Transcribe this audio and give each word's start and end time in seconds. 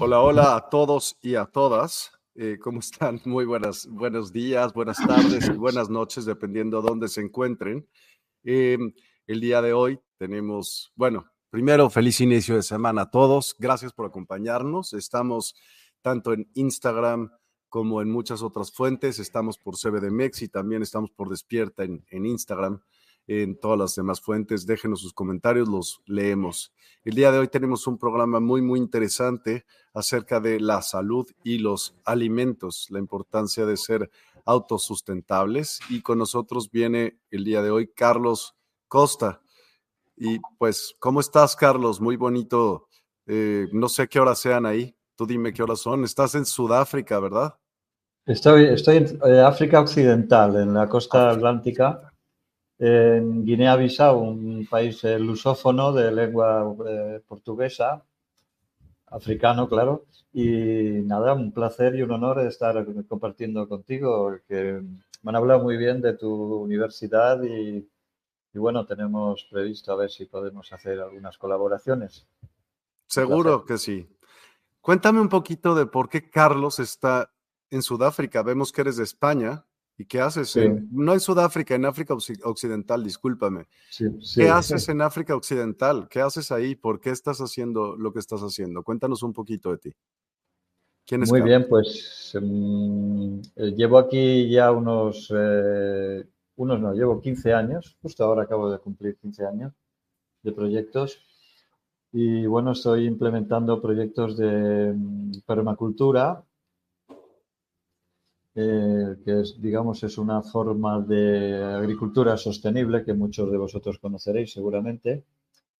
Hola, 0.00 0.20
hola 0.20 0.54
a 0.54 0.70
todos 0.70 1.18
y 1.22 1.34
a 1.34 1.44
todas. 1.44 2.12
Eh, 2.36 2.56
¿Cómo 2.62 2.78
están? 2.78 3.20
Muy 3.24 3.44
buenas, 3.44 3.88
buenos 3.88 4.32
días, 4.32 4.72
buenas 4.72 4.96
tardes 5.04 5.48
y 5.48 5.56
buenas 5.56 5.90
noches, 5.90 6.24
dependiendo 6.24 6.80
de 6.80 6.88
dónde 6.88 7.08
se 7.08 7.20
encuentren. 7.20 7.84
Em, 8.44 8.92
el 9.26 9.40
día 9.40 9.60
de 9.60 9.72
hoy 9.72 9.98
tenemos, 10.16 10.92
bueno, 10.94 11.26
primero, 11.50 11.90
feliz 11.90 12.20
inicio 12.20 12.54
de 12.54 12.62
semana 12.62 13.02
a 13.02 13.10
todos. 13.10 13.56
Gracias 13.58 13.92
por 13.92 14.06
acompañarnos. 14.06 14.92
Estamos 14.92 15.56
tanto 16.00 16.32
en 16.32 16.48
Instagram 16.54 17.32
como 17.68 18.00
en 18.00 18.08
muchas 18.08 18.40
otras 18.40 18.70
fuentes. 18.70 19.18
Estamos 19.18 19.58
por 19.58 19.76
CBDMEX 19.76 20.42
y 20.42 20.48
también 20.48 20.82
estamos 20.82 21.10
por 21.10 21.28
Despierta 21.28 21.82
en, 21.82 22.06
en 22.10 22.24
Instagram 22.24 22.80
en 23.28 23.60
todas 23.60 23.78
las 23.78 23.94
demás 23.94 24.20
fuentes. 24.20 24.66
Déjenos 24.66 25.02
sus 25.02 25.12
comentarios, 25.12 25.68
los 25.68 26.02
leemos. 26.06 26.72
El 27.04 27.14
día 27.14 27.30
de 27.30 27.38
hoy 27.38 27.48
tenemos 27.48 27.86
un 27.86 27.98
programa 27.98 28.40
muy, 28.40 28.62
muy 28.62 28.80
interesante 28.80 29.64
acerca 29.94 30.40
de 30.40 30.58
la 30.58 30.82
salud 30.82 31.26
y 31.44 31.58
los 31.58 31.94
alimentos, 32.04 32.88
la 32.90 32.98
importancia 32.98 33.66
de 33.66 33.76
ser 33.76 34.10
autosustentables. 34.44 35.78
Y 35.90 36.00
con 36.00 36.18
nosotros 36.18 36.70
viene 36.70 37.20
el 37.30 37.44
día 37.44 37.62
de 37.62 37.70
hoy 37.70 37.88
Carlos 37.88 38.56
Costa. 38.88 39.42
Y 40.16 40.40
pues, 40.58 40.96
¿cómo 40.98 41.20
estás, 41.20 41.54
Carlos? 41.54 42.00
Muy 42.00 42.16
bonito. 42.16 42.88
Eh, 43.26 43.68
no 43.72 43.88
sé 43.88 44.08
qué 44.08 44.18
horas 44.18 44.38
sean 44.38 44.64
ahí. 44.66 44.96
Tú 45.14 45.26
dime 45.26 45.52
qué 45.52 45.62
horas 45.62 45.80
son. 45.80 46.02
Estás 46.04 46.34
en 46.34 46.46
Sudáfrica, 46.46 47.20
¿verdad? 47.20 47.54
Estoy, 48.24 48.66
estoy 48.66 48.96
en 48.96 49.18
eh, 49.24 49.40
África 49.40 49.80
Occidental, 49.80 50.56
en 50.56 50.74
la 50.74 50.88
costa 50.88 51.30
atlántica 51.30 52.07
en 52.78 53.44
Guinea-Bissau, 53.44 54.18
un 54.18 54.66
país 54.68 55.02
eh, 55.04 55.18
lusófono 55.18 55.92
de 55.92 56.12
lengua 56.12 56.74
eh, 56.88 57.20
portuguesa, 57.26 58.04
africano, 59.06 59.68
claro. 59.68 60.04
Y 60.32 61.00
nada, 61.04 61.34
un 61.34 61.52
placer 61.52 61.94
y 61.96 62.02
un 62.02 62.12
honor 62.12 62.40
estar 62.40 62.86
compartiendo 63.08 63.68
contigo, 63.68 64.36
que 64.46 64.80
me 65.22 65.30
han 65.30 65.36
hablado 65.36 65.62
muy 65.62 65.76
bien 65.76 66.00
de 66.00 66.14
tu 66.14 66.30
universidad 66.62 67.42
y, 67.42 67.88
y 68.54 68.58
bueno, 68.58 68.86
tenemos 68.86 69.46
previsto 69.50 69.92
a 69.92 69.96
ver 69.96 70.10
si 70.10 70.26
podemos 70.26 70.72
hacer 70.72 71.00
algunas 71.00 71.36
colaboraciones. 71.38 72.26
Seguro 73.06 73.64
que 73.64 73.78
sí. 73.78 74.06
Cuéntame 74.80 75.20
un 75.20 75.28
poquito 75.28 75.74
de 75.74 75.86
por 75.86 76.08
qué 76.08 76.30
Carlos 76.30 76.78
está 76.78 77.32
en 77.70 77.82
Sudáfrica. 77.82 78.42
Vemos 78.42 78.70
que 78.70 78.82
eres 78.82 78.96
de 78.96 79.04
España. 79.04 79.64
¿Y 80.00 80.04
qué 80.04 80.20
haces? 80.20 80.56
no 80.92 81.12
en 81.12 81.18
Sudáfrica, 81.18 81.74
en 81.74 81.84
África 81.84 82.14
Occidental, 82.44 83.02
discúlpame. 83.02 83.66
¿Qué 84.36 84.48
haces 84.48 84.88
en 84.88 85.02
África 85.02 85.34
Occidental? 85.34 86.06
¿Qué 86.08 86.20
haces 86.20 86.52
ahí? 86.52 86.76
¿Por 86.76 87.00
qué 87.00 87.10
estás 87.10 87.40
haciendo 87.40 87.96
lo 87.96 88.12
que 88.12 88.20
estás 88.20 88.40
haciendo? 88.42 88.84
Cuéntanos 88.84 89.24
un 89.24 89.32
poquito 89.32 89.72
de 89.72 89.78
ti. 89.78 89.96
¿Quién 91.04 91.24
es 91.24 91.30
Muy 91.30 91.40
bien, 91.40 91.66
pues 91.68 92.32
em, 92.34 93.40
eh, 93.56 93.72
llevo 93.76 93.98
aquí 93.98 94.48
ya 94.48 94.70
unos, 94.70 95.32
eh, 95.36 96.24
unos 96.56 96.80
no, 96.80 96.92
llevo 96.92 97.20
15 97.20 97.52
años, 97.52 97.96
justo 98.00 98.24
ahora 98.24 98.44
acabo 98.44 98.70
de 98.70 98.78
cumplir 98.78 99.16
15 99.16 99.46
años 99.46 99.72
de 100.42 100.52
proyectos. 100.52 101.18
Y 102.12 102.46
bueno, 102.46 102.72
estoy 102.72 103.06
implementando 103.06 103.82
proyectos 103.82 104.36
de 104.36 104.90
em, 104.90 105.32
permacultura 105.44 106.44
eh, 108.60 109.16
que 109.24 109.42
es, 109.42 109.62
digamos, 109.62 110.02
es 110.02 110.18
una 110.18 110.42
forma 110.42 111.00
de 111.00 111.62
agricultura 111.62 112.36
sostenible 112.36 113.04
que 113.04 113.14
muchos 113.14 113.52
de 113.52 113.56
vosotros 113.56 114.00
conoceréis 114.00 114.52
seguramente, 114.52 115.22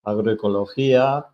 agroecología, 0.04 1.26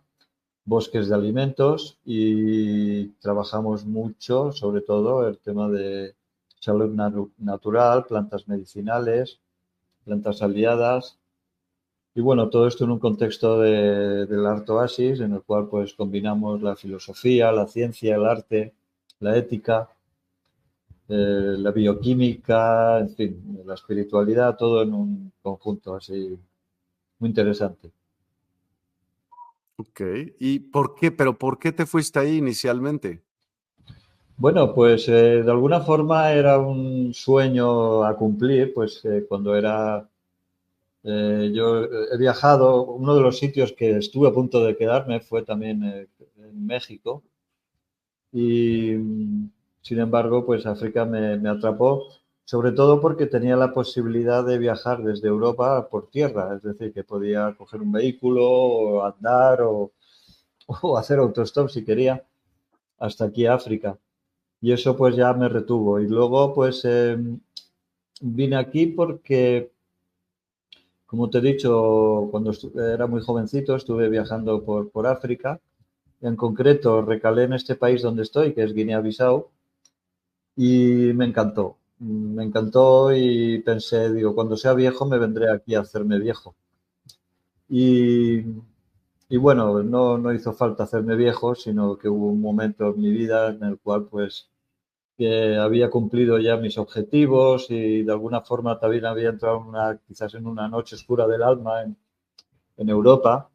bosques 0.63 1.07
de 1.07 1.13
alimentos 1.13 1.99
y 2.03 3.09
trabajamos 3.21 3.85
mucho, 3.85 4.51
sobre 4.53 4.81
todo, 4.81 5.27
el 5.27 5.37
tema 5.37 5.69
de 5.69 6.15
salud 6.59 6.89
natural, 7.37 8.05
plantas 8.05 8.47
medicinales, 8.47 9.39
plantas 10.03 10.41
aliadas. 10.41 11.19
Y 12.15 12.21
bueno, 12.21 12.49
todo 12.49 12.65
esto 12.67 12.85
en 12.85 12.89
un 12.89 12.99
contexto 12.99 13.59
de, 13.59 14.25
del 14.25 14.47
Art 14.47 14.67
Oasis, 14.67 15.19
en 15.19 15.33
el 15.33 15.43
cual 15.43 15.67
pues 15.67 15.93
combinamos 15.93 16.63
la 16.63 16.75
filosofía, 16.75 17.51
la 17.51 17.67
ciencia, 17.67 18.15
el 18.15 18.25
arte, 18.25 18.73
la 19.19 19.37
ética 19.37 19.89
eh, 21.07 21.55
la 21.59 21.71
bioquímica, 21.71 22.99
en 22.99 23.09
fin, 23.09 23.61
la 23.63 23.75
espiritualidad, 23.75 24.57
todo 24.57 24.81
en 24.81 24.93
un 24.93 25.31
conjunto 25.41 25.95
así 25.95 26.35
muy 27.19 27.29
interesante. 27.29 27.91
Ok, 29.77 30.01
¿y 30.39 30.59
por 30.59 30.95
qué? 30.95 31.11
¿Pero 31.11 31.37
por 31.37 31.59
qué 31.59 31.71
te 31.71 31.85
fuiste 31.85 32.17
ahí 32.17 32.37
inicialmente? 32.37 33.21
Bueno, 34.37 34.73
pues 34.73 35.07
eh, 35.07 35.43
de 35.43 35.51
alguna 35.51 35.81
forma 35.81 36.31
era 36.31 36.57
un 36.57 37.13
sueño 37.13 38.03
a 38.03 38.15
cumplir, 38.17 38.73
pues 38.73 39.05
eh, 39.05 39.25
cuando 39.29 39.55
era... 39.55 40.09
yo 41.03 41.83
he 41.83 42.17
viajado, 42.17 42.83
uno 42.83 43.15
de 43.15 43.21
los 43.21 43.37
sitios 43.37 43.73
que 43.73 43.97
estuve 43.97 44.27
a 44.27 44.33
punto 44.33 44.63
de 44.65 44.75
quedarme 44.75 45.19
fue 45.19 45.43
también 45.43 45.83
en 45.83 46.65
México. 46.65 47.21
Y 48.31 48.95
sin 49.85 49.99
embargo, 49.99 50.43
pues 50.47 50.65
África 50.65 51.05
me, 51.05 51.47
atrapó 51.47 52.07
sobre 52.43 52.71
todo 52.71 52.99
porque 52.99 53.27
tenía 53.27 53.55
la 53.55 53.71
posibilidad 53.71 54.43
de 54.43 54.57
viajar 54.57 55.03
desde 55.03 55.27
Europa 55.27 55.87
por 55.89 56.09
tierra, 56.09 56.55
es 56.55 56.63
decir, 56.63 56.91
que 56.91 57.03
podía 57.03 57.53
coger 57.55 57.81
un 57.81 57.91
vehículo 57.91 58.43
o 58.49 59.03
andar 59.03 59.61
o, 59.61 59.91
hacer 60.97 61.19
autostop 61.19 61.69
si 61.69 61.85
quería 61.85 62.25
hasta 62.97 63.25
aquí 63.25 63.45
a 63.45 63.53
África. 63.53 63.99
Y 64.59 64.71
eso 64.71 64.97
pues 64.97 65.15
ya 65.15 65.31
me 65.33 65.49
retuvo. 65.49 65.99
Y 65.99 66.07
luego 66.07 66.51
pues 66.55 66.83
em, 66.85 67.39
vine 68.21 68.55
aquí 68.55 68.87
porque, 68.87 69.71
como 71.05 71.29
te 71.29 71.37
he 71.37 71.41
dicho, 71.41 72.27
cuando 72.31 72.53
era 72.75 73.05
muy 73.05 73.21
jovencito 73.21 73.75
estuve 73.75 74.09
viajando 74.09 74.63
por, 74.63 74.89
por 74.89 75.05
África. 75.05 75.61
En 76.21 76.35
concreto 76.35 77.03
recalé 77.03 77.43
en 77.43 77.53
este 77.53 77.75
país 77.75 78.01
donde 78.01 78.23
estoy, 78.23 78.55
que 78.55 78.63
es 78.63 78.73
Guinea-Bissau, 78.73 79.51
y 80.55 81.11
me 81.13 81.25
encantó 81.25 81.77
me 81.99 82.43
encantó 82.43 83.13
y 83.15 83.59
pensé, 83.59 84.13
digo, 84.13 84.35
cuando 84.35 84.57
sea 84.57 84.73
viejo 84.73 85.05
me 85.05 85.17
vendré 85.17 85.51
aquí 85.51 85.75
a 85.75 85.81
hacerme 85.81 86.19
viejo. 86.19 86.55
Y, 87.69 88.43
bueno, 89.37 89.83
no, 89.83 90.17
no, 90.17 90.33
hizo 90.33 90.53
falta 90.53 90.83
hacerme 90.83 91.15
viejo, 91.15 91.55
sino 91.55 91.97
que 91.97 92.09
hubo 92.09 92.27
un 92.27 92.41
momento 92.41 92.89
en 92.89 93.01
mi 93.01 93.11
vida 93.11 93.49
en 93.49 93.63
el 93.63 93.79
cual 93.79 94.05
pues 94.09 94.49
que 95.17 95.55
había 95.57 95.89
cumplido 95.89 96.39
ya 96.39 96.57
mis 96.57 96.77
objetivos 96.77 97.67
y 97.71 98.03
de 98.03 98.11
alguna 98.11 98.41
forma 98.41 98.79
también 98.79 99.05
había 99.05 99.29
entrado 99.29 99.59
una, 99.59 99.97
quizás 100.07 100.33
en 100.35 100.47
una 100.47 100.67
noche 100.67 100.95
oscura 100.95 101.27
del 101.27 101.43
alma 101.43 101.83
en, 101.83 101.97
Europa. 102.89 103.49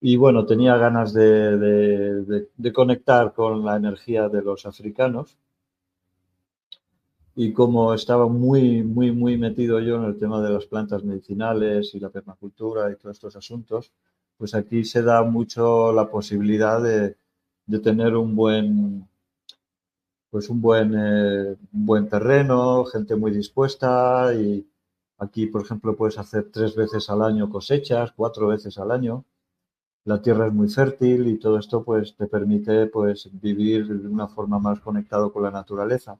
Y 0.00 0.16
bueno, 0.16 0.46
tenía 0.46 0.76
ganas 0.76 1.12
de 1.14 2.48
conectar 2.74 3.32
con 3.34 3.64
la 3.64 3.76
energía 3.76 4.28
de 4.28 4.42
los 4.42 4.66
africanos 4.66 5.38
y 7.42 7.54
como 7.54 7.94
estaba 7.94 8.28
muy, 8.28 8.82
muy, 8.82 9.12
muy 9.12 9.38
metido 9.38 9.80
yo 9.80 9.96
en 9.96 10.04
el 10.04 10.18
tema 10.18 10.42
de 10.42 10.50
las 10.50 10.66
plantas 10.66 11.02
medicinales 11.04 11.94
y 11.94 11.98
la 11.98 12.10
permacultura 12.10 12.90
y 12.90 12.96
todos 12.96 13.16
estos 13.16 13.34
asuntos, 13.34 13.92
pues 14.36 14.54
aquí 14.54 14.84
se 14.84 15.02
da 15.02 15.22
mucho 15.22 15.90
la 15.90 16.10
posibilidad 16.10 16.82
de, 16.82 17.16
de 17.64 17.78
tener 17.78 18.14
un 18.14 18.36
buen, 18.36 19.08
pues 20.30 20.50
un 20.50 20.60
buen, 20.60 20.94
eh, 20.94 21.56
buen 21.72 22.10
terreno, 22.10 22.84
gente 22.84 23.16
muy 23.16 23.30
dispuesta 23.30 24.34
y 24.34 24.68
aquí, 25.16 25.46
por 25.46 25.62
ejemplo, 25.62 25.96
puedes 25.96 26.18
hacer 26.18 26.50
tres 26.52 26.74
veces 26.76 27.08
al 27.08 27.22
año 27.22 27.48
cosechas, 27.48 28.12
cuatro 28.14 28.48
veces 28.48 28.76
al 28.76 28.90
año. 28.90 29.24
La 30.04 30.20
tierra 30.20 30.46
es 30.48 30.52
muy 30.52 30.68
fértil 30.68 31.26
y 31.28 31.38
todo 31.38 31.58
esto 31.58 31.82
pues 31.84 32.14
te 32.16 32.26
permite 32.26 32.86
pues 32.88 33.30
vivir 33.32 33.88
de 33.88 34.08
una 34.08 34.28
forma 34.28 34.58
más 34.58 34.80
conectado 34.80 35.32
con 35.32 35.42
la 35.44 35.50
naturaleza. 35.50 36.18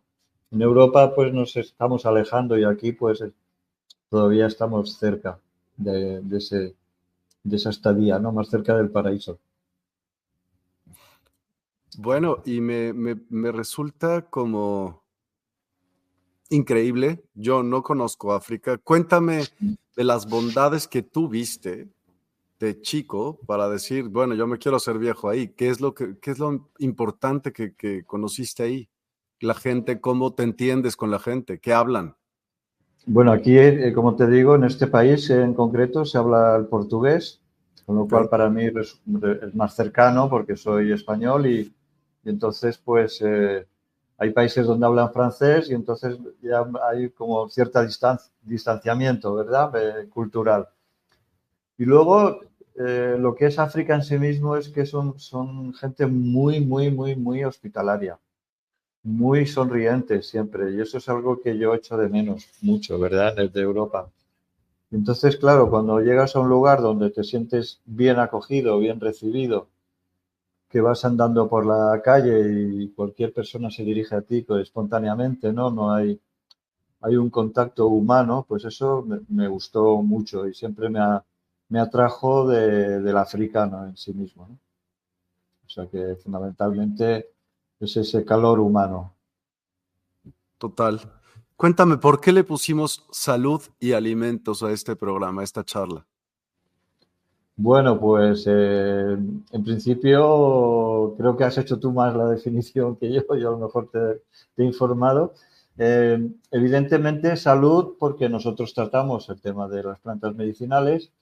En 0.52 0.62
Europa 0.62 1.14
pues 1.14 1.32
nos 1.32 1.56
estamos 1.56 2.06
alejando 2.06 2.58
y 2.58 2.64
aquí 2.64 2.92
pues 2.92 3.22
todavía 4.08 4.46
estamos 4.46 4.98
cerca 4.98 5.38
de, 5.76 6.22
ese, 6.32 6.74
esa 7.48 7.70
estadía, 7.70 8.18
¿no? 8.18 8.32
Más 8.32 8.48
cerca 8.48 8.76
del 8.76 8.90
paraíso. 8.90 9.38
Bueno, 11.98 12.42
y 12.44 12.60
me, 12.60 13.52
resulta 13.52 14.22
como 14.22 15.02
increíble. 16.48 17.22
Yo 17.34 17.62
no 17.62 17.82
conozco 17.82 18.32
África. 18.32 18.78
Cuéntame 18.78 19.44
de 19.96 20.04
las 20.04 20.28
bondades 20.28 20.88
que 20.88 21.02
tú 21.02 21.28
viste 21.28 21.88
de 22.58 22.80
chico 22.80 23.38
para 23.46 23.68
decir, 23.68 24.08
bueno, 24.08 24.34
yo 24.34 24.46
me 24.46 24.58
quiero 24.58 24.76
hacer 24.78 24.98
viejo 24.98 25.28
ahí. 25.28 25.48
¿Qué 25.48 25.68
es 25.68 25.80
lo, 25.80 25.94
que, 25.94 26.16
es 26.20 26.38
lo 26.40 26.68
importante 26.78 27.52
que 27.52 28.04
conociste 28.04 28.64
ahí? 28.64 28.89
La 29.40 29.54
gente, 29.54 30.00
cómo 30.00 30.34
te 30.34 30.42
entiendes 30.42 30.96
con 30.96 31.10
la 31.10 31.18
gente, 31.18 31.58
qué 31.58 31.72
hablan. 31.72 32.14
Bueno, 33.06 33.32
aquí, 33.32 33.58
eh, 33.58 33.92
como 33.94 34.14
te 34.14 34.26
digo, 34.26 34.54
en 34.54 34.64
este 34.64 34.86
país 34.86 35.30
en 35.30 35.54
concreto 35.54 36.04
se 36.04 36.18
habla 36.18 36.56
el 36.56 36.66
portugués, 36.66 37.40
con 37.86 37.96
lo 37.96 38.06
cual 38.06 38.28
para 38.28 38.50
mí 38.50 38.66
es 38.66 39.00
más 39.54 39.74
cercano 39.74 40.28
porque 40.28 40.56
soy 40.56 40.92
español 40.92 41.46
y, 41.46 41.74
entonces 42.22 42.76
pues 42.76 43.22
eh, 43.22 43.66
hay 44.18 44.30
países 44.30 44.66
donde 44.66 44.84
hablan 44.84 45.10
francés 45.10 45.70
y 45.70 45.74
entonces 45.74 46.18
ya 46.42 46.66
hay 46.90 47.08
como 47.08 47.48
cierta 47.48 47.86
distanciamiento, 48.42 49.34
¿verdad? 49.34 49.72
Eh, 49.76 50.08
cultural. 50.10 50.68
Y 51.78 51.84
luego 51.86 52.40
lo 52.76 53.34
que 53.34 53.46
es 53.46 53.58
África 53.58 53.94
en 53.94 54.02
sí 54.02 54.18
mismo 54.18 54.56
es 54.56 54.70
que 54.70 54.86
son, 54.86 55.18
son 55.18 55.74
gente 55.74 56.06
muy, 56.06 56.60
muy, 56.60 56.90
muy, 56.90 57.14
muy 57.14 57.44
hospitalaria 57.44 58.18
muy 59.02 59.46
sonriente 59.46 60.22
siempre 60.22 60.72
y 60.72 60.80
eso 60.80 60.98
es 60.98 61.08
algo 61.08 61.40
que 61.40 61.56
yo 61.56 61.74
echo 61.74 61.96
de 61.96 62.08
menos 62.08 62.46
mucho, 62.62 62.98
¿verdad? 62.98 63.34
Desde 63.36 63.60
Europa. 63.60 64.10
Entonces, 64.90 65.36
claro, 65.36 65.70
cuando 65.70 66.00
llegas 66.00 66.34
a 66.34 66.40
un 66.40 66.48
lugar 66.48 66.80
donde 66.80 67.10
te 67.10 67.22
sientes 67.24 67.80
bien 67.86 68.18
acogido, 68.18 68.78
bien 68.78 69.00
recibido, 69.00 69.68
que 70.68 70.80
vas 70.80 71.04
andando 71.04 71.48
por 71.48 71.66
la 71.66 72.00
calle 72.02 72.82
y 72.82 72.88
cualquier 72.90 73.32
persona 73.32 73.70
se 73.70 73.84
dirige 73.84 74.14
a 74.14 74.22
ti 74.22 74.46
espontáneamente, 74.60 75.52
¿no? 75.52 75.70
No 75.70 75.92
hay, 75.92 76.20
hay 77.00 77.16
un 77.16 77.30
contacto 77.30 77.88
humano, 77.88 78.44
pues 78.48 78.64
eso 78.64 79.04
me, 79.28 79.48
gustó 79.48 80.02
mucho 80.02 80.46
y 80.46 80.54
siempre 80.54 80.88
me, 80.88 81.00
me 81.68 81.80
atrajo 81.80 82.46
de, 82.48 83.00
del 83.00 83.16
africano 83.16 83.86
en 83.86 83.96
sí 83.96 84.12
mismo, 84.12 84.48
O 85.66 85.68
sea 85.68 85.86
que 85.86 86.16
fundamentalmente 86.16 87.30
es 87.80 87.96
ese 87.96 88.24
calor 88.24 88.60
humano. 88.60 89.14
Total. 90.58 91.00
Cuéntame, 91.56 91.96
¿por 91.96 92.20
qué 92.20 92.32
le 92.32 92.44
pusimos 92.44 93.06
salud 93.10 93.62
y 93.78 93.92
alimentos 93.92 94.62
a 94.62 94.70
este 94.70 94.96
programa, 94.96 95.40
a 95.40 95.44
esta 95.44 95.64
charla? 95.64 96.06
Bueno, 97.56 98.00
pues 98.00 98.44
eh, 98.46 99.16
en 99.52 99.64
principio 99.64 101.14
creo 101.18 101.36
que 101.36 101.44
has 101.44 101.58
hecho 101.58 101.78
tú 101.78 101.92
más 101.92 102.16
la 102.16 102.26
definición 102.30 102.96
que 102.96 103.12
yo, 103.12 103.22
yo 103.36 103.48
a 103.48 103.52
lo 103.52 103.58
mejor 103.58 103.90
te, 103.90 104.22
he 104.62 104.64
informado. 104.64 105.34
Eh, 105.76 106.30
evidentemente 106.50 107.36
salud 107.36 107.96
porque 107.98 108.28
nosotros 108.28 108.74
tratamos 108.74 109.28
el 109.30 109.40
tema 109.40 109.68
de 109.68 109.82
las 109.82 109.98
plantas 110.00 110.34
medicinales 110.34 111.12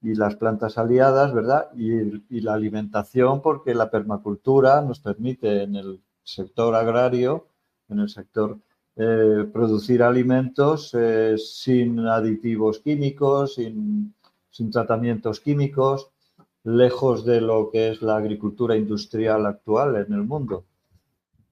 y 0.00 0.14
las 0.14 0.36
plantas 0.36 0.78
aliadas, 0.78 1.32
¿verdad? 1.34 1.68
Y, 1.76 2.40
la 2.40 2.54
alimentación, 2.54 3.42
porque 3.42 3.74
la 3.74 3.90
permacultura 3.90 4.80
nos 4.80 5.00
permite 5.00 5.64
en 5.64 5.74
el 5.76 6.00
sector 6.22 6.74
agrario, 6.74 7.46
en 7.88 8.00
el 8.00 8.08
sector 8.08 8.58
eh, 8.96 9.48
producir 9.52 10.02
alimentos 10.02 10.94
eh, 10.94 11.36
sin 11.38 12.00
aditivos 12.00 12.80
químicos, 12.80 13.54
sin, 13.54 14.14
tratamientos 14.72 15.40
químicos, 15.40 16.10
lejos 16.64 17.24
de 17.24 17.40
lo 17.40 17.70
que 17.70 17.90
es 17.90 18.02
la 18.02 18.16
agricultura 18.16 18.76
industrial 18.76 19.46
actual 19.46 19.96
en 19.96 20.12
el 20.12 20.24
mundo. 20.24 20.64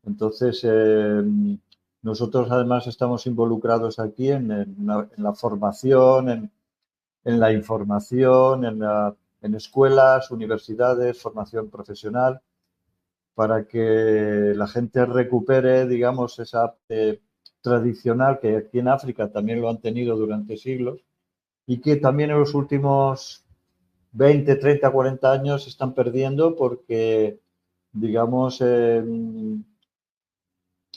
Entonces, 0.04 0.60
eh, 0.64 1.22
nosotros 2.02 2.48
además 2.50 2.86
estamos 2.86 3.26
involucrados 3.26 3.98
aquí 3.98 4.30
en, 4.30 4.50
en 4.50 4.76
la 5.16 5.32
formación, 5.34 6.28
en, 6.30 6.50
en 7.26 7.40
la 7.40 7.52
información, 7.52 8.64
en, 9.42 9.54
escuelas, 9.54 10.30
universidades, 10.30 11.20
formación 11.20 11.68
profesional, 11.70 12.40
para 13.34 13.66
que 13.66 14.52
la 14.54 14.68
gente 14.68 15.04
recupere, 15.04 15.86
digamos, 15.88 16.38
esa 16.38 16.76
eh, 16.88 17.20
tradicional 17.60 18.38
que 18.40 18.56
aquí 18.56 18.78
en 18.78 18.88
África 18.88 19.28
también 19.32 19.60
lo 19.60 19.68
han 19.68 19.80
tenido 19.80 20.16
durante 20.16 20.56
siglos 20.56 21.00
y 21.66 21.80
que 21.80 21.96
también 21.96 22.30
en 22.30 22.38
los 22.38 22.54
últimos 22.54 23.44
20, 24.12 24.54
30, 24.54 24.88
40 24.88 25.32
años 25.32 25.66
están 25.66 25.94
perdiendo 25.94 26.54
porque, 26.54 27.40
digamos, 27.92 28.60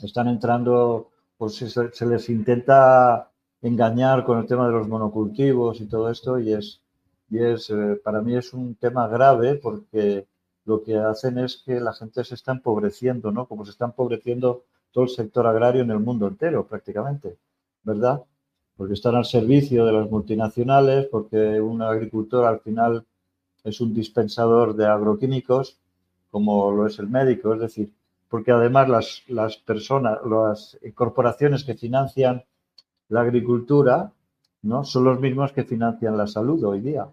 están 0.03 0.27
entrando, 0.27 1.09
pues 1.37 1.55
se 1.55 2.05
les 2.05 2.29
intenta 2.29 3.31
engañar 3.61 4.23
con 4.23 4.39
el 4.39 4.47
tema 4.47 4.67
de 4.67 4.73
los 4.73 4.87
monocultivos 4.87 5.81
y 5.81 5.85
todo 5.85 6.09
esto 6.09 6.39
y 6.39 6.53
es, 6.53 6.81
y 7.29 7.39
es 7.39 7.69
eh, 7.69 7.99
para 8.03 8.21
mí 8.21 8.35
es 8.35 8.53
un 8.53 8.75
tema 8.75 9.07
grave 9.07 9.55
porque 9.55 10.27
lo 10.65 10.83
que 10.83 10.95
hacen 10.97 11.39
es 11.39 11.57
que 11.65 11.79
la 11.79 11.93
gente 11.93 12.23
se 12.23 12.35
está 12.35 12.51
empobreciendo, 12.51 13.31
¿no? 13.31 13.47
Como 13.47 13.65
se 13.65 13.71
está 13.71 13.85
empobreciendo 13.85 14.63
todo 14.91 15.03
el 15.05 15.09
sector 15.09 15.47
agrario 15.47 15.81
en 15.81 15.91
el 15.91 15.99
mundo 15.99 16.27
entero 16.27 16.65
prácticamente, 16.65 17.37
¿verdad? 17.83 18.23
Porque 18.77 18.93
están 18.93 19.15
al 19.15 19.25
servicio 19.25 19.85
de 19.85 19.93
las 19.93 20.09
multinacionales, 20.09 21.07
porque 21.07 21.59
un 21.59 21.81
agricultor 21.81 22.45
al 22.45 22.59
final 22.59 23.05
es 23.63 23.81
un 23.81 23.93
dispensador 23.93 24.75
de 24.75 24.85
agroquímicos, 24.85 25.77
como 26.31 26.71
lo 26.71 26.87
es 26.87 26.99
el 26.99 27.09
médico, 27.09 27.53
es 27.53 27.61
decir, 27.61 27.91
porque 28.29 28.51
además 28.51 28.87
las, 28.89 29.23
las 29.27 29.57
personas, 29.57 30.19
las 30.23 30.77
corporaciones 30.93 31.63
que 31.63 31.73
financian 31.73 32.43
la 33.09 33.21
agricultura, 33.21 34.11
¿no? 34.61 34.83
Son 34.83 35.03
los 35.03 35.19
mismos 35.19 35.51
que 35.51 35.63
financian 35.63 36.17
la 36.17 36.27
salud 36.27 36.63
hoy 36.63 36.81
día. 36.81 37.07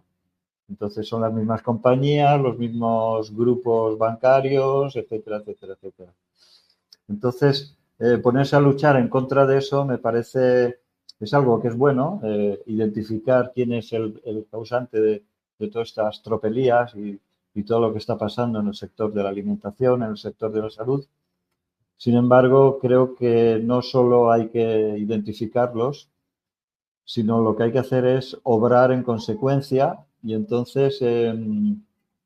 Entonces 0.69 1.07
son 1.09 1.23
las 1.23 1.33
mismas 1.33 1.62
compañías, 1.62 2.41
los 2.41 2.59
mismos 2.59 3.35
grupos 3.35 3.97
bancarios, 3.99 4.97
etcétera, 4.97 5.38
etcétera, 5.38 5.75
etcétera. 5.75 6.12
Entonces, 7.09 7.76
eh, 7.99 8.19
ponerse 8.19 8.57
a 8.57 8.61
luchar 8.61 8.97
en 8.97 9.09
contra 9.09 9.47
de 9.47 9.59
eso 9.59 9.85
me 9.85 9.99
parece, 9.99 10.81
es 11.21 11.35
algo 11.35 11.61
que 11.61 11.69
es 11.69 11.76
bueno, 11.76 12.21
eh, 12.25 12.62
identificar 12.67 13.53
quién 13.55 13.73
es 13.73 13.93
el, 13.93 14.47
causante 14.50 15.00
de, 15.00 15.25
todas 15.71 15.88
estas 15.88 16.23
tropelías 16.23 16.95
y, 16.95 17.19
y, 17.55 17.62
todo 17.62 17.81
lo 17.81 17.93
que 17.93 17.99
está 17.99 18.19
pasando 18.19 18.61
en 18.61 18.67
el 18.67 18.75
sector 18.75 19.12
de 19.12 19.23
la 19.23 19.31
alimentación, 19.31 20.03
en 20.03 20.11
el 20.11 20.19
sector 20.19 20.53
de 20.53 20.62
la 20.62 20.71
salud. 20.71 21.07
Sin 21.97 22.15
embargo, 22.15 22.79
creo 22.79 23.15
que 23.15 23.61
no 23.62 23.83
solo 23.83 24.31
hay 24.31 24.49
que 24.49 24.99
identificarlos, 24.99 26.11
sino 27.05 27.41
lo 27.41 27.57
que 27.57 27.65
hay 27.65 27.73
que 27.73 27.79
hacer 27.79 28.05
es 28.05 28.38
obrar 28.43 28.93
en 28.93 29.03
consecuencia 29.03 30.05
y 30.23 30.35
entonces 30.35 30.99
em, 31.00 31.81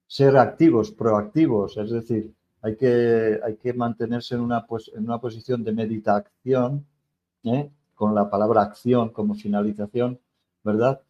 ser 0.06 0.36
activos, 0.36 0.90
proactivos, 0.90 1.76
es 1.76 1.90
decir, 1.90 2.34
hay 2.62 2.76
que, 2.76 3.40
hay 3.44 3.56
que 3.56 3.72
mantenerse 3.74 4.34
en 4.34 4.40
una, 4.40 4.66
pues, 4.66 4.90
en 4.94 5.04
una 5.04 5.18
posición 5.18 5.62
de 5.64 5.72
meditación, 5.72 6.86
¿eh? 7.44 7.70
con 7.94 8.14
la 8.14 8.28
palabra 8.30 8.62
acción 8.62 9.10
como 9.10 9.34
finalización, 9.34 10.18
¿verdad? 10.64 11.00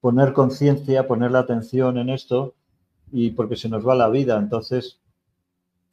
Poner 0.00 0.32
conciencia, 0.32 1.06
poner 1.06 1.30
la 1.30 1.40
atención 1.40 1.96
en 1.98 2.10
esto 2.10 2.54
y 3.12 3.30
porque 3.30 3.56
se 3.56 3.68
nos 3.68 3.86
va 3.86 3.94
la 3.94 4.08
vida, 4.08 4.36
entonces 4.36 5.00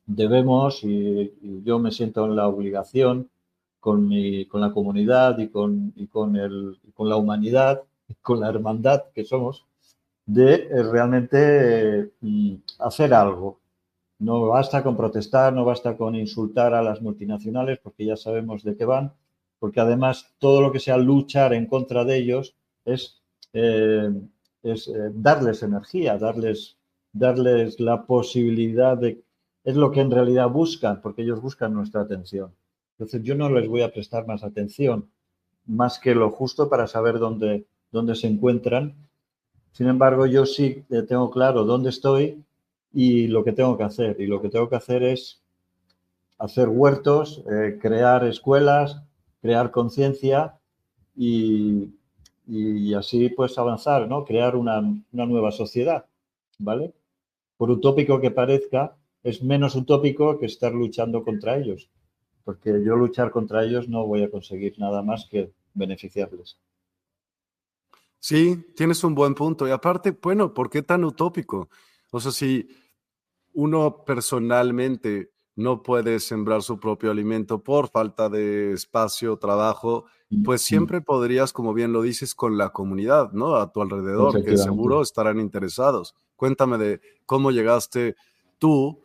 debemos, 0.06 0.84
y, 0.84 1.34
yo 1.64 1.80
me 1.80 1.92
siento 1.92 2.26
en 2.26 2.36
la 2.36 2.48
obligación 2.48 3.30
con, 3.80 4.08
mi, 4.08 4.46
con 4.46 4.62
la 4.62 4.72
comunidad 4.72 5.38
y 5.40 5.50
con, 5.50 5.94
y 5.96 6.08
con, 6.08 6.36
el, 6.36 6.80
con 6.94 7.10
la 7.10 7.18
humanidad, 7.18 7.84
con 8.22 8.40
la 8.40 8.50
hermandad 8.50 9.06
que 9.14 9.24
somos, 9.26 9.66
de 10.26 10.54
eh, 10.54 10.84
realmente 10.84 12.12
mm, 12.22 12.56
hacer 12.80 13.14
algo. 13.14 13.60
No 14.20 14.48
basta 14.48 14.84
con 14.84 14.96
protestar, 14.96 15.52
no 15.54 15.66
basta 15.66 15.98
con 15.98 16.16
insultar 16.16 16.74
a 16.74 16.84
las 16.84 17.02
multinacionales, 17.02 17.80
porque 17.80 18.06
ya 18.06 18.16
sabemos 18.16 18.64
de 18.64 18.76
qué 18.78 18.86
van, 18.86 19.14
porque 19.60 19.80
además 19.80 20.34
todo 20.40 20.62
lo 20.62 20.72
que 20.72 20.80
sea 20.80 20.98
luchar 20.98 21.54
en 21.54 21.66
contra 21.66 22.06
de 22.06 22.18
ellos 22.18 22.56
es, 22.86 23.22
eh, 23.54 24.12
es 24.64 24.88
eh, 24.88 25.12
darles 25.14 25.64
energía, 25.64 26.18
darles, 26.18 26.78
darles 27.12 27.80
la 27.80 28.04
posibilidad 28.06 28.98
de... 28.98 29.22
Es 29.64 29.76
lo 29.76 29.92
que 29.92 30.02
en 30.02 30.12
realidad 30.12 30.50
buscan, 30.50 31.02
porque 31.02 31.22
ellos 31.22 31.42
buscan 31.42 31.74
nuestra 31.74 32.02
atención. 32.02 32.54
Entonces 32.94 33.24
yo 33.24 33.36
no 33.36 33.50
les 33.50 33.68
voy 33.68 33.82
a 33.82 33.92
prestar 33.92 34.28
más 34.28 34.44
atención, 34.44 35.10
más 35.66 36.00
que 36.00 36.16
lo 36.16 36.32
justo 36.32 36.70
para 36.70 36.88
saber 36.88 37.20
dónde, 37.20 37.66
dónde 37.92 38.16
se 38.16 38.28
encuentran 38.28 38.96
sin 39.72 39.88
embargo, 39.88 40.26
yo 40.26 40.46
sí 40.46 40.84
tengo 41.08 41.32
claro 41.32 41.64
dónde 41.64 41.90
estoy 41.90 42.44
y 42.94 43.28
lo 43.28 43.44
que 43.44 43.54
tengo 43.54 43.78
que 43.78 43.84
hacer. 43.84 44.20
Y 44.20 44.28
lo 44.28 44.42
que 44.42 44.50
tengo 44.50 44.70
que 44.70 44.76
hacer 44.76 45.04
es 45.04 45.42
hacer 46.38 46.68
huertos, 46.70 47.44
eh, 47.50 47.78
crear 47.82 48.26
escuelas, 48.26 49.02
crear 49.42 49.72
conciencia 49.72 50.60
y, 51.16 51.94
así 52.98 53.30
pues 53.30 53.58
avanzar, 53.58 54.08
¿no? 54.08 54.26
Crear 54.26 54.56
una, 54.56 54.80
una 54.80 55.26
nueva 55.26 55.52
sociedad, 55.52 56.06
¿vale? 56.60 56.94
Por 57.58 57.72
utópico 57.72 58.20
que 58.20 58.32
parezca, 58.32 58.98
es 59.24 59.44
menos 59.44 59.76
utópico 59.76 60.40
que 60.40 60.46
estar 60.46 60.74
luchando 60.74 61.24
contra 61.24 61.58
ellos, 61.58 61.90
porque 62.44 62.70
yo 62.84 62.96
luchar 62.96 63.32
contra 63.32 63.64
ellos 63.64 63.88
no 63.88 64.06
voy 64.06 64.24
a 64.24 64.32
conseguir 64.32 64.78
nada 64.80 65.02
más 65.04 65.28
que 65.30 65.52
beneficiarles. 65.74 66.58
Sí, 68.20 68.64
tienes 68.76 69.04
un 69.04 69.16
buen 69.16 69.34
punto. 69.34 69.68
Y 69.68 69.72
aparte, 69.72 70.12
bueno, 70.12 70.54
¿por 70.54 70.70
qué 70.70 70.84
tan 70.84 71.04
utópico? 71.04 71.70
O 72.12 72.20
sea, 72.20 72.32
si 72.32 72.68
uno 73.54 74.04
personalmente 74.06 75.32
no 75.56 75.82
puede 75.84 76.20
sembrar 76.20 76.62
su 76.62 76.80
propio 76.80 77.12
alimento 77.12 77.64
por 77.64 77.90
falta 77.90 78.30
de 78.30 78.74
espacio, 78.74 79.38
trabajo, 79.38 80.06
pues 80.46 80.62
siempre 80.62 81.02
podrías, 81.02 81.52
como 81.52 81.74
bien 81.74 81.92
lo 81.92 82.02
dices, 82.02 82.34
con 82.36 82.58
la 82.58 82.70
comunidad, 82.70 83.32
¿no? 83.34 83.56
A 83.56 83.72
tu 83.72 83.82
alrededor, 83.82 84.44
que 84.44 84.56
seguro 84.56 85.02
estarán 85.02 85.40
interesados. 85.40 86.16
Cuéntame 86.36 86.78
de 86.78 87.02
cómo 87.26 87.52
llegaste 87.52 88.16
tú, 88.58 89.02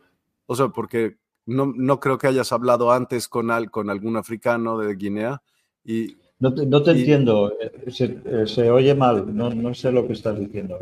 o 0.47 0.55
sea, 0.55 0.69
porque 0.69 1.17
no, 1.45 1.71
no 1.75 1.99
creo 1.99 2.17
que 2.17 2.27
hayas 2.27 2.51
hablado 2.51 2.91
antes 2.91 3.27
con, 3.27 3.51
al, 3.51 3.69
con 3.69 3.89
algún 3.89 4.17
africano 4.17 4.77
de 4.79 4.95
Guinea 4.95 5.41
y 5.83 6.17
no 6.39 6.53
te, 6.53 6.65
no 6.65 6.83
te 6.83 6.91
entiendo, 6.91 7.51
eh, 7.59 7.71
eh, 7.85 8.45
se, 8.45 8.69
oye 8.69 8.93
mal, 8.93 9.35
no, 9.35 9.49
no, 9.49 9.73
sé 9.73 9.91
lo 9.91 10.05
que 10.05 10.13
estás 10.13 10.39
diciendo. 10.39 10.77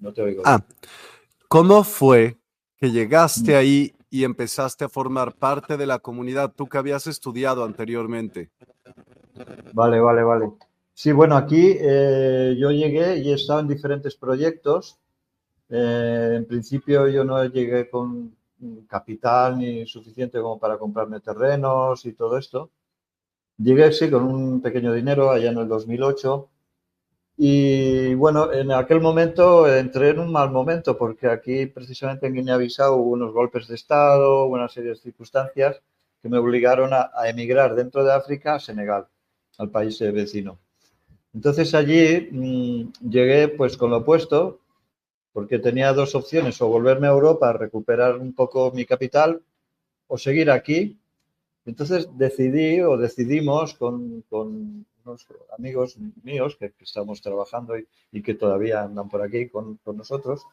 No 0.00 0.12
te 0.12 0.22
oigo. 0.22 0.42
Ah, 0.44 0.64
¿cómo 1.46 1.84
fue 1.84 2.36
que 2.76 2.90
llegaste 2.90 3.52
mm. 3.52 3.56
ahí 3.56 3.94
y 4.10 4.24
empezaste 4.24 4.84
a 4.84 4.88
formar 4.88 5.34
parte 5.34 5.76
de 5.76 5.86
la 5.86 6.00
comunidad, 6.00 6.52
tú 6.56 6.66
que 6.66 6.78
habías 6.78 7.06
estudiado 7.06 7.64
anteriormente? 7.64 8.50
Vale, 9.72 10.00
vale, 10.00 10.22
vale. 10.24 10.50
Sí, 10.94 11.12
bueno, 11.12 11.36
aquí 11.36 11.76
eh, 11.78 12.56
yo 12.58 12.72
llegué 12.72 13.18
y 13.18 13.30
he 13.30 13.34
estado 13.34 13.60
en 13.60 13.68
diferentes 13.68 14.16
proyectos. 14.16 14.98
en 15.68 16.44
principio 16.46 17.06
yo 17.06 17.22
no 17.22 17.44
llegué 17.44 17.88
con 17.88 18.37
capital 18.86 19.58
ni 19.58 19.86
suficiente 19.86 20.40
como 20.40 20.58
para 20.58 20.78
comprarme 20.78 21.20
terrenos 21.20 22.04
y 22.06 22.12
todo 22.12 22.38
esto. 22.38 22.70
Llegué, 23.58 23.92
sí, 23.92 24.10
con 24.10 24.24
un 24.24 24.60
pequeño 24.60 24.92
dinero 24.92 25.30
allá 25.30 25.50
en 25.50 25.58
el 25.58 25.68
2008. 25.68 26.48
Y 27.40 28.14
bueno, 28.14 28.52
en 28.52 28.72
aquel 28.72 29.00
momento 29.00 29.72
entré 29.72 30.10
en 30.10 30.18
un 30.18 30.32
mal 30.32 30.50
momento 30.50 30.98
porque 30.98 31.28
aquí 31.28 31.66
precisamente 31.66 32.26
en 32.26 32.34
Guinea-Bissau 32.34 32.96
hubo 32.96 33.10
unos 33.12 33.32
golpes 33.32 33.68
de 33.68 33.76
Estado, 33.76 34.46
una 34.46 34.68
serie 34.68 34.90
de 34.90 34.96
circunstancias 34.96 35.80
que 36.20 36.28
me 36.28 36.38
obligaron 36.38 36.90
a, 36.92 37.10
emigrar 37.28 37.76
dentro 37.76 38.02
de 38.04 38.12
África 38.12 38.56
a 38.56 38.60
Senegal, 38.60 39.06
al 39.58 39.70
país 39.70 40.00
vecino. 40.00 40.58
Entonces 41.32 41.74
allí 41.74 42.28
mm, 42.30 43.08
llegué 43.08 43.48
pues 43.48 43.76
con 43.76 43.90
lo 43.90 43.98
opuesto 43.98 44.60
porque 45.32 45.58
tenía 45.58 45.92
dos 45.92 46.14
opciones, 46.14 46.60
o 46.60 46.68
volverme 46.68 47.06
a 47.06 47.10
Europa 47.10 47.52
recuperar 47.52 48.16
un 48.16 48.34
poco 48.34 48.72
mi 48.72 48.84
capital 48.84 49.42
o 50.06 50.18
seguir 50.18 50.50
aquí. 50.50 50.98
Entonces 51.64 52.08
decidí 52.16 52.80
o 52.80 52.96
decidimos 52.96 53.74
con, 53.74 54.24
unos 54.30 55.26
amigos 55.56 55.96
míos 56.22 56.56
que, 56.58 56.72
estamos 56.80 57.20
trabajando 57.20 57.74
y, 58.10 58.22
que 58.22 58.34
todavía 58.34 58.82
andan 58.82 59.08
por 59.08 59.22
aquí 59.22 59.48
con, 59.48 59.78
nosotros, 59.94 60.46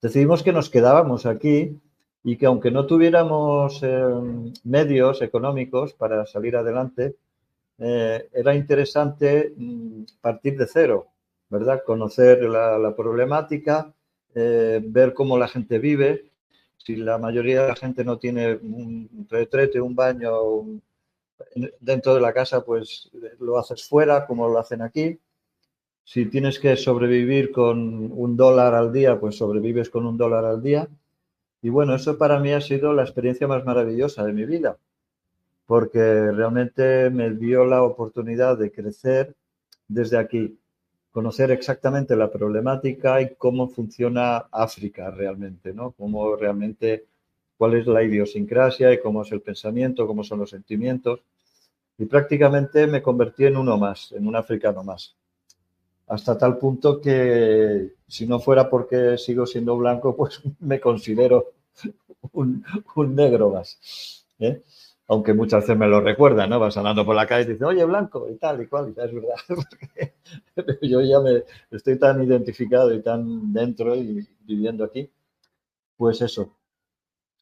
decidimos 0.00 0.42
que 0.42 0.52
nos 0.52 0.70
quedábamos 0.70 1.26
aquí 1.26 1.78
y 2.22 2.36
que 2.36 2.46
aunque 2.46 2.70
no 2.70 2.86
tuviéramos 2.86 3.82
eh, 3.82 4.04
medios 4.64 5.22
económicos 5.22 5.94
para 5.94 6.26
salir 6.26 6.56
adelante, 6.56 7.16
eh, 7.78 8.28
era 8.34 8.54
interesante 8.54 9.54
mm, 9.56 10.02
partir 10.20 10.58
de 10.58 10.66
cero, 10.66 11.09
¿verdad? 11.50 11.82
Conocer 11.84 12.42
la, 12.44 12.94
problemática, 12.96 13.92
eh, 14.34 14.80
ver 14.82 15.12
cómo 15.12 15.36
la 15.36 15.48
gente 15.48 15.78
vive 15.78 16.30
si 16.82 16.96
la 16.96 17.18
mayoría 17.18 17.62
de 17.62 17.68
la 17.68 17.76
gente 17.76 18.04
no 18.04 18.18
tiene 18.18 18.54
un 18.54 19.26
retrete, 19.28 19.80
un 19.80 19.94
baño 19.94 20.80
dentro 21.78 22.14
de 22.14 22.20
la 22.20 22.32
casa, 22.32 22.64
pues 22.64 23.10
lo 23.38 23.58
haces 23.58 23.86
fuera, 23.86 24.26
como 24.26 24.48
lo 24.48 24.58
hacen 24.58 24.80
aquí. 24.80 25.18
Si 26.04 26.26
tienes 26.26 26.58
que 26.58 26.76
sobrevivir 26.76 27.52
con 27.52 28.10
un 28.12 28.36
dólar 28.36 28.74
al 28.74 28.92
día, 28.92 29.20
pues 29.20 29.36
sobrevives 29.36 29.90
con 29.90 30.06
un 30.06 30.16
dólar 30.16 30.44
al 30.46 30.62
día. 30.62 30.88
Y 31.62 31.68
bueno, 31.68 31.94
eso 31.94 32.16
para 32.16 32.40
mí 32.40 32.52
ha 32.52 32.60
sido 32.62 32.94
la 32.94 33.02
experiencia 33.02 33.46
más 33.46 33.64
maravillosa 33.64 34.24
de 34.24 34.32
mi 34.32 34.46
vida, 34.46 34.78
porque 35.66 36.32
realmente 36.32 37.10
me 37.10 37.30
dio 37.30 37.66
la 37.66 37.82
oportunidad 37.82 38.56
de 38.56 38.72
crecer 38.72 39.34
desde 39.86 40.16
aquí, 40.16 40.58
conocer 41.10 41.50
exactamente 41.50 42.16
la 42.16 42.30
problemática 42.30 43.20
y 43.20 43.34
cómo 43.34 43.68
funciona 43.68 44.38
África 44.50 45.10
realmente, 45.10 45.72
¿no? 45.72 45.92
Cómo 45.92 46.36
realmente, 46.36 47.06
cuál 47.58 47.74
es 47.74 47.86
la 47.86 48.02
idiosincrasia 48.02 48.92
y 48.92 49.00
cómo 49.00 49.22
es 49.22 49.32
el 49.32 49.40
pensamiento, 49.40 50.06
cómo 50.06 50.22
son 50.24 50.40
los 50.40 50.50
sentimientos. 50.50 51.20
Y 51.98 52.06
prácticamente 52.06 52.86
me 52.86 53.02
convertí 53.02 53.44
en 53.44 53.56
uno 53.56 53.76
más, 53.76 54.12
en 54.12 54.26
un 54.26 54.36
africano 54.36 54.82
más. 54.84 55.16
Hasta 56.06 56.36
tal 56.38 56.58
punto 56.58 57.00
que 57.00 57.92
si 58.08 58.26
no 58.26 58.40
fuera 58.40 58.68
porque 58.68 59.18
sigo 59.18 59.46
siendo 59.46 59.76
blanco, 59.76 60.16
pues 60.16 60.40
me 60.60 60.80
considero 60.80 61.52
un, 62.32 62.64
negro 63.14 63.50
más. 63.50 64.24
¿eh? 64.38 64.62
Aunque 65.10 65.34
muchas 65.34 65.64
veces 65.64 65.76
me 65.76 65.88
lo 65.88 66.00
recuerdan, 66.00 66.50
¿no? 66.50 66.60
Vas 66.60 66.76
andando 66.76 67.04
por 67.04 67.16
la 67.16 67.26
calle 67.26 67.42
y 67.42 67.52
dices, 67.54 67.66
oye, 67.66 67.84
blanco, 67.84 68.28
y 68.30 68.36
tal, 68.36 68.62
y 68.62 68.68
cual, 68.68 68.90
y 68.90 68.92
tal, 68.92 69.08
es 69.08 69.14
verdad. 69.14 70.14
yo 70.82 71.00
ya 71.00 71.18
me 71.18 71.42
estoy 71.72 71.98
tan 71.98 72.22
identificado 72.22 72.94
y 72.94 73.02
tan 73.02 73.52
dentro 73.52 73.96
y 73.96 74.24
viviendo 74.42 74.84
aquí, 74.84 75.10
pues 75.96 76.22
eso. 76.22 76.54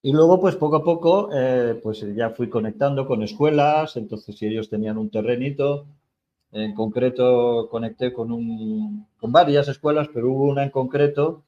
Y 0.00 0.12
luego, 0.12 0.40
pues 0.40 0.56
poco 0.56 0.76
a 0.76 0.84
poco, 0.84 1.28
eh, 1.34 1.78
pues 1.82 2.00
ya 2.16 2.30
fui 2.30 2.48
conectando 2.48 3.06
con 3.06 3.22
escuelas, 3.22 3.98
entonces 3.98 4.38
si 4.38 4.46
ellos 4.46 4.70
tenían 4.70 4.96
un 4.96 5.10
terrenito, 5.10 5.87
en 6.52 6.75
concreto 6.75 7.68
conecté 7.70 8.14
con, 8.14 8.32
un, 8.32 9.06
con 9.18 9.30
varias 9.30 9.68
escuelas, 9.68 10.08
pero 10.14 10.30
hubo 10.30 10.44
una 10.44 10.64
en 10.64 10.70
concreto 10.70 11.44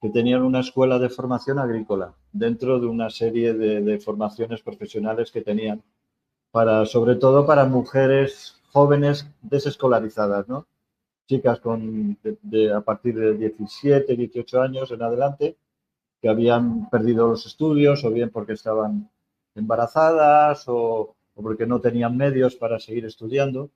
que 0.00 0.10
tenían 0.10 0.42
una 0.42 0.60
escuela 0.60 0.98
de 0.98 1.08
formación 1.08 1.58
agrícola 1.58 2.14
dentro 2.32 2.78
de 2.78 2.86
una 2.86 3.10
serie 3.10 3.54
de, 3.54 3.98
formaciones 3.98 4.62
profesionales 4.62 5.32
que 5.32 5.42
tenían 5.42 5.82
para, 6.50 6.86
sobre 6.86 7.16
todo 7.16 7.46
para 7.46 7.64
mujeres 7.64 8.60
jóvenes 8.72 9.28
desescolarizadas, 9.42 10.48
¿no? 10.48 10.66
Chicas 11.26 11.60
con, 11.60 12.16
a 12.74 12.80
partir 12.80 13.16
de 13.16 13.34
17, 13.34 14.16
18 14.16 14.62
años 14.62 14.90
en 14.92 15.02
adelante, 15.02 15.56
que 16.20 16.28
habían 16.28 16.88
perdido 16.88 17.28
los 17.28 17.46
estudios 17.46 18.04
o 18.04 18.10
bien 18.10 18.30
porque 18.30 18.52
estaban 18.54 19.10
embarazadas 19.54 20.64
o, 20.68 21.16
porque 21.34 21.66
no 21.66 21.80
tenían 21.80 22.16
medios 22.16 22.56
para 22.56 22.78
seguir 22.78 23.04
estudiando. 23.04 23.70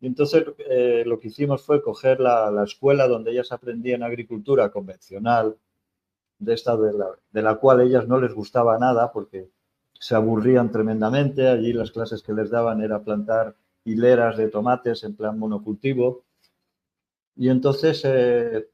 Y 0.00 0.06
entonces 0.06 0.44
eh, 0.58 1.02
lo 1.06 1.18
que 1.18 1.28
hicimos 1.28 1.62
fue 1.62 1.82
coger 1.82 2.20
la, 2.20 2.50
la, 2.50 2.64
escuela 2.64 3.08
donde 3.08 3.32
ellas 3.32 3.50
aprendían 3.52 4.02
agricultura 4.02 4.70
convencional, 4.70 5.56
de 6.38 6.54
esta 6.54 6.76
de 6.76 6.92
la, 6.92 7.08
de 7.32 7.42
la 7.42 7.56
cual 7.56 7.80
ellas 7.80 8.06
no 8.06 8.20
les 8.20 8.32
gustaba 8.32 8.78
nada 8.78 9.12
porque 9.12 9.50
se 9.92 10.14
aburrían 10.14 10.70
tremendamente. 10.70 11.48
Allí 11.48 11.72
las 11.72 11.90
clases 11.90 12.22
que 12.22 12.32
les 12.32 12.50
daban 12.50 12.80
era 12.80 13.02
plantar 13.02 13.56
hileras 13.84 14.36
de 14.36 14.48
tomates 14.48 15.04
en 15.04 15.16
plan 15.16 15.38
monocultivo. 15.38 16.24
Y 17.36 17.48
entonces 17.48 18.02
eh, 18.04 18.68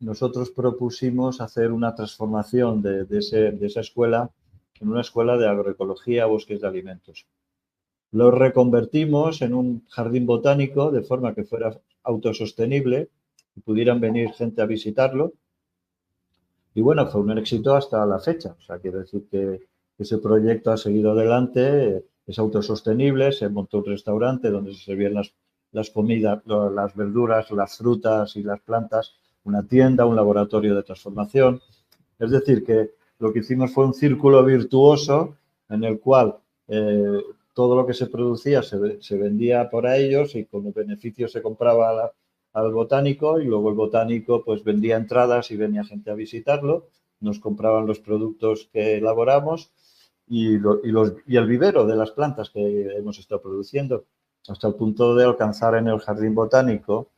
nosotros 0.00 0.50
propusimos 0.50 1.40
hacer 1.40 1.72
una 1.72 1.94
transformación 1.94 2.82
de, 2.82 3.04
de, 3.04 3.66
esa 3.66 3.80
escuela 3.80 4.30
en 4.80 4.88
una 4.88 5.00
escuela 5.00 5.36
de 5.36 5.48
agroecología, 5.48 6.26
bosques 6.26 6.60
de 6.60 6.66
alimentos. 6.66 7.26
Lo 8.12 8.30
reconvertimos 8.30 9.40
en 9.40 9.54
un 9.54 9.86
jardín 9.88 10.26
botánico 10.26 10.90
de 10.90 11.02
forma 11.02 11.34
que 11.34 11.44
fuera 11.44 11.80
autosostenible 12.04 13.08
y 13.56 13.60
pudieran 13.60 14.00
venir 14.00 14.32
gente 14.32 14.60
a 14.60 14.66
visitarlo. 14.66 15.32
Y 16.74 16.82
bueno, 16.82 17.06
fue 17.06 17.22
un 17.22 17.38
éxito 17.38 17.74
hasta 17.74 18.04
la 18.04 18.18
fecha. 18.18 18.54
O 18.58 18.62
sea, 18.62 18.78
quiero 18.78 19.00
decir 19.00 19.26
que 19.30 19.60
ese 19.98 20.18
proyecto 20.18 20.70
ha 20.70 20.76
seguido 20.76 21.12
adelante, 21.12 22.04
es 22.26 22.38
autosostenible, 22.38 23.32
se 23.32 23.48
montó 23.48 23.78
un 23.78 23.86
restaurante 23.86 24.50
donde 24.50 24.74
se 24.74 24.84
servían 24.84 25.14
las, 25.14 25.34
las 25.72 25.90
comidas, 25.90 26.42
las 26.46 26.94
verduras, 26.94 27.50
las 27.50 27.78
frutas 27.78 28.36
y 28.36 28.42
las 28.42 28.60
plantas, 28.60 29.14
una 29.44 29.66
tienda, 29.66 30.04
un 30.04 30.16
laboratorio 30.16 30.74
de 30.74 30.82
transformación. 30.82 31.60
Es 32.18 32.30
decir, 32.30 32.62
que 32.62 32.90
lo 33.18 33.32
que 33.32 33.38
hicimos 33.38 33.72
fue 33.72 33.86
un 33.86 33.94
círculo 33.94 34.44
virtuoso 34.44 35.36
en 35.70 35.84
el 35.84 35.98
cual 35.98 36.36
eh, 36.68 37.22
todo 37.54 37.76
lo 37.76 37.86
que 37.86 37.94
se 37.94 38.06
producía 38.06 38.62
se, 38.62 39.16
vendía 39.16 39.68
por 39.70 39.86
ellos 39.86 40.34
y 40.34 40.46
con 40.46 40.64
los 40.64 40.74
beneficios 40.74 41.32
se 41.32 41.42
compraba 41.42 42.12
al 42.52 42.72
botánico 42.72 43.40
y 43.40 43.44
luego 43.44 43.70
el 43.70 43.74
botánico 43.74 44.44
pues 44.44 44.64
vendía 44.64 44.96
entradas 44.96 45.50
y 45.50 45.56
venía 45.56 45.84
gente 45.84 46.10
a 46.10 46.14
visitarlo, 46.14 46.88
nos 47.20 47.38
compraban 47.38 47.86
los 47.86 48.00
productos 48.00 48.68
que 48.72 48.96
elaboramos 48.96 49.72
y, 50.26 50.54
el 50.54 51.46
vivero 51.46 51.86
de 51.86 51.96
las 51.96 52.10
plantas 52.12 52.50
que 52.50 52.96
hemos 52.96 53.18
estado 53.18 53.42
produciendo, 53.42 54.04
hasta 54.48 54.68
el 54.68 54.74
punto 54.74 55.14
de 55.14 55.24
alcanzar 55.24 55.74
en 55.74 55.88
el 55.88 56.00
jardín 56.00 56.34
botánico 56.34 57.10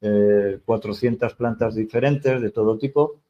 400 0.00 1.32
eh, 1.32 1.34
plantas 1.36 1.74
diferentes 1.74 2.40
de 2.40 2.50
todo 2.50 2.78
tipo, 2.78 3.20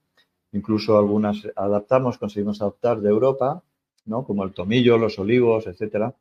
incluso 0.53 0.99
algunas 0.99 1.47
adaptamos, 1.57 2.19
conseguimos 2.19 2.61
adaptar 2.61 3.01
de 3.01 3.09
Europa, 3.09 3.63
¿no? 4.05 4.25
como 4.25 4.45
el 4.45 4.53
tomillo, 4.53 4.99
los 4.99 5.19
olivos, 5.19 5.67
etcétera. 5.67 6.15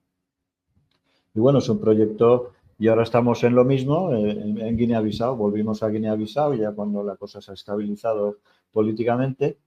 Y 1.33 1.39
bueno, 1.39 1.59
es 1.59 1.69
un 1.69 1.79
proyecto 1.79 2.51
y 2.77 2.88
ahora 2.88 3.03
estamos 3.03 3.43
en 3.43 3.55
lo 3.55 3.65
mismo, 3.65 4.13
en, 4.13 4.59
en 4.59 4.77
Guinea-Bissau, 4.77 5.36
volvimos 5.36 5.83
a 5.83 5.89
Guinea-Bissau 5.89 6.55
ya 6.55 6.71
cuando 6.71 7.03
la 7.03 7.17
cosa 7.17 7.41
se 7.41 7.51
ha 7.51 7.53
estabilizado 7.53 8.38
políticamente 8.71 9.57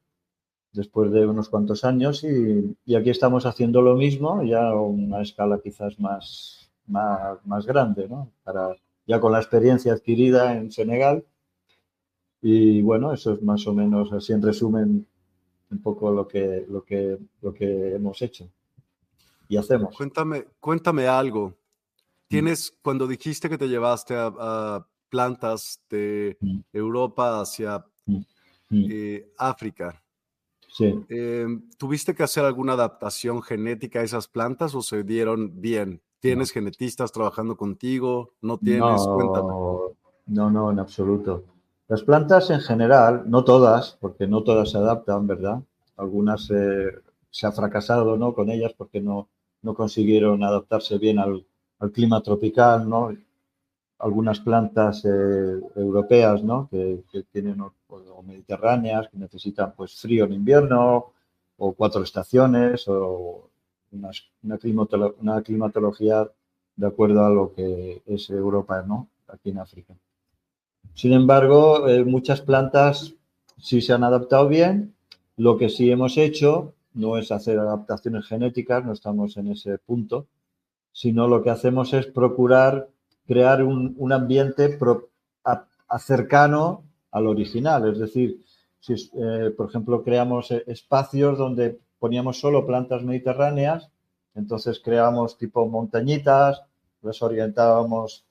después 0.72 1.10
de 1.12 1.26
unos 1.26 1.48
cuantos 1.48 1.84
años 1.84 2.24
y, 2.24 2.94
aquí 2.94 3.10
estamos 3.10 3.46
haciendo 3.46 3.82
lo 3.82 3.94
mismo, 3.94 4.42
ya 4.42 4.68
a 4.68 4.80
una 4.80 5.22
escala 5.22 5.60
quizás 5.62 5.98
más, 6.00 6.70
más, 6.86 7.66
grande, 7.66 8.08
¿no? 8.08 8.32
Para, 8.42 8.74
ya 9.06 9.20
con 9.20 9.32
la 9.32 9.38
experiencia 9.38 9.92
adquirida 9.92 10.56
en 10.56 10.70
Senegal. 10.70 11.24
Y 12.40 12.82
bueno, 12.82 13.12
eso 13.12 13.34
es 13.34 13.42
más 13.42 13.66
o 13.66 13.74
menos 13.74 14.12
así 14.12 14.32
en 14.32 14.42
resumen 14.42 15.06
un 15.70 15.82
poco 15.82 16.10
lo 16.10 16.26
que, 16.26 16.66
lo 16.68 16.82
que, 16.84 17.18
lo 17.40 17.54
que 17.54 17.94
hemos 17.94 18.20
hecho 18.20 18.48
y 19.48 19.56
hacemos. 19.56 19.96
Cuéntame, 19.96 20.46
cuéntame 20.60 21.06
algo. 21.06 21.54
Mm. 22.32 22.34
Tienes, 22.34 22.78
cuando 22.82 23.06
dijiste 23.06 23.50
que 23.50 23.58
te 23.58 23.68
llevaste 23.68 24.14
a, 24.16 24.86
plantas 25.10 25.82
de 25.90 26.38
mm. 26.40 26.60
Europa 26.72 27.42
hacia 27.42 27.84
mm. 28.06 28.22
Eh, 28.70 29.30
África, 29.36 30.02
Sí. 30.72 31.04
Em, 31.10 31.68
¿Tuviste 31.76 32.14
que 32.14 32.22
hacer 32.22 32.46
alguna 32.46 32.72
adaptación 32.72 33.42
genética 33.42 34.00
a 34.00 34.04
esas 34.04 34.26
plantas 34.26 34.74
o 34.74 34.80
se 34.80 35.04
dieron 35.04 35.60
bien? 35.60 36.00
¿Tienes 36.18 36.50
genetistas 36.50 37.12
trabajando 37.12 37.58
contigo? 37.58 38.32
¿No 38.40 38.56
tienes? 38.56 39.04
No, 39.06 39.92
no, 40.24 40.50
no, 40.50 40.70
en 40.70 40.78
absoluto. 40.78 41.44
Las 41.88 42.02
plantas 42.02 42.48
en 42.48 42.60
general, 42.60 43.24
no 43.26 43.44
todas, 43.44 43.98
porque 44.00 44.26
no 44.26 44.42
todas 44.44 44.70
se 44.70 44.78
adaptan, 44.78 45.26
¿verdad? 45.26 45.60
Algunas 45.98 46.46
se 46.46 47.46
ha 47.46 47.52
fracasado 47.52 48.16
¿no? 48.16 48.32
con 48.32 48.48
ellas 48.48 48.72
porque 48.74 49.02
no, 49.02 49.28
no 49.60 49.74
consiguieron 49.74 50.42
adaptarse 50.42 50.96
bien 50.96 51.18
al, 51.18 51.44
al 51.82 51.90
clima 51.90 52.22
tropical, 52.22 52.88
¿no? 52.88 53.10
algunas 53.98 54.40
plantas 54.40 55.04
eh, 55.04 55.60
europeas, 55.76 56.42
¿no? 56.42 56.68
Que, 56.68 57.02
tienen 57.30 57.60
o, 57.60 57.72
mediterráneas, 58.24 59.08
que 59.08 59.18
necesitan 59.18 59.74
pues 59.76 59.94
frío 59.94 60.24
en 60.24 60.32
invierno 60.32 61.12
o 61.56 61.72
cuatro 61.72 62.02
estaciones 62.02 62.86
o 62.88 63.48
una, 63.92 64.58
climatología 64.58 66.28
de 66.76 66.86
acuerdo 66.86 67.24
a 67.24 67.30
lo 67.30 67.52
que 67.52 68.02
es 68.06 68.30
Europa, 68.30 68.82
¿no? 68.82 69.08
Aquí 69.28 69.50
en 69.50 69.58
África. 69.58 69.94
Sin 70.94 71.12
embargo, 71.12 71.88
eh, 71.88 72.04
muchas 72.04 72.40
plantas 72.40 73.14
sí 73.56 73.80
se 73.80 73.92
han 73.92 74.04
adaptado 74.04 74.48
bien. 74.48 74.94
Lo 75.36 75.56
que 75.56 75.68
sí 75.68 75.90
hemos 75.90 76.16
hecho 76.16 76.74
no 76.94 77.18
es 77.18 77.30
hacer 77.30 77.58
adaptaciones 77.58 78.26
genéticas, 78.26 78.84
no 78.84 78.92
estamos 78.92 79.36
en 79.36 79.48
ese 79.48 79.78
punto, 79.78 80.26
sino 80.92 81.26
lo 81.26 81.42
que 81.42 81.50
hacemos 81.50 81.92
es 81.94 82.06
procurar 82.06 82.88
crear 83.26 83.62
un, 83.62 84.12
ambiente 84.12 84.78
cercano 85.98 86.84
al 87.10 87.26
original. 87.26 87.90
Es 87.90 87.98
decir, 87.98 88.44
si, 88.80 88.94
eh, 88.94 89.52
por 89.56 89.68
ejemplo, 89.68 90.02
creamos 90.02 90.50
eh, 90.50 90.64
espacios 90.66 91.38
donde 91.38 91.78
poníamos 91.98 92.40
solo 92.40 92.66
plantas 92.66 93.02
mediterráneas, 93.02 93.88
entonces 94.34 94.80
creamos 94.80 95.36
tipo 95.38 95.66
montañitas, 95.66 96.62
las 97.02 97.22
orientábamos 97.22 98.24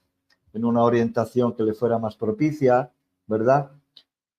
en 0.54 0.65
una 0.65 0.84
orientación 0.84 1.54
que 1.56 1.63
le 1.63 1.74
fuera 1.74 1.97
más 2.00 2.15
propicia, 2.15 2.91
¿verdad? 3.28 3.71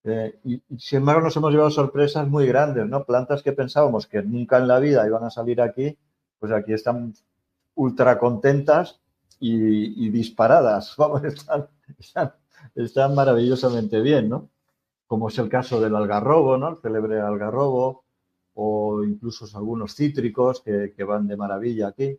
Eh, 0.03 0.37
y, 0.43 0.61
sin 0.77 0.97
embargo 0.99 1.21
nos 1.21 1.35
hemos 1.37 1.51
llevado 1.51 1.71
sorpresas 1.71 2.27
muy 2.27 2.45
grandes, 2.45 2.87
¿no? 2.87 3.05
Plantas 3.05 3.41
que 3.41 3.53
pensábamos 3.53 4.05
que 4.05 4.21
nunca 4.21 4.57
en 4.57 4.67
la 4.67 4.79
vida 4.79 5.07
iban 5.07 5.23
a 5.23 5.29
salir 5.29 5.61
aquí, 5.61 5.97
pues 6.39 6.51
aquí 6.51 6.73
están 6.73 7.13
ultra 7.75 8.19
contentas 8.19 8.99
y, 9.39 10.09
disparadas. 10.09 10.95
Vamos, 10.97 11.23
están, 11.23 11.67
están, 12.75 13.15
maravillosamente 13.15 14.01
bien, 14.01 14.29
¿no? 14.29 14.49
Como 15.07 15.29
es 15.29 15.37
el 15.37 15.49
caso 15.49 15.81
del 15.81 15.95
algarrobo, 15.95 16.57
¿no? 16.57 16.69
El 16.69 16.77
célebre 16.77 17.19
algarrobo, 17.19 18.03
o 18.55 19.03
incluso 19.03 19.45
algunos 19.57 19.95
cítricos 19.95 20.61
que, 20.61 21.03
van 21.03 21.27
de 21.27 21.37
maravilla 21.37 21.89
aquí. 21.89 22.17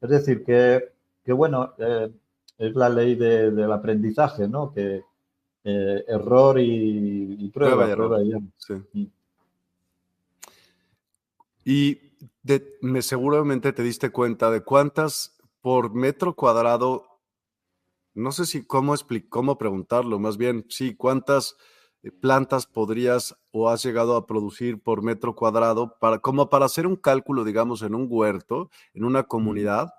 Es 0.00 0.10
decir, 0.10 0.44
que, 0.44 0.92
que 1.24 1.32
bueno, 1.32 1.74
eh, 1.78 2.10
es 2.58 2.74
la 2.74 2.88
ley 2.88 3.14
del 3.14 3.72
aprendizaje, 3.72 4.48
¿no? 4.48 4.72
Que 4.72 5.02
eh, 5.64 6.04
error 6.08 6.58
y, 6.60 7.50
prueba, 7.52 7.90
prueba, 7.94 8.22
y 8.22 8.30
error. 8.30 8.42
Mm. 8.92 9.04
Y 11.66 11.98
me, 12.80 13.02
seguramente 13.02 13.72
te 13.72 13.82
diste 13.82 14.10
cuenta 14.10 14.50
de 14.50 14.62
cuántas 14.62 15.36
por 15.60 15.94
metro 15.94 16.34
cuadrado, 16.34 17.06
no 18.12 18.32
sé 18.32 18.44
si 18.44 18.66
cómo, 18.66 18.94
cómo 19.28 19.56
preguntarlo, 19.56 20.18
más 20.18 20.36
bien, 20.36 20.66
sí, 20.68 20.94
cuántas 20.94 21.56
eh, 22.02 22.10
plantas 22.10 22.66
podrías 22.66 23.34
o 23.50 23.70
has 23.70 23.82
llegado 23.82 24.16
a 24.16 24.26
producir 24.26 24.82
por 24.82 25.02
metro 25.02 25.34
cuadrado, 25.34 25.96
para, 25.98 26.18
como 26.18 26.50
para 26.50 26.66
hacer 26.66 26.86
un 26.86 26.96
cálculo, 26.96 27.44
digamos, 27.44 27.82
en 27.82 27.94
un 27.94 28.06
huerto, 28.10 28.70
en 28.92 29.04
una 29.04 29.24
comunidad, 29.24 29.94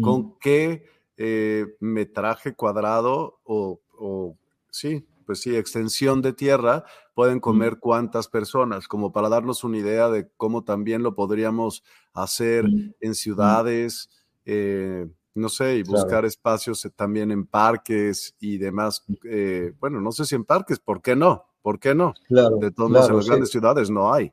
con 0.00 0.38
qué 0.38 0.84
eh, 1.16 1.66
metraje 1.80 2.54
cuadrado 2.54 3.40
o, 3.42 3.80
o, 3.98 4.36
sí, 4.70 5.06
pues 5.30 5.42
sí, 5.42 5.54
extensión 5.54 6.22
de 6.22 6.32
tierra 6.32 6.82
pueden 7.14 7.38
comer 7.38 7.78
cuántas 7.78 8.26
personas, 8.26 8.88
como 8.88 9.12
para 9.12 9.28
darnos 9.28 9.62
una 9.62 9.78
idea 9.78 10.08
de 10.08 10.28
cómo 10.36 10.64
también 10.64 11.04
lo 11.04 11.14
podríamos 11.14 11.84
hacer 12.12 12.64
en 12.98 13.14
ciudades 13.14 14.10
eh, 14.44 15.06
no 15.36 15.48
sé, 15.48 15.76
y 15.76 15.82
buscar 15.84 16.24
espacios 16.24 16.84
eh, 16.84 16.90
también 16.90 17.30
en 17.30 17.46
parques 17.46 18.34
y 18.40 18.58
demás. 18.58 19.04
Eh, 19.22 19.72
bueno, 19.78 20.00
no 20.00 20.10
sé 20.10 20.24
si 20.24 20.34
en 20.34 20.44
parques, 20.44 20.80
¿por 20.80 21.00
qué 21.00 21.14
no? 21.14 21.44
¿Por 21.62 21.78
qué 21.78 21.94
no? 21.94 22.12
Claro, 22.26 22.56
de 22.56 22.72
todas 22.72 23.08
en 23.08 23.14
las 23.14 23.26
grandes 23.28 23.50
ciudades 23.50 23.88
no 23.88 24.12
hay. 24.12 24.32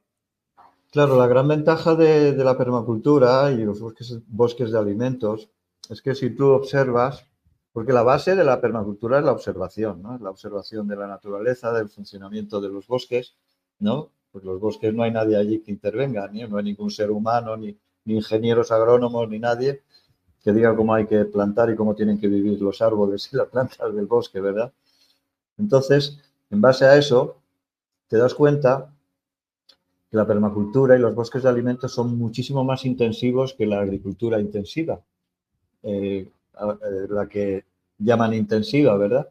Claro, 0.90 1.16
la 1.16 1.28
gran 1.28 1.48
ventaja 1.48 1.94
de, 1.94 2.34
la 2.44 2.58
permacultura 2.58 3.52
y 3.52 3.58
los 3.58 3.80
bosques, 3.80 4.18
bosques 4.26 4.72
de 4.72 4.80
alimentos 4.80 5.48
es 5.92 6.02
que 6.02 6.16
si 6.16 6.32
tú 6.32 6.48
observas, 6.48 7.24
porque 7.78 7.94
la 7.94 8.02
base 8.02 8.36
de 8.36 8.44
la 8.44 8.60
permacultura 8.60 9.20
es 9.20 9.24
la 9.24 9.32
observación, 9.32 10.02
¿no? 10.02 10.18
La 10.18 10.32
observación 10.32 10.88
de 10.88 10.96
la 10.96 11.06
naturaleza, 11.06 11.72
del 11.72 11.90
funcionamiento 11.90 12.60
de 12.60 12.70
los 12.70 12.88
bosques, 12.88 13.36
¿no? 13.78 14.10
Pues 14.32 14.44
los 14.44 14.60
bosques 14.60 14.92
no 14.96 15.04
hay 15.04 15.12
nadie 15.12 15.38
allí 15.38 15.60
que 15.60 15.70
intervenga, 15.70 16.28
ni 16.28 16.44
no 16.46 16.58
hay 16.58 16.64
ningún 16.64 16.90
ser 16.90 17.12
humano, 17.12 17.56
ni, 17.56 17.78
ni 18.06 18.16
ingenieros 18.16 18.72
agrónomos, 18.72 19.30
ni 19.30 19.38
nadie 19.38 19.84
que 20.44 20.54
diga 20.54 20.76
cómo 20.76 20.96
hay 20.96 21.06
que 21.06 21.26
plantar 21.26 21.70
y 21.70 21.76
cómo 21.76 21.94
tienen 21.94 22.20
que 22.20 22.28
vivir 22.28 22.60
los 22.60 22.82
árboles 22.82 23.30
y 23.32 23.36
las 23.36 23.48
plantas 23.48 23.94
del 23.94 24.08
bosque, 24.08 24.42
¿verdad? 24.42 24.74
Entonces, 25.60 26.18
en 26.50 26.60
base 26.60 26.84
a 26.86 26.98
eso, 26.98 27.38
te 28.08 28.18
das 28.18 28.34
cuenta 28.34 28.92
que 30.10 30.18
la 30.18 30.26
permacultura 30.26 30.96
y 30.96 31.00
los 31.00 31.14
bosques 31.14 31.44
de 31.44 31.50
alimentos 31.50 31.94
son 31.94 32.18
muchísimo 32.18 32.64
más 32.64 32.86
intensivos 32.86 33.54
que 33.54 33.68
la 33.68 33.82
agricultura 33.82 34.40
intensiva, 34.40 35.00
eh, 35.84 36.28
la 37.10 37.28
que 37.28 37.66
llaman 37.98 38.34
intensiva, 38.34 38.96
¿verdad? 38.98 39.30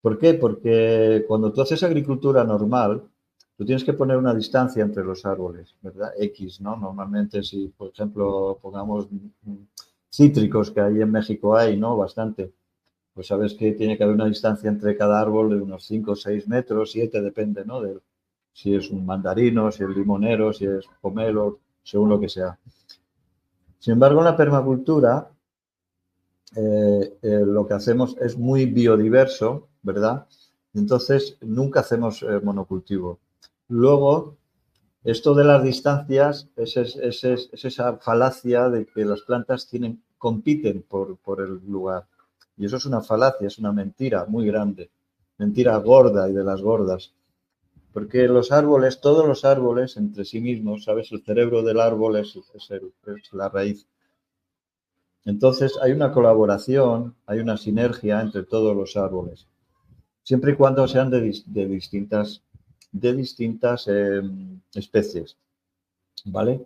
¿Por 0.00 0.18
qué? 0.18 0.34
Porque 0.34 1.24
cuando 1.28 1.52
tú 1.52 1.60
haces 1.60 1.82
agricultura 1.82 2.44
normal, 2.44 3.02
tú 3.56 3.64
tienes 3.64 3.84
que 3.84 3.92
poner 3.92 4.16
una 4.16 4.34
distancia 4.34 4.82
entre 4.82 5.04
los 5.04 5.26
árboles, 5.26 5.74
¿verdad? 5.82 6.12
X, 6.18 6.60
¿no? 6.60 6.76
Normalmente 6.76 7.42
si, 7.42 7.68
por 7.68 7.90
ejemplo, 7.90 8.58
pongamos 8.62 9.08
cítricos 10.10 10.70
que 10.70 10.80
ahí 10.80 11.02
en 11.02 11.10
México 11.10 11.56
hay, 11.56 11.76
¿no? 11.76 11.96
Bastante. 11.96 12.52
Pues 13.12 13.26
sabes 13.26 13.54
que 13.54 13.72
tiene 13.72 13.98
que 13.98 14.04
haber 14.04 14.14
una 14.14 14.26
distancia 14.26 14.70
entre 14.70 14.96
cada 14.96 15.20
árbol 15.20 15.50
de 15.50 15.56
unos 15.56 15.84
5 15.84 16.12
o 16.12 16.16
6 16.16 16.48
metros, 16.48 16.92
7, 16.92 17.20
depende, 17.20 17.64
¿no? 17.64 17.82
De 17.82 17.98
si 18.52 18.74
es 18.74 18.90
un 18.90 19.04
mandarino, 19.04 19.70
si 19.70 19.84
es 19.84 19.90
limonero, 19.90 20.52
si 20.52 20.66
es 20.66 20.86
pomelo, 21.00 21.60
según 21.82 22.08
lo 22.08 22.20
que 22.20 22.28
sea. 22.28 22.58
Sin 23.78 23.92
embargo, 23.92 24.20
en 24.20 24.26
la 24.26 24.36
permacultura 24.36 25.30
eh, 26.56 27.18
eh, 27.22 27.42
lo 27.46 27.66
que 27.66 27.74
hacemos 27.74 28.16
es 28.20 28.36
muy 28.36 28.66
biodiverso, 28.66 29.68
¿verdad? 29.82 30.26
Entonces, 30.74 31.36
nunca 31.40 31.80
hacemos 31.80 32.22
eh, 32.22 32.40
monocultivo. 32.42 33.20
Luego, 33.68 34.36
esto 35.04 35.34
de 35.34 35.44
las 35.44 35.62
distancias 35.62 36.48
es, 36.56 36.76
esa 36.76 37.96
falacia 37.98 38.68
de 38.68 38.86
que 38.86 39.04
las 39.04 39.22
plantas 39.22 39.68
compiten 40.18 40.82
por, 40.82 41.18
el 41.40 41.60
lugar. 41.66 42.06
Y 42.56 42.66
eso 42.66 42.76
es 42.76 42.84
una 42.84 43.00
falacia, 43.00 43.46
es 43.46 43.58
una 43.58 43.72
mentira 43.72 44.26
muy 44.26 44.46
grande, 44.46 44.90
mentira 45.38 45.76
gorda 45.78 46.28
y 46.28 46.32
de 46.32 46.44
las 46.44 46.60
gordas. 46.60 47.14
Porque 47.92 48.28
los 48.28 48.52
árboles, 48.52 49.00
todos 49.00 49.26
los 49.26 49.44
árboles 49.44 49.96
entre 49.96 50.24
sí 50.24 50.40
mismos, 50.40 50.84
¿sabes? 50.84 51.10
El 51.12 51.24
cerebro 51.24 51.62
del 51.62 51.80
árbol 51.80 52.16
es, 52.16 52.38
la 53.32 53.48
raíz. 53.48 53.86
Entonces 55.24 55.78
hay 55.82 55.92
una 55.92 56.12
colaboración, 56.12 57.14
hay 57.26 57.40
una 57.40 57.56
sinergia 57.56 58.20
entre 58.20 58.42
todos 58.42 58.76
los 58.76 58.96
árboles, 58.96 59.46
siempre 60.22 60.52
y 60.52 60.56
cuando 60.56 60.86
sean 60.88 61.10
de, 61.10 61.20
distintas, 61.66 62.42
de 62.92 63.14
distintas 63.14 63.86
em, 63.88 64.60
especies, 64.74 65.36
¿vale? 66.24 66.64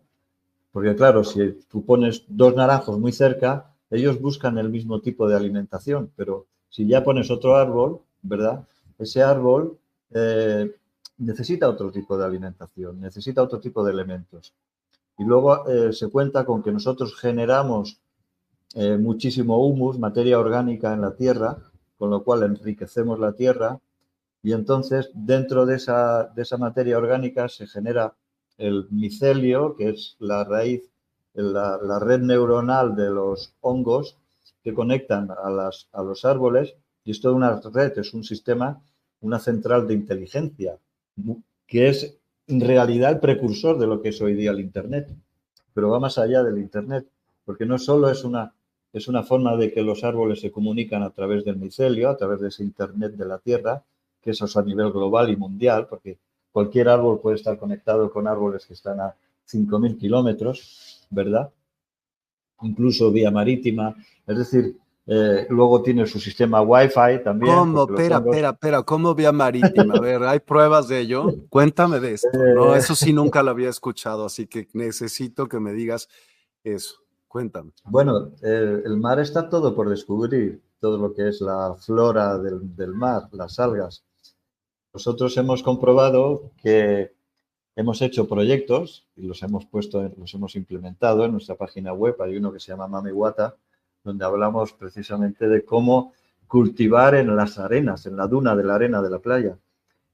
Porque 0.72 0.94
claro, 0.94 1.24
si 1.24 1.60
tú 1.68 1.84
pones 1.84 2.24
dos 2.28 2.54
naranjos 2.54 2.98
muy 2.98 3.12
cerca, 3.12 3.74
ellos 3.90 4.20
buscan 4.20 4.58
el 4.58 4.70
mismo 4.70 5.00
tipo 5.00 5.28
de 5.28 5.36
alimentación, 5.36 6.10
pero 6.16 6.46
si 6.68 6.86
ya 6.86 7.04
pones 7.04 7.30
otro 7.30 7.56
árbol, 7.56 8.00
¿verdad? 8.22 8.66
Ese 8.98 9.22
árbol 9.22 9.78
eh, 10.10 10.74
necesita 11.18 11.68
otro 11.68 11.90
tipo 11.90 12.16
de 12.16 12.24
alimentación, 12.24 13.00
necesita 13.00 13.42
otro 13.42 13.60
tipo 13.60 13.84
de 13.84 13.92
elementos. 13.92 14.52
Y 15.18 15.24
luego 15.24 15.68
eh, 15.68 15.92
se 15.92 16.08
cuenta 16.08 16.44
con 16.44 16.62
que 16.62 16.72
nosotros 16.72 17.14
generamos 17.14 18.00
eh, 18.74 18.96
muchísimo 18.98 19.66
humus, 19.66 19.98
materia 19.98 20.38
orgánica 20.38 20.92
en 20.92 21.00
la 21.00 21.14
tierra, 21.14 21.58
con 21.96 22.10
lo 22.10 22.24
cual 22.24 22.42
enriquecemos 22.42 23.18
la 23.18 23.32
tierra. 23.32 23.78
Y 24.42 24.52
entonces 24.52 25.10
dentro 25.14 25.64
de 25.64 25.76
esa, 25.76 26.24
de 26.24 26.42
esa 26.42 26.58
materia 26.58 26.98
orgánica 26.98 27.48
se 27.48 27.66
genera 27.66 28.14
el 28.58 28.86
micelio, 28.90 29.76
que 29.76 29.90
es 29.90 30.16
la 30.18 30.44
raíz 30.44 30.90
la, 31.34 31.98
red 31.98 32.20
neuronal 32.20 32.94
de 32.94 33.10
los 33.10 33.54
hongos 33.60 34.16
que 34.62 34.72
conectan 34.72 35.30
a, 35.30 35.50
las, 35.50 35.88
a 35.92 36.02
los 36.02 36.24
árboles. 36.24 36.74
Y 37.04 37.10
es 37.10 37.20
toda 37.20 37.34
una 37.34 37.60
red, 37.60 37.98
es 37.98 38.14
un 38.14 38.24
sistema, 38.24 38.80
una 39.20 39.38
central 39.38 39.86
de 39.86 39.94
inteligencia, 39.94 40.78
que 41.66 41.88
es 41.88 42.16
en 42.46 42.60
realidad 42.60 43.12
el 43.12 43.20
precursor 43.20 43.78
de 43.78 43.86
lo 43.86 44.00
que 44.00 44.08
es 44.10 44.20
hoy 44.22 44.34
día 44.34 44.52
el 44.52 44.60
Internet, 44.60 45.08
pero 45.74 45.90
va 45.90 46.00
más 46.00 46.16
allá 46.16 46.42
del 46.42 46.58
Internet, 46.58 47.06
porque 47.44 47.66
no 47.66 47.78
solo 47.78 48.08
es 48.08 48.24
una, 48.24 48.54
es 48.94 49.08
una 49.08 49.24
forma 49.24 49.56
de 49.56 49.72
que 49.72 49.82
los 49.82 50.04
árboles 50.04 50.40
se 50.40 50.52
comunican 50.52 51.02
a 51.02 51.10
través 51.10 51.44
del 51.44 51.56
micelio, 51.56 52.08
a 52.08 52.16
través 52.16 52.40
de 52.40 52.48
ese 52.48 52.62
Internet 52.62 53.14
de 53.14 53.26
la 53.26 53.38
Tierra, 53.38 53.82
que 54.22 54.30
eso 54.30 54.44
es 54.44 54.56
a 54.56 54.62
nivel 54.62 54.92
global 54.92 55.30
y 55.30 55.36
mundial, 55.36 55.88
porque 55.88 56.16
cualquier 56.52 56.88
árbol 56.88 57.20
puede 57.20 57.36
estar 57.36 57.58
conectado 57.58 58.10
con 58.12 58.28
árboles 58.28 58.64
que 58.64 58.74
están 58.74 59.00
a 59.00 59.16
5.000 59.50 59.98
kilómetros, 59.98 61.06
¿verdad? 61.10 61.50
Incluso 62.62 63.10
vía 63.10 63.32
marítima. 63.32 63.96
Es 64.26 64.38
decir, 64.38 64.76
eh, 65.06 65.46
luego 65.50 65.82
tiene 65.82 66.06
su 66.06 66.20
sistema 66.20 66.62
Wi-Fi 66.62 67.24
también. 67.24 67.52
¿Cómo? 67.52 67.84
Espera, 67.84 68.18
espera, 68.18 68.50
espera. 68.50 68.82
¿Cómo 68.84 69.14
vía 69.14 69.32
marítima? 69.32 69.94
A 69.94 70.00
ver, 70.00 70.22
¿hay 70.22 70.38
pruebas 70.38 70.86
de 70.86 71.00
ello? 71.00 71.34
Cuéntame 71.50 71.98
de 71.98 72.12
esto. 72.12 72.28
No, 72.54 72.74
eh. 72.74 72.78
eso 72.78 72.94
sí 72.94 73.12
nunca 73.12 73.42
lo 73.42 73.50
había 73.50 73.68
escuchado, 73.68 74.24
así 74.24 74.46
que 74.46 74.68
necesito 74.72 75.48
que 75.48 75.58
me 75.58 75.72
digas 75.72 76.08
eso. 76.62 77.03
Bueno, 77.86 78.30
eh, 78.42 78.82
el 78.84 78.96
mar 78.96 79.18
está 79.18 79.48
todo 79.48 79.74
por 79.74 79.88
descubrir, 79.88 80.62
todo 80.78 80.98
lo 80.98 81.12
que 81.12 81.28
es 81.28 81.40
la 81.40 81.74
flora 81.74 82.38
del, 82.38 82.94
mar, 82.94 83.28
las 83.32 83.58
algas. 83.58 84.04
Nosotros 84.92 85.36
hemos 85.36 85.62
comprobado 85.64 86.52
que 86.62 87.12
Hemos 87.76 88.00
hecho 88.02 88.28
proyectos 88.28 89.08
y 89.16 89.26
los 89.26 89.42
hemos 89.42 89.66
puesto, 89.66 90.08
los 90.16 90.32
hemos 90.32 90.54
implementado 90.54 91.24
en 91.24 91.32
nuestra 91.32 91.56
página 91.56 91.92
web. 91.92 92.14
Hay 92.22 92.36
uno 92.36 92.52
que 92.52 92.60
se 92.60 92.70
llama 92.70 92.86
Mami 92.86 93.10
Wata, 93.10 93.56
donde 94.04 94.24
hablamos 94.24 94.72
precisamente 94.74 95.48
de 95.48 95.64
cómo 95.64 96.12
cultivar 96.46 97.16
en 97.16 97.34
las 97.34 97.58
arenas, 97.58 98.06
en 98.06 98.16
la 98.16 98.28
duna 98.28 98.54
de 98.54 98.62
la 98.62 98.76
arena 98.76 99.02
de 99.02 99.10
la 99.10 99.18
playa. 99.18 99.58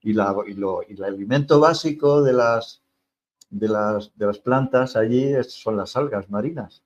Y, 0.00 0.14
lo, 0.14 0.42
y 0.88 0.94
el 0.94 1.04
alimento 1.04 1.61
básico 1.61 2.22
de 2.22 2.33
las 2.33 2.80
plantas 4.42 4.96
allí 4.96 5.35
son 5.44 5.76
las 5.76 5.94
algas 5.96 6.30
marinas 6.30 6.83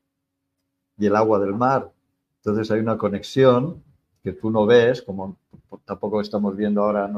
y 0.99 1.07
el 1.07 1.17
agua 1.17 1.39
del 1.39 1.55
mar. 1.55 1.91
Entonces 2.39 2.71
hay 2.71 2.81
una 2.81 2.99
conexión 2.99 3.83
que 4.23 4.33
tú 4.33 4.51
no 4.51 4.67
ves, 4.67 5.03
como 5.03 5.37
tampoco 5.85 6.21
estamos 6.21 6.57
viendo 6.57 6.83
ahora 6.83 7.11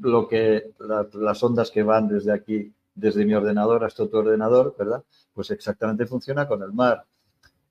lo 0.00 0.28
que 0.28 0.72
las 1.14 1.42
ondas 1.42 1.70
que 1.70 1.82
van 1.82 2.08
desde 2.08 2.32
aquí, 2.32 2.72
desde 2.94 3.24
mi 3.24 3.34
ordenador 3.34 3.84
hasta 3.84 4.06
tu 4.06 4.16
ordenador, 4.18 4.74
¿verdad? 4.78 5.02
Pues 5.32 5.50
exactamente 5.50 6.06
funciona 6.06 6.46
con 6.46 6.62
el 6.62 6.72
mar. 6.72 7.04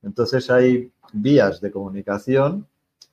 Entonces 0.02 0.50
hay 0.50 0.92
vías 1.14 1.62
de 1.62 1.72
comunicación 1.72 2.68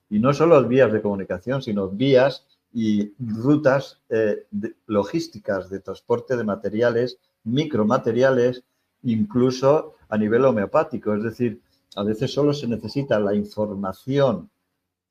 y 0.09 0.19
no 0.19 0.33
solo 0.33 0.63
vías 0.67 0.93
de 0.93 1.03
comunicación, 1.03 1.61
sino 1.61 1.89
vías 1.89 2.47
y 2.73 3.13
rutas 3.19 4.01
eh, 4.09 4.47
logísticas 4.87 5.69
de 5.69 5.81
transporte 5.81 6.37
de 6.37 6.45
materiales, 6.45 7.19
micromateriales, 7.45 8.65
incluso 9.03 9.95
a 10.09 10.17
nivel 10.17 10.45
homeopático. 10.45 11.15
Es 11.15 11.23
decir, 11.23 11.61
a 11.97 12.03
veces 12.03 12.33
solo 12.33 12.53
se 12.53 12.67
necesita 12.67 13.19
la 13.19 13.35
información 13.35 14.51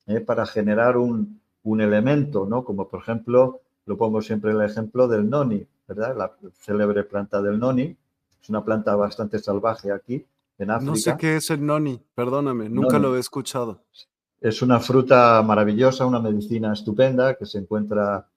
eh, 0.06 0.20
para 0.20 0.46
generar 0.46 0.96
un, 0.96 1.40
un 1.64 1.80
elemento, 1.80 2.46
¿no? 2.46 2.64
Como 2.64 2.88
por 2.88 3.00
ejemplo, 3.00 3.60
lo 3.86 3.96
pongo 3.96 4.22
siempre 4.22 4.52
el 4.52 4.62
ejemplo 4.62 5.08
del 5.08 5.28
noni, 5.28 5.66
¿verdad? 5.86 6.16
La 6.16 6.32
célebre 6.58 7.04
planta 7.04 7.42
del 7.42 7.58
noni. 7.58 7.96
Es 8.40 8.48
una 8.48 8.64
planta 8.64 8.94
bastante 8.94 9.38
salvaje 9.38 9.92
aquí, 9.92 10.24
en 10.58 10.70
África. 10.70 10.90
No 10.90 10.96
sé 10.96 11.16
qué 11.18 11.36
es 11.36 11.50
el 11.50 11.64
noni, 11.64 12.00
perdóname, 12.14 12.68
nunca 12.68 12.98
lo 12.98 13.16
he 13.16 13.20
escuchado. 13.20 13.82
Es 14.40 14.62
una 14.62 14.78
fruta 14.78 15.42
maravillosa, 15.42 16.06
una 16.06 16.20
medicina 16.20 16.72
estupenda 16.72 17.34
que 17.34 17.44
se 17.44 17.58
encuentra 17.58 18.28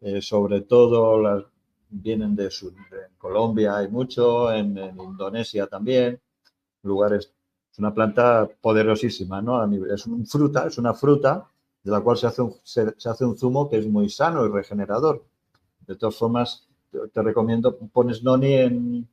eh, 0.00 0.22
sobre 0.22 0.62
todo, 0.62 1.20
las, 1.20 1.44
vienen 1.90 2.34
de, 2.34 2.50
Colombia 3.18 3.76
hay 3.76 3.88
mucho, 3.88 4.50
en, 4.52 4.78
Indonesia 4.78 5.66
también, 5.66 6.20
lugares, 6.82 7.32
es 7.72 7.78
una 7.78 7.94
planta 7.94 8.48
poderosísima, 8.60 9.40
¿no? 9.40 9.64
Es 9.92 10.06
una 10.06 10.24
fruta, 10.24 10.66
es 10.66 10.78
una 10.78 10.94
fruta 10.94 11.46
de 11.82 11.90
la 11.90 12.00
cual 12.00 12.16
se 12.16 12.26
hace, 12.26 12.42
un, 12.42 12.54
se, 12.62 12.92
hace 13.04 13.24
un 13.24 13.36
zumo 13.36 13.68
que 13.68 13.78
es 13.78 13.86
muy 13.86 14.08
sano 14.08 14.44
y 14.44 14.50
regenerador. 14.50 15.24
De 15.86 15.96
todas 15.96 16.16
formas, 16.16 16.68
te, 17.12 17.22
recomiendo, 17.22 17.76
pones 17.92 18.22
Noni 18.22 18.54
en, 18.54 19.08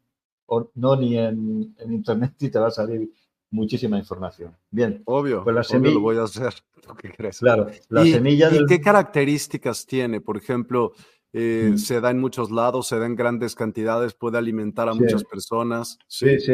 Noni 0.75 1.17
en, 1.17 1.75
internet 1.89 2.33
y 2.39 2.49
te 2.49 2.59
va 2.59 2.67
a 2.67 2.71
salir 2.71 3.09
muchísima 3.51 3.97
información. 3.97 4.55
Bien. 4.69 5.01
Obvio, 5.05 5.43
pues 5.43 5.55
la 5.55 5.63
semilla, 5.63 5.93
lo 5.95 6.01
voy 6.01 6.17
a 6.17 6.23
hacer. 6.23 6.53
¿Qué 7.01 7.11
crees? 7.11 7.39
Claro, 7.39 7.67
la 7.89 8.05
¿Y, 8.05 8.13
semilla 8.13 8.53
¿y 8.53 8.65
qué 8.65 8.81
características 8.81 9.85
tiene? 9.85 10.21
Por 10.21 10.37
ejemplo, 10.37 10.93
eh, 11.33 11.71
mm. 11.73 11.77
se 11.77 12.01
da 12.01 12.11
en 12.11 12.19
muchos 12.19 12.51
lados, 12.51 12.87
se 12.87 12.99
da 12.99 13.05
en 13.05 13.15
grandes 13.15 13.55
cantidades, 13.55 14.13
puede 14.13 14.37
alimentar 14.37 14.89
a 14.89 14.93
muchas 14.93 15.23
personas. 15.23 15.97
Sí, 16.07 16.39
sí, 16.39 16.53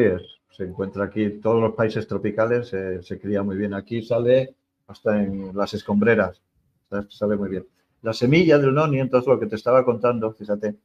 se 0.56 0.64
encuentra 0.64 1.06
aquí, 1.06 1.30
todos 1.42 1.60
los 1.60 1.74
países 1.74 2.08
tropicales, 2.08 2.68
se 2.70 3.20
cría 3.20 3.42
muy 3.42 3.58
bien 3.58 3.74
aquí, 3.74 4.04
sale 4.04 4.56
hasta 4.88 5.22
en 5.22 5.56
las 5.56 5.74
escombreras, 5.74 6.42
sale 7.10 7.36
muy 7.36 7.50
bien. 7.50 7.68
La 8.04 8.14
semilla 8.14 8.60
del 8.60 8.74
noni, 8.74 9.00
entonces 9.00 9.28
lo 9.28 9.40
que 9.40 9.48
te 9.48 9.56
estaba 9.56 9.84
contando, 9.84 10.32
fíjate, 10.32 10.76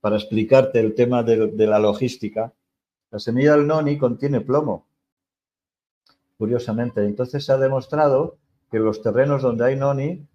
para 0.00 0.16
explicarte 0.16 0.78
el 0.80 0.94
tema 0.94 1.22
de, 1.22 1.66
la 1.66 1.78
logística, 1.78 2.52
la 3.10 3.18
semilla 3.18 3.52
del 3.56 3.66
noni 3.66 3.96
contiene 3.96 4.42
plomo, 4.42 4.86
curiosamente. 6.36 7.04
Entonces 7.04 7.44
se 7.44 7.52
ha 7.52 7.56
demostrado 7.56 8.36
que 8.70 8.76
en 8.76 8.84
los 8.84 9.02
terrenos 9.02 9.40
donde 9.40 9.64
hay 9.64 9.76
noni 9.76 10.26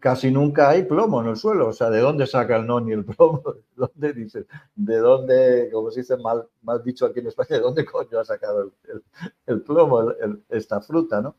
casi 0.00 0.30
nunca 0.30 0.70
hay 0.70 0.84
plomo 0.84 1.20
en 1.20 1.28
el 1.28 1.36
suelo. 1.36 1.68
O 1.68 1.72
sea, 1.72 1.90
¿de 1.90 2.00
dónde 2.00 2.26
saca 2.26 2.56
el 2.56 2.66
noni 2.66 2.92
el 2.92 3.04
plomo? 3.04 3.42
¿Dónde 3.76 4.12
dice? 4.12 4.46
¿De 4.74 4.96
dónde, 4.98 5.70
como 5.72 5.90
se 5.90 6.00
dice 6.00 6.16
mal, 6.16 6.46
mal 6.62 6.82
dicho 6.82 7.06
aquí 7.06 7.20
en 7.20 7.28
España, 7.28 7.56
de 7.56 7.60
dónde 7.60 7.84
coño 7.84 8.18
ha 8.18 8.24
sacado 8.24 8.72
el, 9.46 9.62
plomo, 9.62 10.12
esta 10.48 10.80
fruta, 10.80 11.20
no? 11.20 11.36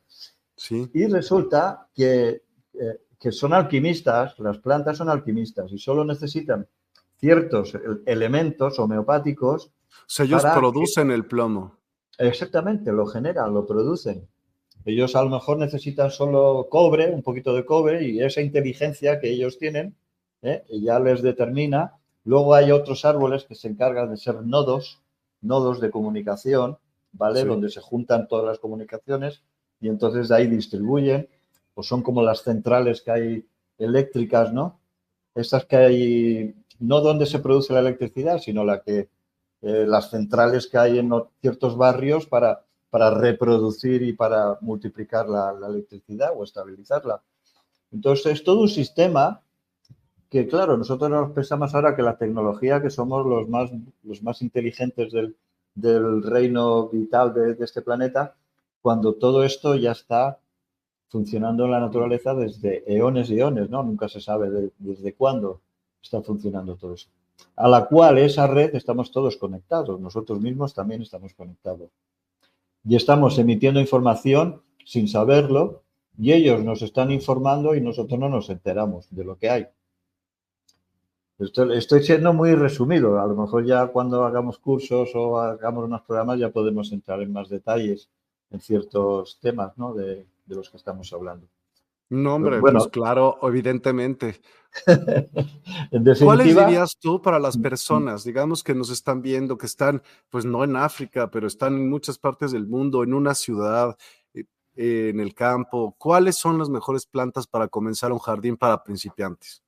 Sí. 0.55 0.89
Y 0.93 1.07
resulta 1.07 1.87
que 1.93 2.43
eh, 2.73 3.01
que 3.19 3.31
son 3.31 3.53
alquimistas, 3.53 4.39
las 4.39 4.59
plantas 4.59 4.97
son 4.97 5.09
alquimistas 5.09 5.71
y 5.73 5.77
solo 5.77 6.05
necesitan 6.05 6.67
ciertos 7.17 7.73
elementos 8.05 8.79
homeopáticos. 8.79 9.65
O 9.67 9.71
sea, 10.07 10.25
ellos 10.25 10.43
producen 10.55 11.11
el 11.11 11.25
plomo. 11.25 11.77
Exactamente, 12.17 12.93
lo 12.93 13.05
generan, 13.05 13.53
lo 13.53 13.65
producen. 13.65 14.27
Ellos 14.89 15.15
a 15.15 15.23
lo 15.23 15.29
mejor 15.29 15.57
necesitan 15.57 16.09
solo 16.11 16.67
cobre, 16.69 17.11
un 17.11 17.21
poquito 17.21 17.53
de 17.53 17.65
cobre, 17.65 18.07
y 18.07 18.21
esa 18.21 18.41
inteligencia 18.41 19.19
que 19.19 19.29
ellos 19.29 19.57
tienen 19.57 19.95
¿eh? 20.41 20.63
ya 20.69 20.99
les 20.99 21.21
determina. 21.21 21.93
Luego 22.23 22.55
hay 22.55 22.71
otros 22.71 23.05
árboles 23.05 23.43
que 23.45 23.55
se 23.55 23.67
encargan 23.67 24.09
de 24.09 24.17
ser 24.17 24.41
nodos, 24.41 25.01
nodos 25.41 25.79
de 25.79 25.91
comunicación, 25.91 26.77
¿vale? 27.11 27.45
Donde 27.45 27.69
se 27.69 27.81
juntan 27.81 28.27
todas 28.27 28.45
las 28.45 28.59
comunicaciones 28.59 29.43
y 29.79 29.87
entonces 29.87 30.27
de 30.27 30.35
ahí 30.35 30.47
distribuyen 30.47 31.29
pues 31.73 31.87
son 31.87 32.01
como 32.01 32.21
las 32.21 32.43
centrales 32.43 33.01
que 33.01 33.11
hay 33.11 33.47
eléctricas, 33.77 34.51
¿no? 34.51 34.81
Estas 35.33 35.63
que 35.65 35.77
hay, 35.77 36.55
no 36.79 36.99
donde 36.99 37.25
se 37.25 37.39
produce 37.39 37.71
la 37.71 37.79
electricidad, 37.79 38.39
sino 38.39 38.65
la 38.65 38.81
que, 38.81 39.07
eh, 39.61 39.85
las 39.87 40.09
centrales 40.09 40.67
que 40.67 40.77
hay 40.77 40.99
en 40.99 41.09
ciertos 41.39 41.77
barrios 41.77 42.25
para, 42.25 42.65
para 42.89 43.11
reproducir 43.11 44.01
y 44.01 44.13
para 44.13 44.57
multiplicar 44.61 45.27
la, 45.29 45.55
electricidad 45.67 46.31
o 46.35 46.43
estabilizarla. 46.43 47.21
Entonces, 47.91 48.33
es 48.33 48.43
todo 48.43 48.61
un 48.61 48.69
sistema 48.69 49.41
que, 50.29 50.47
claro, 50.47 50.77
nosotros 50.77 51.09
nos 51.09 51.31
pensamos 51.31 51.73
ahora 51.73 51.95
que 51.95 52.03
la 52.03 52.17
tecnología, 52.17 52.81
que 52.81 52.89
somos 52.89 53.25
los 53.25 53.47
más, 53.47 53.71
los 54.03 54.21
más 54.23 54.41
inteligentes 54.41 55.11
del, 55.11 55.35
reino 56.23 56.89
vital 56.89 57.33
de, 57.33 57.55
de, 57.55 57.63
este 57.63 57.81
planeta, 57.81 58.35
cuando 58.81 59.13
todo 59.13 59.43
esto 59.43 59.75
ya 59.75 59.91
está 59.91 60.39
funcionando 61.07 61.65
en 61.65 61.71
la 61.71 61.79
naturaleza 61.79 62.33
desde 62.33 62.83
eones 62.85 63.29
y 63.29 63.39
eones, 63.39 63.69
¿no? 63.69 63.81
Nunca 63.83 64.07
se 64.07 64.21
sabe 64.21 64.71
desde 64.77 65.13
cuándo 65.13 65.61
está 66.01 66.21
funcionando 66.21 66.75
todo 66.75 66.93
eso. 66.93 67.07
A 67.55 67.67
la 67.67 67.85
cual 67.85 68.17
esa 68.17 68.47
red 68.47 68.75
estamos 68.75 69.11
todos 69.11 69.37
conectados, 69.37 69.99
nosotros 69.99 70.39
mismos 70.39 70.73
también 70.73 71.01
estamos 71.01 71.33
conectados. 71.33 71.89
Y 72.83 72.95
estamos 72.95 73.37
emitiendo 73.37 73.79
información 73.79 74.61
sin 74.85 75.07
saberlo 75.07 75.83
y 76.17 76.33
ellos 76.33 76.63
nos 76.63 76.81
están 76.81 77.11
informando 77.11 77.75
y 77.75 77.81
nosotros 77.81 78.19
no 78.19 78.29
nos 78.29 78.49
enteramos 78.49 79.07
de 79.09 79.23
lo 79.23 79.37
que 79.37 79.49
hay. 79.49 79.67
Estoy, 81.37 81.77
estoy 81.77 82.03
siendo 82.03 82.33
muy 82.33 82.53
resumido, 82.53 83.19
a 83.21 83.25
lo 83.25 83.35
mejor 83.35 83.65
ya 83.65 83.87
cuando 83.87 84.25
hagamos 84.25 84.57
cursos 84.59 85.11
o 85.15 85.39
hagamos 85.39 85.85
unos 85.85 86.01
programas 86.01 86.37
ya 86.37 86.49
podemos 86.49 86.91
entrar 86.91 87.21
en 87.21 87.31
más 87.31 87.47
detalles 87.47 88.09
en 88.51 88.59
ciertos 88.59 89.39
temas 89.39 89.77
¿no? 89.77 89.93
de, 89.93 90.25
de 90.45 90.55
los 90.55 90.69
que 90.69 90.77
estamos 90.77 91.13
hablando. 91.13 91.47
No, 92.09 92.35
hombre, 92.35 92.59
bueno, 92.59 92.79
pues 92.79 92.91
claro, 92.91 93.37
evidentemente. 93.43 94.41
en 95.91 96.03
¿Cuáles 96.23 96.55
dirías 96.55 96.97
tú 96.99 97.21
para 97.21 97.39
las 97.39 97.57
personas, 97.57 98.23
digamos, 98.23 98.63
que 98.63 98.73
nos 98.73 98.89
están 98.89 99.21
viendo, 99.21 99.57
que 99.57 99.67
están, 99.67 100.01
pues 100.29 100.45
no 100.45 100.63
en 100.63 100.75
África, 100.75 101.29
pero 101.29 101.47
están 101.47 101.75
en 101.75 101.89
muchas 101.89 102.17
partes 102.17 102.51
del 102.51 102.67
mundo, 102.67 103.03
en 103.03 103.13
una 103.13 103.35
ciudad, 103.35 103.95
eh, 104.81 105.09
en 105.09 105.19
el 105.19 105.33
campo? 105.35 105.95
¿Cuáles 105.97 106.35
son 106.35 106.57
las 106.57 106.69
mejores 106.69 107.05
plantas 107.05 107.47
para 107.47 107.67
comenzar 107.67 108.11
un 108.11 108.19
jardín 108.19 108.57
para 108.57 108.83
principiantes? 108.83 109.61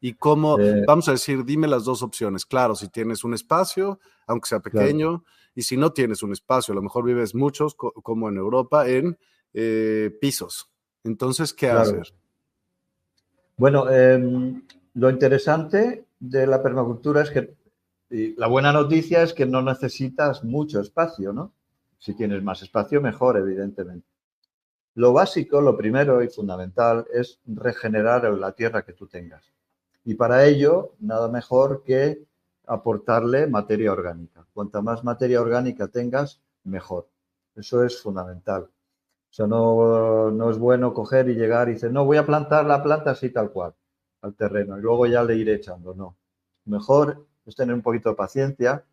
Y 0.00 0.14
cómo, 0.14 0.58
eh, 0.58 0.84
vamos 0.86 1.08
a 1.08 1.12
decir, 1.12 1.44
dime 1.44 1.66
las 1.66 1.84
dos 1.84 2.02
opciones. 2.02 2.46
Claro, 2.46 2.74
si 2.74 2.88
tienes 2.88 3.24
un 3.24 3.34
espacio, 3.34 3.98
aunque 4.26 4.48
sea 4.48 4.60
pequeño, 4.60 5.24
y 5.54 5.62
si 5.62 5.76
no 5.76 5.92
tienes 5.92 6.22
un 6.22 6.32
espacio, 6.32 6.72
a 6.72 6.76
lo 6.76 6.82
mejor 6.82 7.04
vives 7.04 7.34
muchos, 7.34 7.74
como 7.74 8.28
en 8.28 8.36
Europa, 8.36 8.88
en 8.88 9.18
eh, 9.52 10.10
pisos. 10.20 10.69
Entonces, 11.04 11.52
¿qué 11.52 11.70
hacer? 11.70 12.12
Bueno, 13.56 13.90
em, 13.90 14.62
lo 14.94 15.10
interesante 15.10 16.06
de 16.18 16.46
la 16.46 16.62
permacultura 16.62 17.22
es 17.22 17.30
que 17.30 17.54
la 18.10 18.48
buena 18.48 18.72
noticia 18.72 19.22
es 19.22 19.32
que 19.32 19.46
no 19.46 19.62
necesitas 19.62 20.42
mucho 20.42 20.80
espacio, 20.80 21.32
¿no? 21.32 21.52
Si 21.98 22.14
tienes 22.14 22.42
más 22.42 22.62
espacio, 22.62 23.00
mejor, 23.00 23.36
evidentemente. 23.36 24.06
Lo 24.94 25.12
básico, 25.12 25.60
lo 25.60 25.76
primero 25.76 26.22
y 26.22 26.28
fundamental 26.28 27.06
es 27.12 27.38
regenerar 27.46 28.24
la 28.24 28.52
tierra 28.52 28.82
que 28.82 28.94
tú 28.94 29.06
tengas. 29.06 29.44
Y 30.04 30.14
para 30.14 30.44
ello, 30.46 30.94
nada 30.98 31.28
mejor 31.28 31.82
que 31.84 32.24
aportarle 32.66 33.46
materia 33.46 33.92
orgánica. 33.92 34.44
Cuanta 34.52 34.82
más 34.82 35.04
materia 35.04 35.40
orgánica 35.40 35.88
tengas, 35.88 36.40
mejor. 36.64 37.08
Eso 37.54 37.84
es 37.84 38.00
fundamental. 38.00 38.68
O 39.30 39.32
sea, 39.32 39.46
no, 39.46 40.50
es 40.50 40.58
bueno 40.58 40.92
coger 40.92 41.28
y 41.28 41.34
llegar 41.34 41.68
y 41.68 41.74
decir, 41.74 41.92
no, 41.92 42.04
voy 42.04 42.16
a 42.16 42.26
plantar 42.26 42.66
la 42.66 42.82
planta 42.82 43.12
así 43.12 43.30
tal 43.30 43.50
cual 43.52 43.74
al 44.22 44.34
terreno 44.34 44.78
y 44.78 44.82
luego 44.82 45.06
ya 45.06 45.22
le 45.22 45.36
iré 45.36 45.54
echando. 45.54 45.94
No. 45.94 46.16
Mejor 46.64 47.26
es 47.46 47.54
tener 47.54 47.74
un 47.74 47.82
poquito 47.82 48.10
de 48.10 48.16
paciencia 48.16 48.84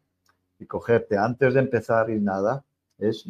y 0.60 0.66
cogerte 0.66 1.18
antes 1.18 1.54
de 1.54 1.60
empezar 1.60 2.10
y 2.10 2.20
nada, 2.20 2.64
es 2.98 3.26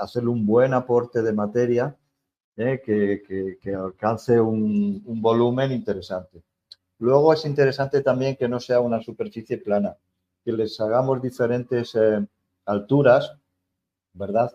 hacerle 0.00 0.30
un 0.30 0.46
buen 0.46 0.74
aporte 0.74 1.22
de 1.22 1.32
materia 1.32 1.96
eh, 2.56 2.80
que, 3.60 3.74
alcance 3.74 4.40
un, 4.40 5.02
volumen 5.20 5.72
interesante. 5.72 6.42
Luego 6.98 7.32
es 7.32 7.44
interesante 7.44 8.02
también 8.02 8.36
que 8.36 8.48
no 8.48 8.60
sea 8.60 8.80
una 8.80 9.02
superficie 9.02 9.58
plana, 9.58 9.96
que 10.44 10.52
les 10.52 10.80
hagamos 10.80 11.20
diferentes 11.20 11.94
eh, 11.94 12.26
alturas, 12.64 13.36
¿verdad? 14.14 14.52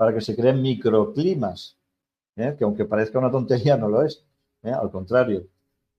Para 0.00 0.14
que 0.14 0.22
se 0.22 0.34
creen 0.34 0.62
microclimas, 0.62 1.76
¿eh? 2.34 2.54
que 2.56 2.64
aunque 2.64 2.86
parezca 2.86 3.18
una 3.18 3.30
tontería 3.30 3.76
no 3.76 3.90
lo 3.90 4.02
es, 4.02 4.24
¿eh? 4.62 4.70
al 4.70 4.90
contrario. 4.90 5.46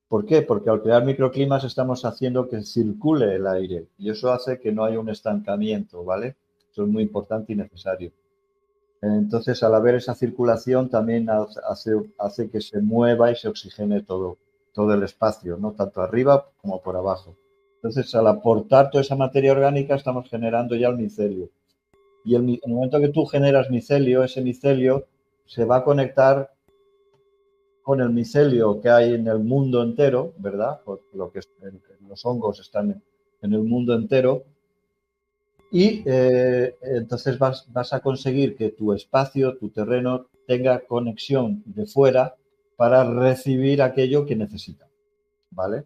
¿Por 0.08 0.26
qué? 0.26 0.42
Porque 0.42 0.72
al 0.72 0.82
crear 0.82 1.06
microclimas 1.06 1.64
estamos 1.66 2.04
haciendo 2.04 2.50
que 2.50 2.64
circule 2.64 3.36
el 3.36 3.46
aire 3.46 3.90
y 4.00 4.10
eso 4.10 4.32
hace 4.32 4.60
que 4.60 4.72
no 4.72 4.86
haya 4.86 5.00
un 5.00 5.10
estancamiento, 5.10 6.04
¿vale? 6.04 6.36
Eso 6.72 6.82
es 6.82 6.90
muy 6.90 7.04
importante 7.04 7.54
y 7.54 7.56
necesario. 7.56 8.12
Entonces, 9.04 9.62
al 9.62 9.76
haber 9.76 9.94
esa 9.94 10.16
circulación, 10.16 10.90
también 10.90 11.28
hace, 11.30 12.50
que 12.50 12.60
se 12.60 12.82
mueva 12.82 13.32
y 13.32 13.36
se 13.36 13.50
oxigene 13.50 14.02
todo, 14.02 14.40
todo 14.74 14.96
el 14.96 15.04
espacio, 15.04 15.58
¿no? 15.58 15.74
Tanto 15.74 16.02
arriba 16.02 16.50
como 16.58 16.82
por 16.82 16.96
abajo. 16.96 17.38
Entonces, 17.76 18.16
al 18.16 18.26
aportar 18.26 18.90
toda 18.90 19.04
esa 19.04 19.16
materia 19.16 19.52
orgánica, 19.52 19.94
estamos 19.94 20.28
generando 20.28 20.76
ya 20.76 20.88
el 20.88 20.98
micelio 20.98 21.52
y 22.24 22.36
el, 22.36 22.60
el 22.64 22.72
momento 22.72 23.00
que 23.00 23.10
tú 23.10 23.26
generas 23.26 23.70
micelio, 23.70 24.24
ese 24.24 24.42
micelio 24.42 25.08
se 25.46 25.66
va 25.66 25.78
a 25.78 25.84
conectar 25.84 26.52
con 27.82 28.00
el 28.02 28.10
micelio 28.10 28.80
que 28.80 28.90
hay 28.90 29.16
en 29.16 29.28
el 29.28 29.40
mundo 29.40 29.82
entero, 29.82 30.34
¿verdad? 30.38 30.80
lo 31.14 31.32
que 31.32 31.42
los 32.08 32.26
hongos 32.26 32.60
están 32.60 33.02
en 33.42 33.54
el 33.54 33.64
mundo 33.64 33.94
entero. 33.96 34.44
Y 35.72 36.04
eh, 36.06 36.76
entonces 36.82 37.40
vas, 37.40 37.66
vas, 37.72 37.94
a 37.94 38.02
conseguir 38.02 38.56
que 38.56 38.72
tu 38.72 38.94
espacio, 38.94 39.58
tu 39.58 39.70
terreno, 39.70 40.28
tenga 40.46 40.82
conexión 40.82 41.64
de 41.66 41.86
fuera 41.86 42.36
para 42.76 43.04
recibir 43.04 43.82
aquello 43.82 44.26
que 44.26 44.36
necesita. 44.36 44.88
¿Vale? 45.50 45.86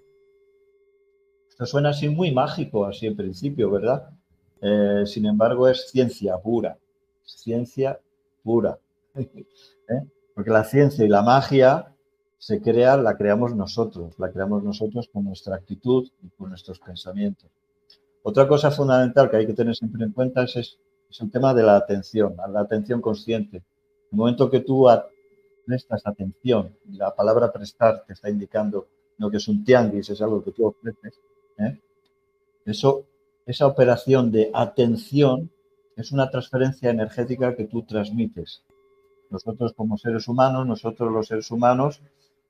Esto 1.50 1.65
suena 1.65 1.89
así 1.89 2.10
muy 2.10 2.32
mágico, 2.32 2.86
así 2.86 3.08
en 3.08 3.15
principio, 3.15 3.69
¿verdad? 3.69 4.10
Eh, 4.62 5.04
sin 5.06 5.26
embargo, 5.26 5.68
es 5.68 5.89
ciencia 5.89 6.38
pura, 6.38 6.78
ciencia 7.24 8.00
pura. 8.44 8.78
¿Eh? 9.15 10.06
Porque 10.34 10.50
la 10.50 10.63
ciencia 10.63 11.06
y 11.06 11.10
la 11.10 11.22
magia 11.22 11.94
se 12.38 12.62
crea, 12.62 12.98
la 12.98 13.18
creamos 13.18 13.56
nosotros, 13.56 14.18
la 14.20 14.32
creamos 14.32 14.63
nosotros 14.63 15.10
con 15.12 15.26
nuestra 15.26 15.56
actitud 15.56 16.08
y 16.22 16.30
con 16.30 16.50
nuestros 16.50 16.80
pensamientos. 16.80 17.50
Otra 18.24 18.48
cosa 18.48 18.72
fundamental 18.72 19.30
que 19.30 19.38
hay 19.38 19.48
que 19.48 19.54
tener 19.54 19.76
siempre 19.76 20.04
en 20.04 20.12
cuenta 20.12 20.44
es, 20.44 20.56
es, 20.56 20.78
el 21.22 21.32
tema 21.32 21.54
de 21.54 21.63
la 21.63 21.78
atención, 21.78 22.36
la 22.52 22.60
atención 22.60 23.00
consciente. 23.00 23.58
En 23.58 23.63
el 24.12 24.18
momento 24.18 24.50
que 24.50 24.60
tú 24.60 24.88
prestas 25.65 26.02
atención, 26.06 26.76
y 26.89 26.98
la 26.98 27.15
palabra 27.15 27.52
prestar 27.52 28.04
te 28.06 28.13
está 28.13 28.30
indicando 28.30 28.88
no 29.18 29.32
que 29.32 29.38
es 29.38 29.48
un 29.48 29.63
tianguis, 29.63 30.10
es 30.10 30.22
algo 30.22 30.44
que 30.44 30.52
tú 30.52 30.65
ofreces. 30.65 31.20
¿eh? 31.58 31.80
Eso, 32.65 33.06
esa 33.45 33.67
operación 33.67 34.31
de 34.31 34.49
atención 34.53 35.51
es 35.95 36.12
una 36.12 36.29
transferencia 36.29 36.89
energética 36.89 37.55
que 37.55 37.65
tú 37.65 37.84
transmites. 37.84 38.63
Nosotros 39.29 39.73
como 39.73 39.97
seres 39.97 40.27
humanos, 40.27 40.67
nosotros 40.67 41.12
los 41.12 41.27
seres 41.27 41.49
humanos, 41.51 42.01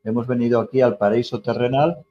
hemos 0.04 0.28
venido 0.28 0.60
aquí 0.60 0.82
al 0.82 0.98
paraíso 0.98 1.42
terrenal 1.42 2.06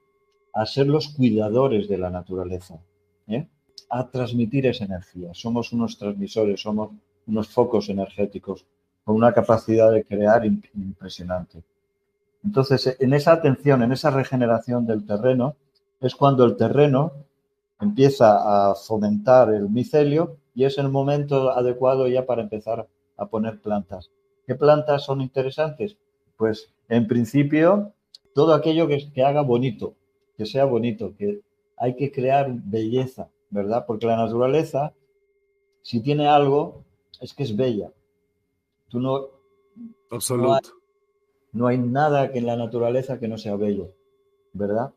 a 0.53 0.67
ser 0.67 0.87
los 0.87 1.09
cuidadores 1.09 1.89
de 1.89 1.99
la 1.99 2.11
naturaleza, 2.11 2.79
¿eh? 3.27 3.47
a 3.91 4.07
transmitir 4.09 4.67
esa 4.67 4.85
energía. 4.85 5.35
Somos 5.35 5.73
unos 5.73 5.99
transmisores, 5.99 6.61
somos 6.61 6.91
unos 7.27 7.49
focos 7.49 7.89
energéticos 7.89 8.65
con 9.05 9.17
una 9.17 9.33
capacidad 9.33 9.93
de 9.93 10.05
crear 10.05 10.45
impresionante. 10.47 11.63
Entonces, 12.45 12.97
en 13.01 13.15
esa 13.15 13.33
atención, 13.33 13.83
en 13.83 13.93
esa 13.93 14.11
regeneración 14.11 14.87
del 14.87 15.07
terreno, 15.07 15.57
es 16.01 16.15
cuando 16.15 16.45
el 16.45 16.57
terreno 16.57 17.13
empieza 17.85 18.71
a 18.71 18.75
fomentar 18.75 19.53
el 19.55 19.69
micelio 19.69 20.37
y 20.55 20.65
es 20.65 20.79
el 20.79 20.89
momento 20.89 21.51
adecuado 21.51 22.09
ya 22.09 22.27
para 22.27 22.43
empezar 22.43 22.89
a 23.17 23.27
poner 23.27 23.61
plantas. 23.61 24.11
¿Qué 24.47 24.55
plantas 24.55 25.05
son 25.05 25.21
interesantes? 25.21 25.97
Pues 26.37 26.71
en 26.89 27.07
principio 27.07 27.93
todo 28.35 28.55
aquello 28.55 28.89
que, 28.89 29.13
que 29.13 29.23
haga 29.23 29.43
bonito, 29.43 29.95
que 30.37 30.47
sea 30.47 30.65
bonito, 30.65 31.15
que 31.17 31.41
hay 31.77 31.95
que 31.97 32.11
crear 32.11 32.51
belleza, 32.53 33.29
¿verdad? 33.51 33.85
Porque 33.87 34.07
la 34.07 34.17
naturaleza, 34.17 34.93
si 35.83 36.01
tiene 36.01 36.27
algo, 36.27 36.85
es 37.21 37.33
que 37.35 37.45
es 37.45 37.57
bella. 37.57 37.91
Tú 38.89 39.01
no... 39.01 39.29
Absoluto. 40.11 40.71
No 41.53 41.69
hay, 41.69 41.79
nada 41.79 42.33
que 42.33 42.39
en 42.39 42.47
la 42.47 42.57
naturaleza 42.57 43.21
que 43.21 43.29
no 43.29 43.39
sea 43.39 43.55
bello, 43.55 43.93
¿verdad? 44.53 44.93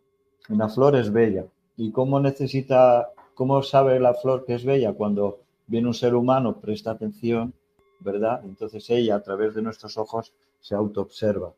Una 0.50 0.70
flor 0.70 0.96
es 0.96 1.12
bella. 1.12 1.46
¿Y 1.78 1.92
cómo 1.92 2.20
necesita, 2.20 3.12
cómo 3.36 3.62
sabe 3.64 4.00
la 4.00 4.16
flor 4.16 4.46
que 4.46 4.56
es 4.56 4.66
bella? 4.66 4.94
Cuando 4.94 5.40
viene 5.68 5.88
un 5.88 5.94
ser 5.94 6.16
humano, 6.16 6.60
presta 6.60 6.92
atención, 6.92 7.54
¿verdad? 8.00 8.42
Entonces 8.44 8.90
ella, 8.90 9.16
a 9.16 9.24
través 9.24 9.56
de 9.56 9.62
nuestros 9.62 9.98
ojos, 9.98 10.34
se 10.60 10.76
auto-observa 10.76 11.54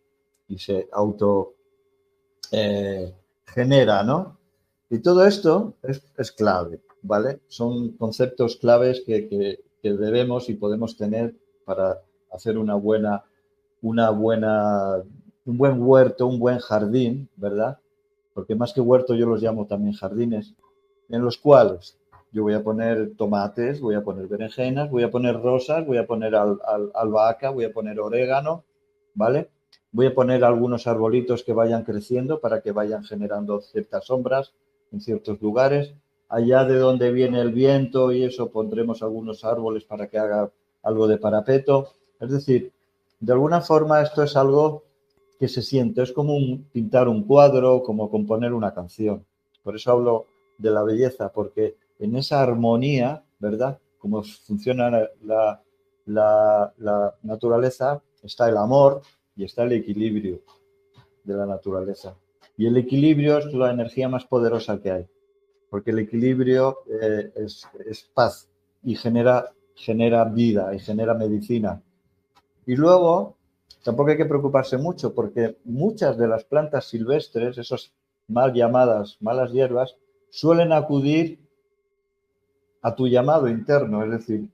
y 0.48 0.58
se 0.58 0.90
auto 0.92 1.54
eh, 2.52 3.14
¿no? 4.06 4.38
Y 4.90 5.00
todo 5.00 5.26
esto 5.26 5.76
es, 5.84 6.32
clave, 6.32 6.82
¿vale? 7.02 7.40
Son 7.48 7.90
conceptos 7.94 8.58
claves 8.58 9.04
que, 9.06 9.60
debemos 9.82 10.50
y 10.50 10.56
podemos 10.56 10.98
tener 10.98 11.36
para 11.66 12.02
hacer 12.32 12.58
una 12.58 12.76
buena, 12.76 13.24
una 13.82 14.10
buena, 14.10 14.98
un 15.46 15.58
buen 15.58 15.82
huerto, 15.82 16.28
un 16.28 16.40
buen 16.40 16.60
jardín, 16.60 17.30
¿verdad? 17.36 17.80
Porque 18.34 18.56
más 18.56 18.74
que 18.74 18.82
huerto 18.82 19.16
yo 19.16 19.26
los 19.26 19.42
llamo 19.42 19.66
también 19.66 19.94
jardines, 19.94 20.56
en 21.10 21.24
los 21.24 21.38
cuales 21.38 21.98
yo 22.32 22.44
voy 22.44 22.54
a 22.54 22.64
poner 22.64 23.16
tomates, 23.16 23.82
voy 23.82 23.96
a 23.96 24.04
poner 24.04 24.28
berenjenas, 24.28 24.92
voy 24.92 25.04
a 25.04 25.10
poner 25.10 25.42
rosas, 25.42 25.86
voy 25.86 25.98
a 25.98 26.06
poner 26.06 26.36
albahaca, 26.36 27.50
voy 27.50 27.66
a 27.66 27.74
poner 27.74 28.00
orégano, 28.00 28.64
¿vale? 29.16 29.50
Voy 29.92 30.06
a 30.06 30.14
poner 30.14 30.44
algunos 30.44 30.86
arbolitos 30.86 31.44
que 31.44 31.54
vayan 31.54 31.84
creciendo 31.84 32.40
para 32.40 32.62
que 32.62 32.72
vayan 32.72 33.04
generando 33.04 33.62
ciertas 33.62 34.06
sombras 34.06 34.54
en 34.92 35.02
ciertos 35.02 35.42
lugares. 35.42 35.96
Allá 36.28 36.64
de 36.66 36.78
donde 36.78 37.12
viene 37.12 37.42
el 37.42 37.52
viento 37.52 38.12
y 38.12 38.24
eso 38.24 38.52
pondremos 38.52 39.02
algunos 39.02 39.44
árboles 39.44 39.84
para 39.86 40.08
que 40.08 40.20
haga 40.20 40.52
algo 40.84 41.08
de 41.08 41.18
parapeto. 41.18 41.94
Es 42.20 42.30
decir, 42.30 42.72
de 43.20 43.34
alguna 43.34 43.62
forma 43.62 44.02
esto 44.02 44.22
es 44.22 44.36
algo 44.36 44.84
que 45.40 45.48
se 45.48 45.62
siente, 45.62 46.04
es 46.04 46.12
como 46.12 46.38
pintar 46.72 47.08
un 47.08 47.24
cuadro, 47.24 47.82
como 47.82 48.10
componer 48.10 48.54
una 48.54 48.74
canción. 48.74 49.26
Por 49.64 49.76
eso 49.76 49.92
hablo 49.92 50.28
de 50.58 50.72
la 50.72 50.84
belleza, 50.84 51.32
porque 51.32 51.78
en 51.98 52.16
esa 52.18 52.42
armonía, 52.42 53.24
¿verdad? 53.40 53.80
Como 53.98 54.22
funciona 54.24 54.92
la, 55.24 55.64
la 56.06 57.16
naturaleza, 57.24 58.02
está 58.22 58.50
el 58.50 58.58
amor, 58.58 59.02
y 59.40 59.46
está 59.46 59.64
el 59.64 59.72
equilibrio 59.72 60.42
de 61.24 61.34
la 61.34 61.46
naturaleza. 61.46 62.14
Y 62.58 62.66
el 62.66 62.76
equilibrio 62.76 63.38
es 63.38 63.46
la 63.54 63.72
energía 63.72 64.10
más 64.10 64.26
poderosa 64.26 64.82
que 64.82 64.92
hay, 64.92 65.08
porque 65.70 65.92
el 65.92 66.00
equilibrio 66.00 66.80
eh, 67.02 67.32
es, 67.38 68.12
paz 68.14 68.50
y 68.84 68.96
genera, 68.98 69.50
genera 69.76 70.26
vida 70.26 70.76
y 70.76 70.80
genera 70.80 71.14
medicina. 71.14 71.82
Y 72.66 72.76
luego, 72.76 73.38
tampoco 73.84 74.12
hay 74.12 74.18
que 74.18 74.26
preocuparse 74.26 74.78
mucho, 74.78 75.14
porque 75.14 75.58
muchas 75.66 76.18
de 76.18 76.28
las 76.28 76.44
plantas 76.44 76.86
silvestres, 76.86 77.58
esas 77.58 77.94
mal 78.28 78.54
llamadas 78.54 79.18
malas 79.22 79.52
hierbas, 79.52 79.96
suelen 80.30 80.72
acudir 80.72 81.40
a 82.82 82.96
tu 82.96 83.08
llamado 83.08 83.48
interno, 83.48 84.04
es 84.04 84.12
decir, 84.12 84.50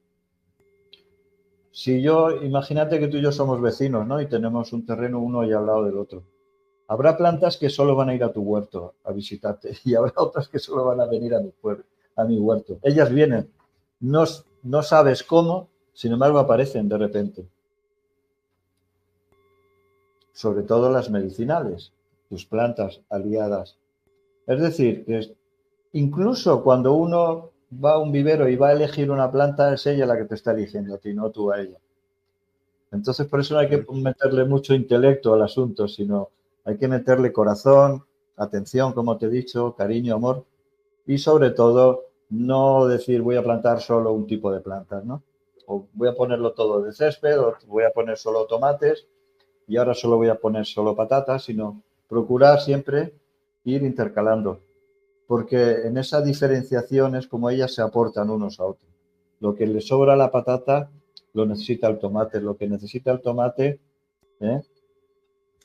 si 1.72 2.02
yo, 2.02 2.42
imagínate 2.42 3.00
que 3.00 3.10
tú 3.10 3.18
y 3.18 3.22
yo 3.22 3.34
somos 3.34 3.62
vecinos, 3.62 4.08
¿no? 4.08 4.22
Y 4.22 4.28
tenemos 4.28 4.72
un 4.72 4.86
terreno 4.86 5.20
uno 5.20 5.44
y 5.44 5.52
al 5.52 5.66
lado 5.66 5.84
del 5.84 5.98
otro. 5.98 6.24
Habrá 6.88 7.18
plantas 7.18 7.58
que 7.58 7.70
solo 7.70 7.96
van 7.96 8.10
a 8.10 8.16
ir 8.16 8.24
a 8.24 8.32
tu 8.32 8.42
huerto 8.42 8.96
a 9.04 9.12
visitarte 9.12 9.76
y 9.84 9.94
habrá 9.94 10.14
otras 10.16 10.48
que 10.48 10.58
solo 10.58 10.86
van 10.86 11.02
a 11.02 11.06
venir 11.06 11.36
a 11.36 11.42
mi, 11.42 11.52
a 12.16 12.24
mi 12.24 12.40
huerto. 12.40 12.80
Ellas 12.82 13.12
vienen, 13.12 13.52
no, 14.00 14.24
no 14.64 14.84
sabes 14.84 15.22
cómo, 15.24 15.68
sin 15.94 16.14
embargo 16.14 16.40
aparecen 16.40 16.88
de 16.88 16.98
repente. 16.98 17.46
Sobre 20.36 20.64
todo 20.64 20.92
las 20.92 21.10
medicinales, 21.10 21.94
tus 22.28 22.46
plantas 22.46 23.00
aliadas. 23.10 23.78
Es 24.46 24.60
decir, 24.60 25.06
que 25.06 25.34
incluso 25.94 26.62
cuando 26.62 26.94
uno 26.94 27.52
va 27.74 27.94
a 27.94 28.00
un 28.00 28.12
vivero 28.12 28.50
y 28.50 28.58
va 28.58 28.68
a 28.68 28.74
elegir 28.74 29.10
una 29.10 29.32
planta, 29.32 29.74
es 29.74 29.86
ella 29.88 30.06
la 30.06 30.18
que 30.18 30.26
te 30.26 30.36
está 30.36 30.52
eligiendo 30.52 30.94
a 30.94 30.98
ti, 30.98 31.14
no 31.14 31.32
tú 31.32 31.54
a 31.54 31.62
ella. 31.62 31.78
Entonces, 32.92 33.26
por 33.28 33.40
eso 33.40 33.54
no 33.54 33.62
hay 33.62 33.70
que 33.70 33.86
meterle 33.94 34.44
mucho 34.44 34.74
intelecto 34.74 35.34
al 35.34 35.42
asunto, 35.42 35.88
sino 35.88 36.32
hay 36.66 36.78
que 36.78 36.90
meterle 36.90 37.32
corazón, 37.32 38.04
atención, 38.36 38.92
como 38.92 39.18
te 39.18 39.28
he 39.28 39.30
dicho, 39.30 39.74
cariño, 39.74 40.16
amor, 40.16 40.44
y 41.08 41.18
sobre 41.18 41.52
todo 41.52 42.08
no 42.30 42.88
decir 42.88 43.22
voy 43.22 43.38
a 43.38 43.44
plantar 43.44 43.80
solo 43.80 44.12
un 44.12 44.28
tipo 44.28 44.52
de 44.52 44.60
plantas, 44.60 45.06
¿no? 45.06 45.24
O 45.68 45.86
voy 45.94 46.10
a 46.10 46.14
ponerlo 46.14 46.52
todo 46.52 46.82
de 46.82 46.92
césped, 46.92 47.40
o 47.40 47.56
voy 47.68 47.86
a 47.86 47.92
poner 47.92 48.18
solo 48.18 48.46
tomates, 48.48 49.08
y 49.68 49.78
ahora 49.78 49.94
solo 49.94 50.18
voy 50.18 50.30
a 50.30 50.36
poner 50.36 50.66
solo 50.66 50.96
patatas, 50.96 51.44
sino 51.44 51.82
procurar 52.08 52.62
siempre 52.62 53.14
ir 53.64 53.84
intercalando 53.84 54.60
porque 55.28 55.88
en 55.88 55.98
esa 55.98 56.22
diferenciación 56.22 57.16
es 57.16 57.28
como 57.28 57.50
ellas 57.50 57.74
se 57.74 57.82
aportan 57.82 58.30
unos 58.30 58.60
a 58.60 58.66
otros. 58.66 58.92
Lo 59.40 59.56
que 59.56 59.66
le 59.66 59.82
sobra 59.82 60.14
a 60.14 60.18
la 60.18 60.32
patata 60.32 60.90
lo 61.34 61.46
necesita 61.46 61.88
el 61.88 62.00
tomate, 62.00 62.40
lo 62.40 62.56
que 62.56 62.68
necesita 62.68 63.12
el 63.12 63.22
tomate, 63.22 63.80
¿eh? 64.40 64.62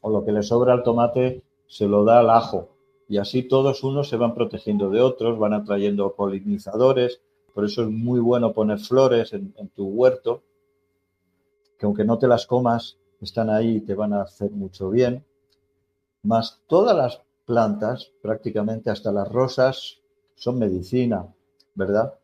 o 0.00 0.10
lo 0.10 0.24
que 0.24 0.32
le 0.32 0.42
sobra 0.42 0.72
al 0.72 0.82
tomate 0.82 1.42
se 1.66 1.86
lo 1.86 2.04
da 2.04 2.20
al 2.20 2.30
ajo. 2.30 2.70
Y 3.08 3.18
así 3.18 3.42
todos 3.42 3.84
unos 3.84 4.08
se 4.08 4.16
van 4.16 4.34
protegiendo 4.34 4.88
de 4.90 5.00
otros, 5.00 5.38
van 5.38 5.52
atrayendo 5.52 6.14
polinizadores. 6.14 7.20
Por 7.52 7.64
eso 7.64 7.82
es 7.82 7.88
muy 7.88 8.20
bueno 8.20 8.52
poner 8.52 8.78
flores 8.78 9.32
en, 9.32 9.52
en 9.56 9.68
tu 9.68 9.86
huerto, 9.88 10.42
que 11.78 11.86
aunque 11.86 12.04
no 12.04 12.18
te 12.18 12.28
las 12.28 12.46
comas, 12.46 12.98
están 13.20 13.50
ahí 13.50 13.76
y 13.76 13.80
te 13.80 13.94
van 13.94 14.12
a 14.12 14.22
hacer 14.22 14.50
mucho 14.50 14.90
bien. 14.90 15.24
Más 16.22 16.60
todas 16.66 16.96
las 16.96 17.22
plantas, 17.46 18.12
prácticamente 18.22 18.90
hasta 18.90 19.12
las 19.12 19.28
rosas, 19.30 20.00
son 20.34 20.58
medicina, 20.58 21.26
¿verdad? 21.74 22.14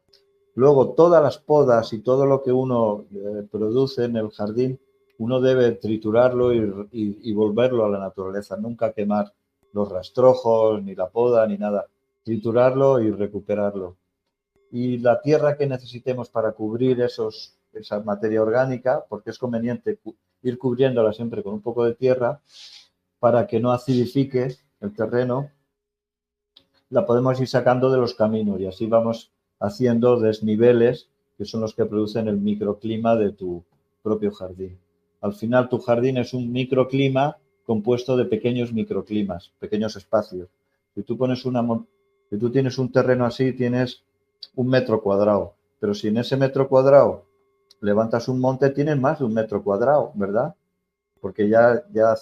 Luego, 0.54 0.94
todas 0.94 1.22
las 1.22 1.36
podas 1.38 1.92
y 1.92 1.98
todo 2.00 2.24
lo 2.24 2.42
que 2.42 2.50
uno 2.50 3.04
eh, 3.12 3.46
produce 3.50 4.04
en 4.04 4.16
el 4.16 4.30
jardín, 4.30 4.80
uno 5.18 5.40
debe 5.40 5.72
triturarlo 5.72 6.52
y, 6.52 7.32
volverlo 7.32 7.84
a 7.84 7.90
la 7.90 7.98
naturaleza, 7.98 8.56
nunca 8.56 8.92
quemar 8.92 9.32
los 9.72 9.90
rastrojos, 9.90 10.82
ni 10.82 10.94
la 10.94 11.08
poda, 11.08 11.46
ni 11.46 11.58
nada. 11.58 11.86
Triturarlo 12.22 13.00
y 13.00 13.10
recuperarlo. 13.10 13.96
Y 14.70 14.98
la 14.98 15.20
tierra 15.20 15.56
que 15.56 15.66
necesitemos 15.66 16.30
para 16.30 16.52
cubrir 16.52 17.00
esos, 17.00 17.56
esa 17.72 18.00
materia 18.00 18.42
orgánica, 18.42 19.04
porque 19.08 19.30
es 19.30 19.38
conveniente 19.38 19.98
ir 20.42 20.58
cubriéndola 20.58 21.12
siempre 21.12 21.42
con 21.42 21.54
un 21.54 21.60
poco 21.60 21.84
de 21.84 21.94
tierra 21.94 22.40
para 23.18 23.46
que 23.46 23.60
no 23.60 23.72
acidifique 23.72 24.56
el 24.80 24.94
terreno, 24.94 25.50
la 26.90 27.04
podemos 27.06 27.40
ir 27.40 27.48
sacando 27.48 27.90
de 27.90 27.98
los 27.98 28.14
caminos 28.14 28.60
y 28.60 28.66
así 28.66 28.86
vamos 28.86 29.32
haciendo 29.58 30.20
desniveles 30.20 31.08
que 31.36 31.44
son 31.44 31.60
los 31.60 31.74
que 31.74 31.84
producen 31.84 32.28
el 32.28 32.38
microclima 32.38 33.16
de 33.16 33.32
tu 33.32 33.64
propio 34.02 34.30
jardín. 34.30 34.78
Al 35.20 35.34
final 35.34 35.68
tu 35.68 35.78
jardín 35.78 36.18
es 36.18 36.32
un 36.32 36.52
microclima 36.52 37.38
compuesto 37.64 38.16
de 38.16 38.26
pequeños 38.26 38.72
microclimas, 38.72 39.52
pequeños 39.58 39.96
espacios. 39.96 40.48
Si 40.94 41.02
tú 41.02 41.16
pones 41.18 41.44
una 41.44 41.66
si 42.30 42.38
tú 42.38 42.50
tienes 42.50 42.78
un 42.78 42.90
terreno 42.90 43.24
así, 43.24 43.52
tienes 43.52 44.02
un 44.54 44.68
metro 44.68 45.02
cuadrado, 45.02 45.54
pero 45.80 45.94
si 45.94 46.08
en 46.08 46.18
ese 46.18 46.36
metro 46.36 46.68
cuadrado 46.68 47.24
levantas 47.80 48.28
un 48.28 48.40
monte, 48.40 48.70
tienes 48.70 48.98
más 48.98 49.18
de 49.18 49.24
un 49.24 49.34
metro 49.34 49.62
cuadrado, 49.62 50.12
¿verdad? 50.14 50.54
Porque 51.20 51.48
ya, 51.48 51.84
ya 51.92 52.14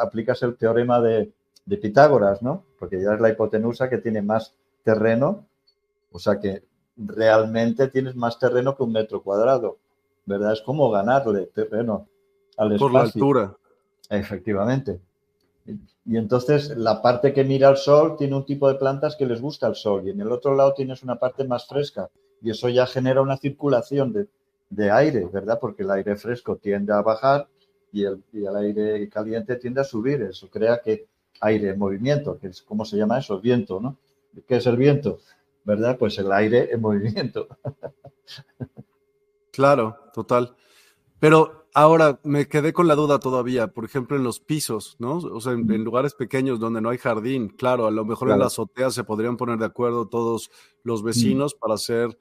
aplicas 0.00 0.42
el 0.42 0.56
teorema 0.56 1.00
de, 1.00 1.32
de 1.64 1.76
Pitágoras, 1.76 2.42
¿no? 2.42 2.64
Porque 2.78 3.00
ya 3.00 3.14
es 3.14 3.20
la 3.20 3.30
hipotenusa 3.30 3.88
que 3.88 3.98
tiene 3.98 4.22
más 4.22 4.54
terreno, 4.82 5.46
o 6.12 6.18
sea 6.18 6.38
que 6.38 6.64
realmente 6.96 7.88
tienes 7.88 8.16
más 8.16 8.38
terreno 8.38 8.76
que 8.76 8.82
un 8.82 8.92
metro 8.92 9.22
cuadrado, 9.22 9.78
¿verdad? 10.26 10.52
Es 10.52 10.62
como 10.62 10.90
ganarle 10.90 11.46
terreno 11.46 12.08
al 12.56 12.72
espacio. 12.72 12.86
Por 12.86 12.92
la 12.92 13.00
altura. 13.02 13.56
Efectivamente. 14.10 15.00
Y 16.04 16.16
entonces 16.16 16.76
la 16.76 17.00
parte 17.00 17.32
que 17.32 17.44
mira 17.44 17.68
al 17.68 17.76
sol 17.76 18.16
tiene 18.16 18.34
un 18.34 18.44
tipo 18.44 18.68
de 18.68 18.74
plantas 18.74 19.14
que 19.14 19.26
les 19.26 19.40
gusta 19.40 19.68
el 19.68 19.76
sol 19.76 20.06
y 20.06 20.10
en 20.10 20.20
el 20.20 20.32
otro 20.32 20.54
lado 20.56 20.74
tienes 20.74 21.02
una 21.02 21.16
parte 21.16 21.44
más 21.44 21.66
fresca 21.68 22.10
y 22.42 22.50
eso 22.50 22.68
ya 22.68 22.86
genera 22.86 23.20
una 23.20 23.36
circulación 23.36 24.12
de, 24.12 24.26
de 24.70 24.90
aire, 24.90 25.28
¿verdad? 25.30 25.58
Porque 25.60 25.82
el 25.82 25.90
aire 25.90 26.16
fresco 26.16 26.56
tiende 26.56 26.92
a 26.92 27.02
bajar 27.02 27.48
y 27.92 28.04
el, 28.04 28.22
y 28.32 28.44
el, 28.44 28.56
aire 28.56 29.08
caliente 29.08 29.56
tiende 29.56 29.80
a 29.80 29.84
subir. 29.84 30.22
Eso 30.22 30.48
crea 30.48 30.80
que 30.80 31.08
aire 31.40 31.70
en 31.70 31.78
movimiento, 31.78 32.38
que 32.38 32.46
es 32.46 32.62
como 32.62 32.84
se 32.84 32.96
llama 32.96 33.18
eso, 33.18 33.40
viento, 33.40 33.80
¿no? 33.80 33.98
¿Qué 34.46 34.56
es 34.56 34.66
el 34.66 34.76
viento? 34.76 35.18
¿Verdad? 35.64 35.98
Pues 35.98 36.16
el 36.18 36.30
aire 36.32 36.72
en 36.72 36.80
movimiento. 36.80 37.48
Claro, 39.52 39.96
total. 40.14 40.54
Pero 41.18 41.66
ahora 41.74 42.20
me 42.22 42.46
quedé 42.46 42.72
con 42.72 42.86
la 42.86 42.94
duda 42.94 43.18
todavía, 43.18 43.66
por 43.66 43.84
ejemplo, 43.84 44.16
en 44.16 44.22
los 44.22 44.40
pisos, 44.40 44.96
¿no? 45.00 45.16
O 45.16 45.40
sea, 45.40 45.52
en, 45.52 45.70
en 45.70 45.84
lugares 45.84 46.14
pequeños 46.14 46.60
donde 46.60 46.80
no 46.80 46.88
hay 46.88 46.98
jardín, 46.98 47.48
claro, 47.48 47.86
a 47.86 47.90
lo 47.90 48.04
mejor 48.04 48.28
claro. 48.28 48.34
en 48.34 48.40
la 48.40 48.46
azotea 48.46 48.90
se 48.90 49.04
podrían 49.04 49.36
poner 49.36 49.58
de 49.58 49.66
acuerdo 49.66 50.06
todos 50.06 50.50
los 50.84 51.02
vecinos 51.02 51.54
mm. 51.56 51.58
para 51.60 51.74
hacer 51.74 52.16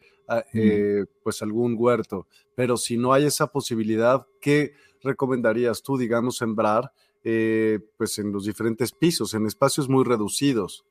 eh, 0.53 1.05
pues 1.23 1.41
algún 1.41 1.75
huerto, 1.77 2.27
pero 2.55 2.77
si 2.77 2.97
no 2.97 3.13
hay 3.13 3.25
esa 3.25 3.47
posibilidad, 3.47 4.25
¿qué 4.39 4.73
recomendarías 5.01 5.81
tú, 5.81 5.97
digamos, 5.97 6.37
sembrar 6.37 6.91
eh, 7.23 7.79
pues 7.97 8.17
en 8.19 8.31
los 8.31 8.45
diferentes 8.45 8.91
pisos, 8.91 9.33
en 9.33 9.45
espacios 9.45 9.89
muy 9.89 10.03
reducidos? 10.03 10.85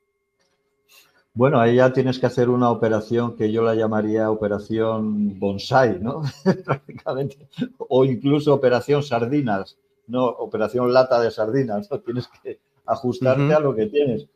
Bueno, 1.34 1.60
ahí 1.60 1.76
ya 1.76 1.92
tienes 1.92 2.18
que 2.18 2.26
hacer 2.26 2.48
una 2.48 2.70
operación 2.70 3.36
que 3.36 3.52
yo 3.52 3.62
la 3.62 3.74
llamaría 3.74 4.30
operación 4.30 5.38
bonsai, 5.38 6.00
¿no? 6.00 6.22
Prácticamente. 6.64 7.48
O 7.78 8.04
incluso 8.04 8.52
operación 8.52 9.02
sardinas, 9.02 9.78
no 10.08 10.26
operación 10.26 10.92
lata 10.92 11.20
de 11.20 11.30
sardinas, 11.30 11.88
¿no? 11.90 12.00
Tienes 12.00 12.28
que 12.42 12.58
ajustarte 12.86 13.42
uh 13.42 13.48
-huh. 13.48 13.56
a 13.56 13.60
lo 13.60 13.74
que 13.74 13.86
tienes. 13.86 14.26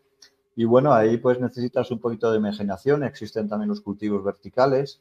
Y 0.55 0.65
bueno, 0.65 0.93
ahí 0.93 1.17
pues 1.17 1.41
necesitas 1.41 1.91
un 1.91 1.99
poquito 1.99 2.31
de 2.31 2.39
imaginación. 2.39 3.05
Existen 3.05 3.49
también 3.49 3.71
los 3.71 3.81
cultivos 3.81 4.23
verticales, 4.23 5.01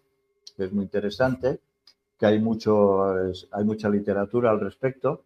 que 0.55 0.65
es 0.65 0.71
muy 0.71 0.83
interesante, 0.83 1.59
que 2.17 2.25
hay, 2.25 2.39
mucho, 2.39 3.13
hay 3.51 3.63
mucha 3.65 3.89
literatura 3.89 4.51
al 4.51 4.59
respecto. 4.59 5.23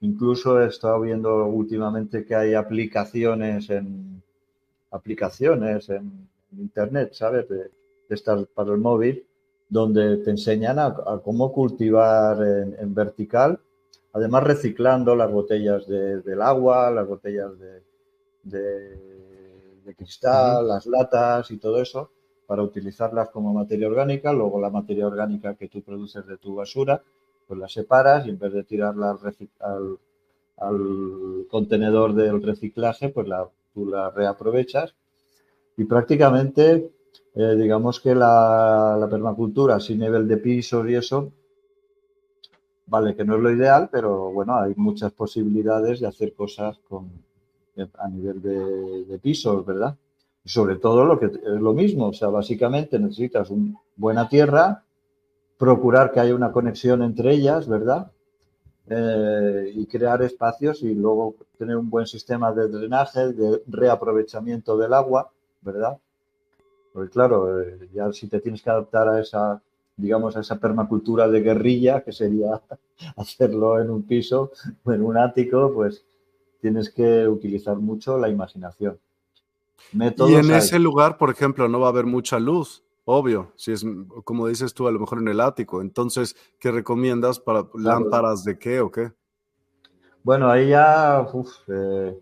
Incluso 0.00 0.60
he 0.60 0.66
estado 0.66 1.00
viendo 1.00 1.46
últimamente 1.46 2.24
que 2.24 2.34
hay 2.34 2.54
aplicaciones 2.54 3.70
en 3.70 4.22
aplicaciones 4.90 5.88
en, 5.88 6.28
internet, 6.58 7.12
¿sabes? 7.12 7.46
De, 7.48 7.70
de 8.08 8.46
para 8.54 8.72
el 8.72 8.78
móvil, 8.78 9.26
donde 9.68 10.16
te 10.18 10.30
enseñan 10.30 10.78
a, 10.78 10.94
cómo 11.22 11.52
cultivar 11.52 12.42
en, 12.42 12.94
vertical, 12.94 13.60
además 14.14 14.44
reciclando 14.44 15.14
las 15.14 15.30
botellas 15.30 15.86
de, 15.86 16.22
del 16.22 16.40
agua, 16.40 16.90
las 16.90 17.06
botellas 17.06 17.50
de 17.58 17.82
cristal, 19.94 20.64
uh 20.64 20.66
-huh. 20.66 20.68
las 20.68 20.86
latas 20.86 21.50
y 21.50 21.58
todo 21.58 21.80
eso, 21.80 22.10
para 22.46 22.62
utilizarlas 22.62 23.30
como 23.30 23.52
materia 23.52 23.88
orgánica. 23.88 24.32
Luego 24.32 24.60
la 24.60 24.70
materia 24.70 25.06
orgánica 25.06 25.54
que 25.54 25.68
tú 25.68 25.82
produces 25.82 26.26
de 26.26 26.38
tu 26.38 26.54
basura, 26.54 27.02
pues 27.46 27.58
la 27.58 27.68
separas 27.68 28.26
y 28.26 28.30
en 28.30 28.38
vez 28.38 28.52
de 28.52 28.64
tirarla 28.64 29.10
al, 29.10 29.48
al, 29.60 29.98
al 30.58 31.46
contenedor 31.50 32.14
del 32.14 32.42
reciclaje, 32.42 33.08
pues 33.10 33.26
la 33.28 33.48
tú 33.72 33.86
la 33.86 34.10
reaprovechas 34.10 34.94
y 35.76 35.84
prácticamente, 35.84 36.90
eh, 37.34 37.54
digamos 37.56 38.00
que 38.00 38.14
la, 38.14 38.96
la, 38.98 39.08
permacultura 39.08 39.78
sin 39.78 40.00
nivel 40.00 40.26
de 40.26 40.38
pisos 40.38 40.88
y 40.88 40.94
eso, 40.94 41.32
vale, 42.86 43.14
que 43.14 43.24
no 43.24 43.36
es 43.36 43.42
lo 43.42 43.50
ideal, 43.50 43.88
pero 43.90 44.32
bueno, 44.32 44.56
hay 44.56 44.72
muchas 44.76 45.12
posibilidades 45.12 46.00
de 46.00 46.08
hacer 46.08 46.34
cosas 46.34 46.78
con, 46.88 47.10
a 47.98 48.08
nivel 48.08 48.42
de, 48.42 49.18
pisos, 49.18 49.64
¿verdad? 49.64 49.96
Sobre 50.44 50.76
todo 50.76 51.04
lo 51.04 51.18
que 51.18 51.26
es 51.26 51.32
lo 51.42 51.74
mismo, 51.74 52.08
o 52.08 52.12
sea, 52.12 52.28
básicamente 52.28 52.98
necesitas 52.98 53.50
una 53.50 53.74
buena 53.96 54.28
tierra, 54.28 54.84
procurar 55.58 56.12
que 56.12 56.20
haya 56.20 56.34
una 56.34 56.52
conexión 56.52 57.02
entre 57.02 57.32
ellas, 57.32 57.68
¿verdad? 57.68 58.10
eh, 58.90 59.72
y 59.74 59.86
crear 59.86 60.22
espacios 60.22 60.82
y 60.82 60.94
luego 60.94 61.36
tener 61.58 61.76
un 61.76 61.90
buen 61.90 62.06
sistema 62.06 62.52
de 62.52 62.68
drenaje, 62.68 63.32
de 63.32 63.62
reaprovechamiento 63.66 64.76
del 64.78 64.94
agua, 64.94 65.30
¿verdad? 65.60 65.98
Porque 66.92 67.10
claro, 67.10 67.60
eh, 67.60 67.88
ya 67.92 68.12
si 68.12 68.28
te 68.28 68.40
tienes 68.40 68.62
que 68.62 68.70
adaptar 68.70 69.08
a 69.08 69.20
esa, 69.20 69.60
digamos, 69.96 70.36
a 70.36 70.40
esa 70.40 70.58
permacultura 70.58 71.28
de 71.28 71.40
guerrilla, 71.40 72.02
que 72.02 72.12
sería 72.12 72.60
hacerlo 73.16 73.80
en 73.80 73.90
un 73.90 74.02
piso 74.04 74.52
en 74.86 75.02
un 75.02 75.16
ático, 75.16 75.72
pues 75.74 76.04
tienes 76.60 76.90
que 76.90 77.26
utilizar 77.28 77.76
mucho 77.76 78.18
la 78.18 78.28
imaginación. 78.28 78.98
Métodos 79.92 80.30
y 80.30 80.34
en 80.34 80.50
hay. 80.50 80.58
ese 80.58 80.78
lugar, 80.78 81.16
por 81.16 81.30
ejemplo, 81.30 81.68
no 81.68 81.80
va 81.80 81.86
a 81.86 81.90
haber 81.90 82.06
mucha 82.06 82.38
luz. 82.38 82.84
Obvio, 83.04 83.52
si 83.56 83.72
es 83.72 83.86
como 84.24 84.48
dices 84.48 84.74
tú, 84.74 84.86
a 84.86 84.92
lo 84.92 85.00
mejor 85.00 85.18
en 85.18 85.28
el 85.28 85.40
ático. 85.40 85.80
Entonces, 85.80 86.36
¿qué 86.58 86.70
recomiendas 86.70 87.40
para 87.40 87.64
claro. 87.64 88.00
lámparas 88.00 88.44
de 88.44 88.58
qué 88.58 88.80
o 88.80 88.90
qué? 88.90 89.12
Bueno, 90.22 90.50
ahí 90.50 90.68
ya, 90.68 91.26
uf, 91.32 91.48
eh, 91.68 92.18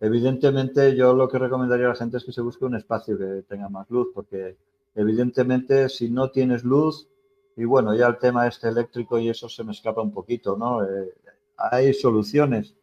evidentemente 0.00 0.96
yo 0.96 1.14
lo 1.14 1.28
que 1.28 1.38
recomendaría 1.38 1.86
a 1.86 1.90
la 1.90 1.94
gente 1.94 2.16
es 2.16 2.24
que 2.24 2.32
se 2.32 2.40
busque 2.40 2.64
un 2.64 2.74
espacio 2.74 3.16
que 3.16 3.44
tenga 3.48 3.68
más 3.68 3.88
luz, 3.90 4.08
porque 4.12 4.56
evidentemente 4.96 5.88
si 5.88 6.10
no 6.10 6.30
tienes 6.30 6.64
luz, 6.64 7.08
y 7.56 7.64
bueno, 7.64 7.94
ya 7.94 8.08
el 8.08 8.18
tema 8.18 8.48
este 8.48 8.68
eléctrico 8.68 9.18
y 9.18 9.28
eso 9.28 9.48
se 9.48 9.62
me 9.62 9.70
escapa 9.70 10.02
un 10.02 10.12
poquito, 10.12 10.56
¿no? 10.56 10.82
Eh, 10.82 11.14
hay 11.56 11.94
soluciones, 11.94 12.74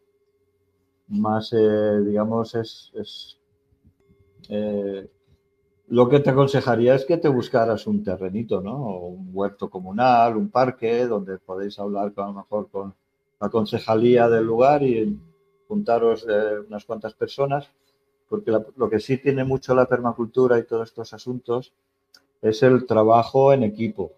más, 1.12 1.52
eh, 1.52 2.00
digamos, 2.04 2.54
es, 2.54 2.90
es 2.94 3.38
eh, 4.48 5.08
lo 5.88 6.08
que 6.08 6.20
te 6.20 6.30
aconsejaría 6.30 6.94
es 6.94 7.04
que 7.04 7.18
te 7.18 7.28
buscaras 7.28 7.86
un 7.86 8.02
terrenito, 8.02 8.60
¿no? 8.60 8.76
O 8.76 9.06
un 9.08 9.30
huerto 9.32 9.68
comunal, 9.68 10.36
un 10.36 10.50
parque, 10.50 11.06
donde 11.06 11.38
podéis 11.38 11.78
hablar 11.78 12.12
con, 12.14 12.24
a 12.24 12.28
lo 12.28 12.34
mejor 12.34 12.70
con 12.70 12.94
la 13.40 13.48
concejalía 13.50 14.28
del 14.28 14.44
lugar 14.44 14.82
y 14.82 15.18
juntaros 15.68 16.26
eh, 16.28 16.60
unas 16.66 16.84
cuantas 16.84 17.14
personas, 17.14 17.70
porque 18.28 18.52
lo 18.76 18.88
que 18.88 19.00
sí 19.00 19.18
tiene 19.18 19.44
mucho 19.44 19.74
la 19.74 19.86
permacultura 19.86 20.58
y 20.58 20.64
todos 20.64 20.88
estos 20.88 21.12
asuntos 21.12 21.72
es 22.40 22.62
el 22.62 22.86
trabajo 22.86 23.52
en 23.52 23.62
equipo, 23.64 24.12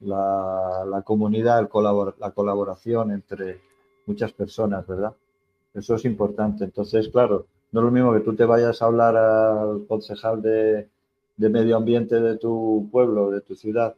la, 0.00 0.84
la 0.86 1.02
comunidad, 1.02 1.60
el 1.60 1.68
colabor, 1.68 2.16
la 2.18 2.32
colaboración 2.32 3.12
entre 3.12 3.60
muchas 4.06 4.32
personas, 4.32 4.86
¿verdad? 4.86 5.14
Eso 5.74 5.94
es 5.94 6.04
importante. 6.04 6.64
Entonces, 6.64 7.08
claro, 7.08 7.46
no 7.72 7.80
es 7.80 7.84
lo 7.84 7.90
mismo 7.90 8.12
que 8.12 8.20
tú 8.20 8.34
te 8.34 8.44
vayas 8.44 8.82
a 8.82 8.86
hablar 8.86 9.16
al 9.16 9.86
concejal 9.86 10.42
de, 10.42 10.88
de 11.36 11.48
medio 11.48 11.76
ambiente 11.76 12.20
de 12.20 12.36
tu 12.36 12.88
pueblo, 12.90 13.30
de 13.30 13.40
tu 13.40 13.54
ciudad, 13.54 13.94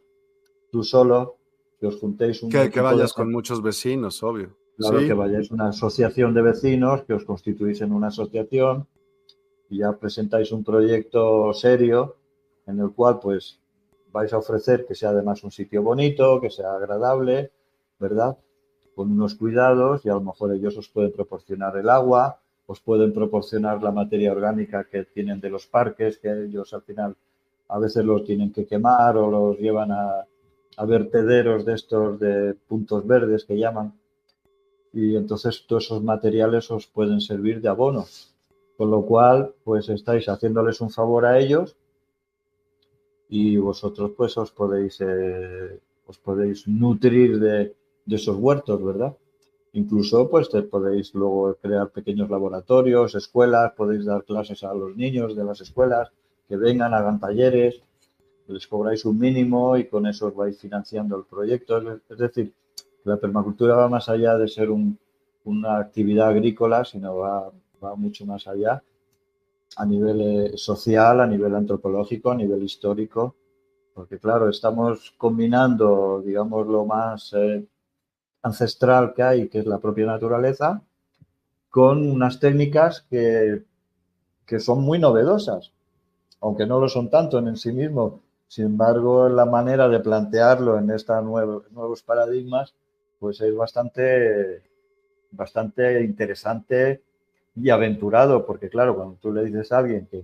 tú 0.71 0.83
solo, 0.83 1.37
que 1.81 1.87
os 1.87 1.97
juntéis 1.97 2.43
un... 2.43 2.51
Que, 2.51 2.71
que 2.71 2.81
vayas 2.81 3.11
de... 3.11 3.17
con 3.17 3.33
muchos 3.33 3.63
vecinos, 3.63 4.23
obvio. 4.23 4.57
Claro, 4.77 5.01
¿Sí? 5.01 5.07
que 5.07 5.15
vayáis 5.15 5.51
una 5.51 5.69
asociación 5.69 6.35
de 6.35 6.43
vecinos, 6.43 7.03
que 7.05 7.15
os 7.15 7.25
constituís 7.25 7.81
en 7.81 7.93
una 7.93 8.09
asociación 8.09 8.87
y 9.71 9.79
ya 9.79 9.93
presentáis 9.93 10.51
un 10.53 10.65
proyecto 10.65 11.53
serio 11.53 12.17
en 12.67 12.81
el 12.81 12.91
cual 12.91 13.21
pues 13.21 13.61
vais 14.13 14.33
a 14.33 14.39
ofrecer 14.39 14.87
que 14.87 14.95
sea 14.95 15.11
además 15.11 15.45
un 15.45 15.51
sitio 15.51 15.83
bonito, 15.83 16.41
que 16.41 16.51
sea 16.51 16.75
agradable, 16.75 17.53
¿verdad? 17.99 18.37
Con 18.95 19.11
unos 19.11 19.35
cuidados 19.35 20.05
y 20.05 20.09
a 20.09 20.15
lo 20.15 20.21
mejor 20.21 20.55
ellos 20.55 20.77
os 20.77 20.89
pueden 20.89 21.13
proporcionar 21.13 21.77
el 21.77 21.89
agua, 21.89 22.39
os 22.67 22.81
pueden 22.81 23.13
proporcionar 23.13 23.83
la 23.83 23.91
materia 23.91 24.33
orgánica 24.33 24.85
que 24.85 25.05
tienen 25.05 25.41
de 25.41 25.51
los 25.51 25.67
parques, 25.67 26.19
que 26.19 26.45
ellos 26.45 26.73
al 26.73 26.83
final 26.83 27.17
a 27.69 27.79
veces 27.79 28.05
los 28.05 28.25
tienen 28.25 28.53
que 28.53 28.67
quemar 28.67 29.17
o 29.17 29.31
los 29.31 29.59
llevan 29.59 29.91
a, 29.93 30.27
vertederos 30.87 31.65
de 31.65 31.75
estos 31.75 32.19
de 32.19 32.55
puntos 32.55 33.07
verdes 33.07 33.45
que 33.45 33.57
llaman. 33.57 33.93
Y 34.93 35.17
entonces 35.17 35.65
todos 35.67 35.85
esos 35.85 36.03
materiales 36.03 36.71
os 36.71 36.87
pueden 36.87 37.21
servir 37.21 37.61
de 37.61 37.69
abono. 37.69 38.07
Con 38.77 38.91
lo 38.91 39.03
cual, 39.03 39.55
pues 39.63 39.89
estáis 39.89 40.29
haciéndoles 40.29 40.81
un 40.81 40.91
favor 40.91 41.27
a 41.27 41.39
ellos 41.39 41.77
y 43.29 43.57
vosotros 43.57 44.13
pues 44.17 44.37
os 44.37 44.51
podéis, 44.51 45.01
eh, 45.01 45.79
os 46.07 46.19
podéis 46.19 46.67
nutrir 46.67 47.39
de, 47.39 47.75
de 48.07 48.17
esos 48.17 48.37
huertos, 48.37 48.83
¿verdad? 48.83 49.17
Incluso 49.73 50.31
pues 50.31 50.49
te 50.51 50.63
podéis 50.63 51.15
luego 51.15 51.57
crear 51.61 51.91
pequeños 51.91 52.31
laboratorios, 52.31 53.15
escuelas, 53.15 53.73
podéis 53.73 54.05
dar 54.05 54.25
clases 54.25 54.63
a 54.63 54.73
los 54.73 54.97
niños 54.97 55.35
de 55.35 55.45
las 55.45 55.61
escuelas, 55.61 56.11
que 56.49 56.57
vengan, 56.57 56.95
hagan 56.95 57.19
talleres, 57.19 57.83
les 58.47 58.67
cobráis 58.67 59.05
un 59.05 59.19
mínimo 59.19 59.77
y 59.77 59.87
con 59.87 60.07
eso 60.07 60.31
vais 60.33 60.59
financiando 60.59 61.17
el 61.17 61.25
proyecto. 61.25 61.79
Es 62.09 62.19
decir, 62.19 62.53
la 63.05 63.17
permacultura 63.17 63.75
va 63.75 63.89
más 63.89 64.09
allá 64.09 64.37
de 64.37 64.49
ser 64.49 64.71
un, 64.71 64.99
una 65.45 65.79
actividad 65.79 66.29
agrícola, 66.29 66.85
sino 66.85 67.17
va, 67.17 67.51
va 67.83 67.97
mucho 67.97 68.25
más 68.27 68.47
allá 68.47 68.83
a 69.77 69.87
nivel 69.87 70.21
eh, 70.21 70.53
social, 70.57 71.21
a 71.21 71.27
nivel 71.27 71.55
antropológico, 71.55 72.31
a 72.31 72.37
nivel 72.37 72.63
histórico, 72.63 73.35
porque 73.93 74.19
claro, 74.19 74.49
estamos 74.49 75.15
combinando, 75.17 76.23
digamos, 76.25 76.67
lo 76.67 76.85
más 76.85 77.33
eh, 77.35 77.65
ancestral 78.45 79.15
que 79.15 79.23
hay, 79.23 79.49
que 79.49 79.59
es 79.59 79.67
la 79.67 79.79
propia 79.79 80.07
naturaleza, 80.07 80.83
con 81.71 82.09
unas 82.09 82.39
técnicas 82.39 83.05
que, 83.11 83.65
que 84.47 84.61
son 84.61 84.83
muy 84.83 84.99
novedosas, 84.99 85.73
aunque 86.41 86.67
no 86.67 86.79
lo 86.79 86.89
son 86.89 87.11
tanto 87.11 87.39
en 87.39 87.57
sí 87.57 87.73
mismo. 87.73 88.21
Sin 88.47 88.67
embargo, 88.67 89.29
la 89.31 89.47
manera 89.47 89.89
de 89.89 89.99
plantearlo 89.99 90.79
en 90.79 90.91
estos 90.91 91.25
nuevos 91.25 92.03
paradigmas, 92.03 92.75
pues 93.19 93.41
es 93.41 93.57
bastante, 93.57 94.63
bastante 95.31 96.05
interesante 96.05 97.03
y 97.57 97.71
aventurado, 97.71 98.45
porque 98.45 98.69
claro, 98.69 98.95
cuando 98.95 99.17
tú 99.17 99.33
le 99.33 99.47
dices 99.47 99.73
a 99.73 99.79
alguien 99.79 100.07
que, 100.07 100.23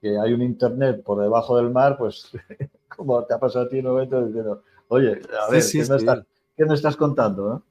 que 0.00 0.18
hay 0.18 0.32
un 0.32 0.40
Internet 0.40 1.02
por 1.04 1.20
debajo 1.20 1.58
del 1.58 1.70
mar, 1.70 1.98
pues 1.98 2.32
como 2.88 3.22
te 3.24 3.34
ha 3.34 3.38
pasado 3.38 3.66
a 3.66 3.68
ti 3.68 3.78
en 3.78 3.86
un 3.86 3.92
momento 3.92 4.24
diciendo, 4.24 4.62
oye, 4.88 5.20
a 5.38 5.50
ver, 5.50 5.62
¿qué, 5.70 5.78
me 5.78 5.96
estás, 5.96 6.24
¿qué, 6.56 6.64
me 6.64 6.74
estás, 6.74 6.96
contando? 6.96 7.62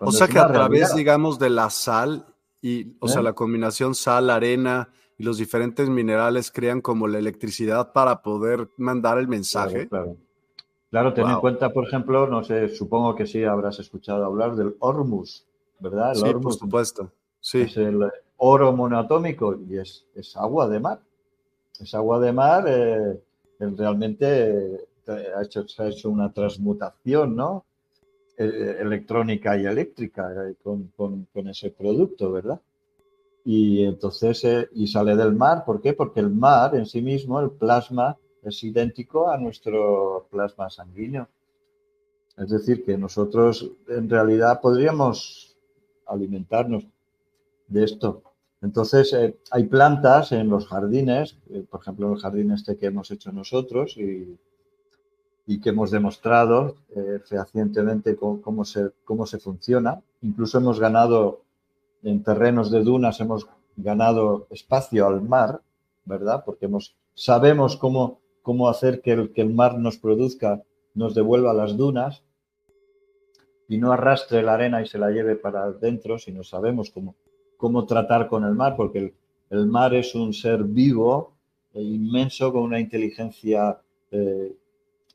O 0.00 0.12
sea 0.12 0.28
que 0.28 0.38
a 0.38 0.46
través, 0.48 0.94
digamos, 0.94 1.38
de 1.38 1.50
la 1.50 1.70
sal 1.70 2.26
y, 2.60 2.96
o 3.00 3.08
sea, 3.08 3.20
¿Eh? 3.20 3.24
la 3.24 3.32
combinación 3.34 3.94
sal, 3.94 4.30
arena 4.30 4.88
y 5.18 5.24
los 5.24 5.38
diferentes 5.38 5.88
minerales 5.88 6.50
crean 6.50 6.80
como 6.80 7.08
la 7.08 7.18
electricidad 7.18 7.92
para 7.92 8.22
poder 8.22 8.68
mandar 8.76 9.18
el 9.18 9.28
mensaje. 9.28 9.88
Claro, 9.88 10.16
claro. 10.90 11.14
ten 11.14 11.28
en 11.28 11.40
cuenta, 11.40 11.72
por 11.72 11.86
ejemplo, 11.86 12.26
no 12.26 12.44
sé, 12.44 12.68
supongo 12.68 13.14
que 13.14 13.26
sí 13.26 13.44
habrás 13.44 13.78
escuchado 13.78 14.24
hablar 14.24 14.56
del 14.56 14.76
Hormuz, 14.80 15.46
¿verdad? 15.78 16.12
El 16.12 16.16
sí, 16.16 16.34
por 16.34 16.54
supuesto. 16.54 17.10
Sí. 17.40 17.62
Es 17.62 17.76
el 17.76 18.10
oro 18.38 18.72
monoatómico 18.72 19.58
y 19.68 19.78
es, 19.78 20.04
es 20.14 20.36
agua 20.36 20.68
de 20.68 20.80
mar. 20.80 21.00
Es 21.80 21.94
agua 21.94 22.18
de 22.18 22.32
mar, 22.32 22.64
eh, 22.66 23.20
realmente 23.58 24.86
eh, 25.06 25.26
ha 25.36 25.42
hecho, 25.42 25.66
se 25.68 25.82
ha 25.82 25.88
hecho 25.88 26.10
una 26.10 26.32
transmutación, 26.32 27.36
¿no? 27.36 27.64
Eh, 28.38 28.76
electrónica 28.80 29.56
y 29.56 29.64
eléctrica 29.64 30.30
con, 30.62 30.88
con, 30.94 31.26
con, 31.32 31.48
ese 31.48 31.70
producto, 31.70 32.30
¿verdad? 32.32 32.60
Y 33.46 33.82
entonces, 33.82 34.44
y 34.74 34.86
sale 34.88 35.16
del 35.16 35.34
mar, 35.34 35.64
¿por 35.64 35.80
qué? 35.80 35.94
Porque 35.94 36.20
el 36.20 36.28
mar 36.28 36.74
en 36.74 36.84
sí 36.84 37.00
mismo, 37.00 37.40
el 37.40 37.50
plasma, 37.50 38.18
es 38.42 38.62
idéntico 38.62 39.30
a 39.30 39.38
nuestro 39.38 40.26
plasma 40.30 40.68
sanguíneo. 40.68 41.28
Es 42.36 42.50
decir, 42.50 42.84
que 42.84 42.98
nosotros 42.98 43.70
en 43.88 44.10
realidad 44.10 44.60
podríamos 44.60 45.56
alimentarnos 46.06 46.86
de 47.68 47.84
esto. 47.84 48.22
Entonces, 48.60 49.14
eh, 49.14 49.38
hay 49.50 49.64
plantas 49.64 50.32
en 50.32 50.50
los 50.50 50.66
jardines, 50.66 51.38
eh, 51.48 51.64
por 51.70 51.80
ejemplo, 51.80 52.12
el 52.12 52.18
jardín 52.18 52.50
este 52.50 52.76
que 52.76 52.86
hemos 52.86 53.10
hecho 53.10 53.32
nosotros 53.32 53.96
y, 53.96 54.36
y 55.46 55.60
que 55.60 55.70
hemos 55.70 55.90
demostrado 55.90 56.74
eh, 56.94 57.20
fehacientemente 57.24 58.16
cómo, 58.16 58.40
cómo 58.42 59.26
se 59.26 59.38
funciona. 59.38 60.02
Incluso 60.22 60.58
hemos 60.58 60.80
ganado 60.80 61.42
en 62.02 62.22
terrenos 62.22 62.70
de 62.70 62.82
dunas, 62.82 63.20
hemos 63.20 63.48
ganado 63.76 64.46
espacio 64.50 65.06
al 65.06 65.22
mar, 65.22 65.60
¿verdad? 66.04 66.44
Porque 66.44 66.66
hemos, 66.66 66.96
sabemos 67.14 67.76
cómo, 67.76 68.20
cómo 68.42 68.68
hacer 68.68 69.02
que 69.02 69.12
el, 69.12 69.32
que 69.32 69.42
el 69.42 69.52
mar 69.52 69.78
nos 69.78 69.98
produzca, 69.98 70.62
nos 70.94 71.14
devuelva 71.14 71.52
las 71.52 71.76
dunas 71.76 72.22
y 73.68 73.78
no 73.78 73.92
arrastre 73.92 74.42
la 74.42 74.54
arena 74.54 74.82
y 74.82 74.86
se 74.86 74.98
la 74.98 75.10
lleve 75.10 75.36
para 75.36 75.64
adentro, 75.64 76.18
sino 76.18 76.44
sabemos 76.44 76.90
cómo, 76.90 77.16
cómo 77.56 77.86
tratar 77.86 78.28
con 78.28 78.44
el 78.44 78.54
mar, 78.54 78.76
porque 78.76 79.14
el, 79.50 79.66
mar 79.66 79.94
es 79.94 80.14
un 80.14 80.32
ser 80.32 80.62
vivo 80.64 81.32
e 81.74 81.82
inmenso 81.82 82.52
con 82.52 82.62
una 82.62 82.80
inteligencia 82.80 83.78
eh, 84.10 84.56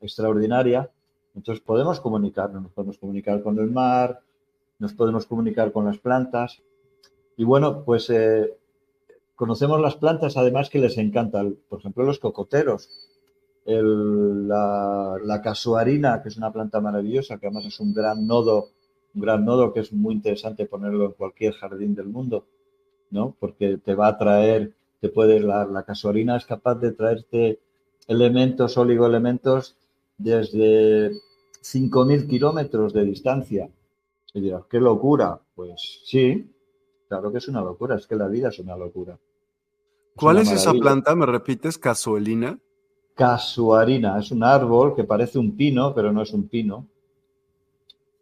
extraordinaria. 0.01 0.89
Entonces 1.35 1.63
podemos 1.63 1.99
comunicarnos, 1.99 2.63
nos 2.63 2.71
podemos 2.71 2.97
comunicar 2.97 3.41
con 3.41 3.57
el 3.59 3.71
mar, 3.71 4.21
nos 4.79 4.93
podemos 4.93 5.25
comunicar 5.25 5.71
con 5.71 5.85
las 5.85 5.97
plantas. 5.97 6.61
Y 7.37 7.43
bueno, 7.43 7.83
pues 7.83 8.09
eh, 8.09 8.53
conocemos 9.35 9.79
las 9.79 9.95
plantas 9.95 10.37
además 10.37 10.69
que 10.69 10.79
les 10.79 10.97
encantan, 10.97 11.57
por 11.69 11.79
ejemplo, 11.79 12.03
los 12.03 12.19
cocoteros, 12.19 12.89
la, 13.65 15.41
casuarina, 15.43 16.21
que 16.21 16.29
es 16.29 16.37
una 16.37 16.51
planta 16.51 16.81
maravillosa, 16.81 17.37
que 17.37 17.47
además 17.47 17.65
es 17.65 17.79
un 17.79 17.93
gran 17.93 18.27
nodo 18.27 18.69
un 19.13 19.21
gran 19.21 19.43
nodo 19.45 19.73
que 19.73 19.81
es 19.81 19.91
muy 19.91 20.15
interesante 20.15 20.65
ponerlo 20.65 21.05
en 21.05 21.11
cualquier 21.11 21.53
jardín 21.53 21.95
del 21.95 22.07
mundo, 22.07 22.45
¿no? 23.09 23.35
Porque 23.39 23.77
te 23.77 23.95
va 23.95 24.07
a 24.07 24.17
traer, 24.17 24.73
te 24.99 25.09
puede, 25.09 25.39
la, 25.39 25.65
la 25.65 25.83
casuarina 25.83 26.37
es 26.37 26.45
capaz 26.45 26.75
de 26.75 26.91
traerte 26.93 27.59
elementos, 28.07 28.77
oligoelementos 28.77 29.75
desde 30.21 31.11
5.000 31.61 32.27
kilómetros 32.27 32.93
de 32.93 33.05
distancia. 33.05 33.69
Y 34.33 34.41
dirás, 34.41 34.63
qué 34.69 34.79
locura. 34.79 35.39
Pues 35.55 36.01
sí, 36.05 36.51
claro 37.07 37.31
que 37.31 37.39
es 37.39 37.47
una 37.47 37.61
locura, 37.61 37.95
es 37.95 38.07
que 38.07 38.15
la 38.15 38.27
vida 38.27 38.49
es 38.49 38.59
una 38.59 38.75
locura. 38.75 39.17
¿Cuál 40.15 40.39
es 40.39 40.51
esa 40.51 40.73
planta? 40.73 41.15
¿Me 41.15 41.25
repites? 41.25 41.77
¿Casuelina? 41.77 42.59
Casuarina, 43.15 44.19
es 44.19 44.31
un 44.31 44.43
árbol 44.43 44.95
que 44.95 45.03
parece 45.03 45.37
un 45.37 45.55
pino, 45.55 45.93
pero 45.93 46.11
no 46.11 46.21
es 46.21 46.33
un 46.33 46.47
pino 46.47 46.87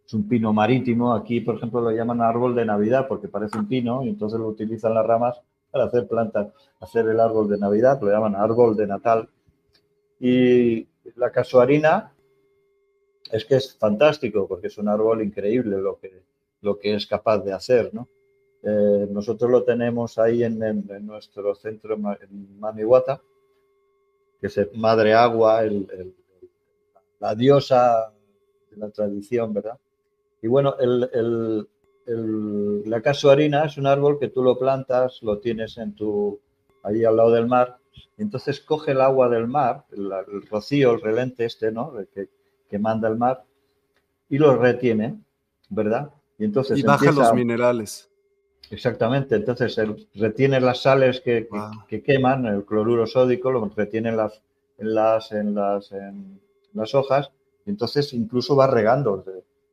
es 0.09 0.13
un 0.15 0.27
pino 0.27 0.51
marítimo. 0.51 1.13
Aquí, 1.13 1.39
por 1.39 1.57
ejemplo, 1.57 1.81
lo 1.81 1.91
llaman 1.91 2.19
árbol 2.21 2.55
de 2.55 2.65
Navidad 2.65 3.07
porque 3.07 3.27
parece 3.27 3.59
un 3.59 3.67
pino 3.67 4.03
y 4.03 4.09
entonces 4.09 4.39
lo 4.39 4.47
utilizan 4.47 4.95
las 4.95 5.05
ramas 5.05 5.39
para 5.69 5.83
hacer 5.83 6.07
plantas, 6.07 6.47
hacer 6.79 7.07
el 7.07 7.19
árbol 7.19 7.47
de 7.47 7.59
Navidad, 7.59 8.01
lo 8.01 8.09
llaman 8.09 8.35
árbol 8.35 8.75
de 8.75 8.87
Natal. 8.87 9.29
Y 10.19 10.87
la 11.16 11.32
casuarina 11.32 12.14
es 13.32 13.45
que 13.45 13.55
es 13.55 13.78
fantástico 13.78 14.47
porque 14.47 14.68
es 14.68 14.78
un 14.78 14.88
árbol 14.88 15.22
increíble 15.22 15.78
lo 15.78 15.99
que, 15.99 16.24
lo 16.62 16.78
que 16.80 16.95
es 16.95 17.05
capaz 17.05 17.39
de 17.39 17.53
hacer, 17.53 17.93
¿no? 17.93 18.07
Eh, 18.62 19.07
nosotros 19.10 19.49
lo 19.49 19.64
tenemos 19.64 20.18
ahí 20.18 20.43
en, 20.43 20.60
nuestro 21.05 21.55
centro 21.55 21.95
en 21.95 22.60
Mamiwata, 22.60 23.22
que 24.41 24.47
es 24.47 24.60
Madre 24.74 25.14
Agua, 25.14 25.62
la 27.20 27.36
diosa 27.36 28.12
de 28.70 28.78
la 28.78 28.89
tradición, 28.89 29.53
¿verdad? 29.53 29.78
Y 30.41 30.47
bueno, 30.47 30.76
la 32.05 33.01
casuarina 33.01 33.66
es 33.66 33.78
un 33.78 33.88
árbol 33.88 34.20
que 34.20 34.30
tú 34.30 34.43
lo 34.43 34.57
plantas, 34.57 35.22
lo 35.22 35.39
tienes 35.39 35.78
en 35.78 35.95
tu, 35.95 36.39
ahí 36.84 37.05
al 37.05 37.16
lado 37.16 37.32
del 37.32 37.47
mar, 37.47 37.78
entonces 38.17 38.59
coge 38.59 38.91
el 38.91 39.01
agua 39.01 39.29
del 39.29 39.47
mar, 39.47 39.85
el, 39.91 40.11
rocío, 40.49 40.91
el 40.91 41.01
relente 41.01 41.45
este, 41.45 41.71
¿no? 41.71 41.93
Que, 42.13 42.29
que, 42.69 42.79
manda 42.79 43.07
el 43.07 43.17
mar, 43.17 43.43
y 44.29 44.37
lo 44.37 44.55
retiene, 44.55 45.19
¿verdad? 45.69 46.11
Y 46.37 46.45
entonces... 46.45 46.77
Y 46.77 46.83
baja 46.83 47.11
los 47.11 47.33
minerales. 47.33 48.09
Exactamente, 48.69 49.35
entonces 49.35 49.75
retiene 50.13 50.59
las 50.59 50.83
sales 50.83 51.21
que, 51.21 51.47
que, 51.87 52.03
queman, 52.03 52.45
el 52.45 52.65
cloruro 52.65 53.07
sódico, 53.07 53.51
lo 53.51 53.71
retiene 53.75 54.09
en 54.09 54.17
las, 54.17 54.41
en 54.77 54.93
las, 54.93 55.31
en 55.31 55.55
las, 55.55 55.91
en 55.91 56.39
las 56.73 56.93
hojas, 56.93 57.31
y 57.65 57.71
entonces 57.71 58.13
incluso 58.13 58.55
va 58.55 58.67
regando 58.67 59.23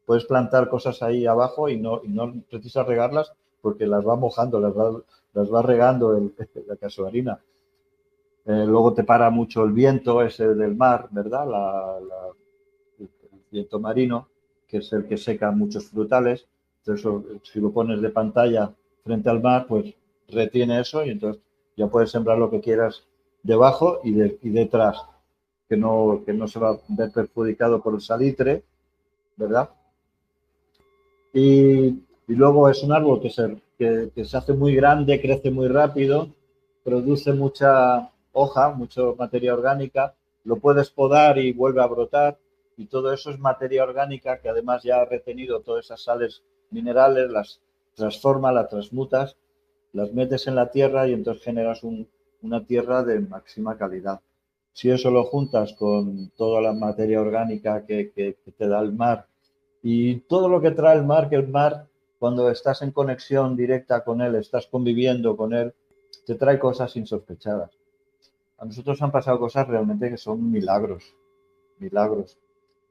puedes 0.06 0.24
plantar 0.24 0.68
cosas 0.70 1.02
ahí 1.02 1.26
abajo 1.26 1.68
y 1.68 1.76
no, 1.76 2.00
y 2.02 2.08
no 2.08 2.32
precisas 2.48 2.86
regarlas 2.86 3.32
porque 3.60 3.86
las 3.86 4.06
va 4.06 4.16
mojando, 4.16 4.60
las 4.60 4.72
va, 4.72 5.02
las 5.34 5.52
va 5.52 5.60
regando 5.60 6.16
el, 6.16 6.32
la 6.66 6.76
casuarina. 6.76 7.40
Eh, 8.46 8.64
luego 8.64 8.94
te 8.94 9.02
para 9.02 9.28
mucho 9.30 9.64
el 9.64 9.72
viento 9.72 10.22
ese 10.22 10.54
del 10.54 10.76
mar, 10.76 11.08
¿verdad? 11.10 11.98
el 12.98 13.08
viento 13.50 13.80
marino, 13.80 14.28
que 14.68 14.78
es 14.78 14.92
el 14.92 15.06
que 15.06 15.16
seca 15.16 15.50
muchos 15.50 15.86
frutales. 15.86 16.46
Entonces, 16.84 17.40
si 17.42 17.60
lo 17.60 17.72
pones 17.72 18.00
de 18.00 18.10
pantalla 18.10 18.72
frente 19.02 19.28
al 19.28 19.42
mar, 19.42 19.66
pues 19.68 19.94
retiene 20.28 20.80
eso 20.80 21.04
y 21.04 21.10
entonces 21.10 21.42
ya 21.76 21.88
puedes 21.88 22.10
sembrar 22.10 22.38
lo 22.38 22.50
que 22.50 22.60
quieras 22.60 23.06
debajo 23.42 24.00
y, 24.02 24.12
de, 24.12 24.38
y 24.42 24.50
detrás, 24.50 25.04
que 25.68 25.76
no, 25.76 26.22
que 26.24 26.32
no 26.32 26.48
se 26.48 26.58
va 26.58 26.70
a 26.70 26.78
ver 26.88 27.10
perjudicado 27.12 27.82
por 27.82 27.94
el 27.94 28.00
salitre, 28.00 28.64
¿verdad? 29.36 29.70
Y, 31.32 32.02
luego 32.28 32.68
es 32.68 32.82
un 32.82 32.92
árbol 32.92 33.20
que 33.20 33.30
se, 33.30 33.60
que, 33.78 34.24
se 34.24 34.36
hace 34.36 34.52
muy 34.52 34.74
grande, 34.74 35.20
crece 35.20 35.50
muy 35.50 35.68
rápido, 35.68 36.28
produce 36.82 37.32
mucha 37.32 38.10
hoja, 38.38 38.68
mucha 38.68 39.00
materia 39.18 39.54
orgánica, 39.54 40.14
lo 40.44 40.56
puedes 40.56 40.90
podar 40.90 41.38
y 41.38 41.52
vuelve 41.52 41.82
a 41.82 41.86
brotar 41.86 42.38
y 42.76 42.84
todo 42.84 43.10
eso 43.12 43.30
es 43.30 43.38
materia 43.38 43.82
orgánica 43.82 44.40
que 44.40 44.50
además 44.50 44.82
ya 44.82 45.00
ha 45.00 45.06
retenido 45.06 45.60
todas 45.60 45.86
esas 45.86 46.02
sales 46.02 46.42
minerales, 46.70 47.30
las 47.30 47.60
transforma, 47.94 48.52
las 48.52 48.68
transmutas, 48.68 49.36
las 49.94 50.12
metes 50.12 50.46
en 50.46 50.54
la 50.54 50.70
tierra 50.70 51.08
y 51.08 51.14
entonces 51.14 51.42
generas 51.42 51.82
una 52.42 52.64
tierra 52.66 53.02
de 53.02 53.20
máxima 53.20 53.78
calidad. 53.78 54.20
Si 54.74 54.90
eso 54.90 55.10
lo 55.10 55.24
juntas 55.24 55.72
con 55.72 56.28
toda 56.36 56.60
la 56.60 56.74
materia 56.74 57.22
orgánica 57.22 57.86
que, 57.86 58.12
que 58.12 58.36
te 58.58 58.68
da 58.68 58.80
el 58.80 58.92
mar 58.92 59.26
y 59.82 60.16
todo 60.20 60.50
lo 60.50 60.60
que 60.60 60.72
trae 60.72 60.98
el 60.98 61.06
mar, 61.06 61.30
que 61.30 61.36
el 61.36 61.48
mar 61.48 61.86
cuando 62.18 62.50
estás 62.50 62.82
en 62.82 62.90
conexión 62.90 63.56
directa 63.56 64.04
con 64.04 64.20
él, 64.20 64.34
estás 64.34 64.66
conviviendo 64.66 65.38
con 65.38 65.54
él, 65.54 65.72
te 66.26 66.34
trae 66.34 66.58
cosas 66.58 66.94
insospechadas. 66.96 67.70
A 68.58 68.64
nosotros 68.64 69.00
han 69.02 69.12
pasado 69.12 69.38
cosas 69.38 69.68
realmente 69.68 70.08
que 70.10 70.16
son 70.16 70.50
milagros, 70.50 71.14
milagros. 71.78 72.38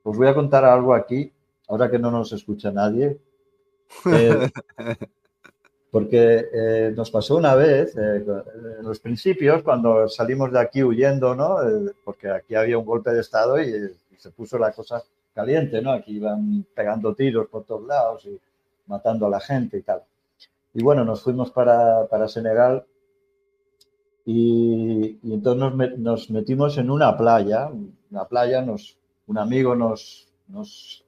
Os 0.04 0.16
voy 0.16 0.28
a 0.28 0.36
contar 0.36 0.64
algo 0.66 0.94
aquí, 0.94 1.32
ahora 1.68 1.90
que 1.90 1.98
no 1.98 2.12
nos 2.12 2.32
escucha 2.32 2.72
nadie, 2.72 3.18
eh, 4.06 4.50
porque 5.92 6.46
eh, 6.54 6.94
nos 6.96 7.10
pasó 7.10 7.38
una 7.38 7.56
vez, 7.56 7.96
eh, 7.98 8.24
en 8.80 8.86
los 8.86 9.00
principios, 9.00 9.64
cuando 9.64 10.08
salimos 10.08 10.52
de 10.52 10.60
aquí 10.60 10.84
huyendo, 10.84 11.34
¿no? 11.34 11.58
porque 12.04 12.30
aquí 12.30 12.54
había 12.54 12.78
un 12.78 12.86
golpe 12.86 13.12
de 13.12 13.22
Estado 13.22 13.60
y, 13.60 13.70
y, 14.12 14.18
se 14.18 14.30
puso 14.32 14.58
la 14.58 14.72
cosa 14.72 15.04
caliente, 15.34 15.82
¿no? 15.82 15.92
Aquí 15.92 16.16
iban 16.16 16.66
pegando 16.74 17.14
tiros 17.14 17.48
por 17.48 17.64
todos 17.64 17.86
lados 17.86 18.26
y 18.26 18.40
matando 18.88 19.28
a 19.28 19.30
la 19.30 19.40
gente 19.40 19.78
y 19.78 19.82
tal. 19.82 20.02
Y 20.74 20.82
bueno, 20.84 21.04
nos 21.04 21.22
fuimos 21.22 21.52
para, 21.52 22.08
para 22.08 22.28
Senegal 22.28 22.86
y, 24.26 25.20
entonces 25.24 26.00
nos, 26.00 26.32
metimos 26.32 26.78
en 26.80 26.90
una 26.90 27.16
playa, 27.16 27.70
una 28.10 28.26
playa, 28.26 28.62
nos, 28.64 28.98
un 29.28 29.38
amigo 29.38 29.76
nos, 29.76 30.28
nos 30.48 31.06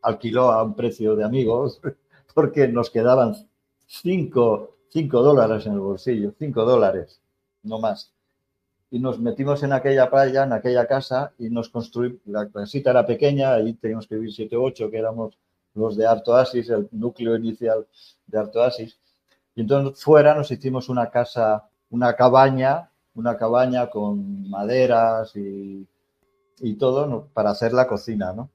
alquiló 0.00 0.50
a 0.50 0.62
un 0.62 0.74
precio 0.74 1.14
de 1.14 1.24
amigos 1.24 1.80
porque 2.34 2.66
nos 2.68 2.88
quedaban 2.88 3.34
5 3.86 4.72
dólares 4.90 5.66
en 5.66 5.74
el 5.74 5.80
bolsillo, 5.80 6.32
5 6.38 6.64
dólares, 6.64 7.20
no 7.62 7.78
más. 7.78 8.14
Y 8.90 8.98
nos 8.98 9.18
metimos 9.20 9.62
en 9.62 9.74
aquella 9.74 10.08
playa, 10.08 10.44
en 10.44 10.54
aquella 10.54 10.86
casa, 10.86 11.32
y 11.38 11.50
nos 11.50 11.68
construimos, 11.68 12.20
la 12.24 12.48
casita 12.48 12.90
era 12.90 13.04
pequeña, 13.04 13.52
ahí 13.52 13.74
teníamos 13.74 14.06
que 14.06 14.14
vivir 14.14 14.32
7 14.32 14.56
o 14.56 14.62
8, 14.62 14.90
que 14.90 14.98
éramos 14.98 15.38
los 15.74 15.96
de 15.98 16.06
Artoasis, 16.06 16.70
el 16.70 16.88
núcleo 16.92 17.36
inicial 17.36 17.86
de 18.26 18.38
Artoasis. 18.38 18.98
Y 19.54 19.60
entonces 19.60 20.02
fuera 20.02 20.34
nos 20.34 20.50
hicimos 20.50 20.88
una 20.88 21.10
casa 21.10 21.68
una 21.90 22.14
cabaña, 22.14 22.90
una 23.14 23.36
cabaña 23.36 23.90
con 23.90 24.48
maderas 24.48 25.34
y, 25.36 25.86
y 26.60 26.74
todo 26.74 27.28
para 27.32 27.50
hacer 27.50 27.72
la 27.72 27.86
cocina, 27.86 28.32
¿no? 28.32 28.50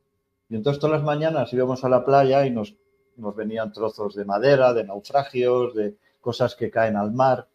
Y 0.49 0.55
entonces 0.55 0.79
todas 0.79 0.97
las 0.97 1.05
mañanas 1.05 1.51
íbamos 1.53 1.83
a 1.83 1.89
la 1.89 2.05
playa 2.05 2.45
y 2.45 2.51
nos, 2.51 2.75
nos 3.17 3.35
venían 3.35 3.71
trozos 3.71 4.15
de 4.15 4.25
madera, 4.25 4.73
de 4.73 4.83
naufragios, 4.83 5.73
de 5.73 5.95
cosas 6.21 6.55
que 6.55 6.69
caen 6.69 6.95
al 6.95 7.11
mar. 7.11 7.47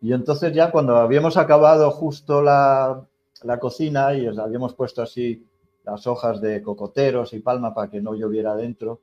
Y 0.00 0.12
entonces 0.12 0.52
ya 0.52 0.70
cuando 0.70 0.96
habíamos 0.96 1.36
acabado 1.36 1.90
justo 1.90 2.42
la, 2.42 3.06
la 3.42 3.58
cocina 3.58 4.14
y 4.14 4.26
habíamos 4.26 4.74
puesto 4.74 5.02
así 5.02 5.46
las 5.84 6.06
hojas 6.06 6.40
de 6.40 6.62
cocoteros 6.62 7.32
y 7.32 7.40
palma 7.40 7.74
para 7.74 7.90
que 7.90 8.00
no 8.00 8.14
lloviera 8.14 8.54
dentro, 8.54 9.00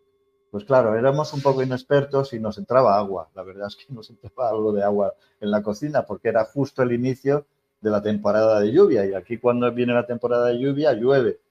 pues 0.56 0.64
claro, 0.64 0.96
éramos 0.96 1.34
un 1.34 1.42
poco 1.42 1.62
inexpertos 1.64 2.32
y 2.32 2.40
nos 2.40 2.58
entraba 2.58 2.98
agua. 2.98 3.28
La 3.36 3.44
verdad 3.44 3.68
es 3.68 3.76
que 3.76 3.94
nos 3.94 4.10
entraba 4.10 4.48
algo 4.52 4.72
de 4.72 4.84
agua 4.84 5.14
en 5.42 5.52
la 5.52 5.62
cocina 5.62 6.06
porque 6.06 6.30
era 6.30 6.46
justo 6.46 6.82
el 6.82 6.94
inicio 6.94 7.46
de 7.82 7.90
la 7.90 8.02
temporada 8.02 8.62
de 8.62 8.72
lluvia. 8.72 9.06
Y 9.06 9.14
aquí 9.14 9.38
cuando 9.38 9.70
viene 9.74 9.94
la 9.94 10.08
temporada 10.08 10.48
de 10.48 10.58
lluvia, 10.58 10.94
llueve. 10.94 11.42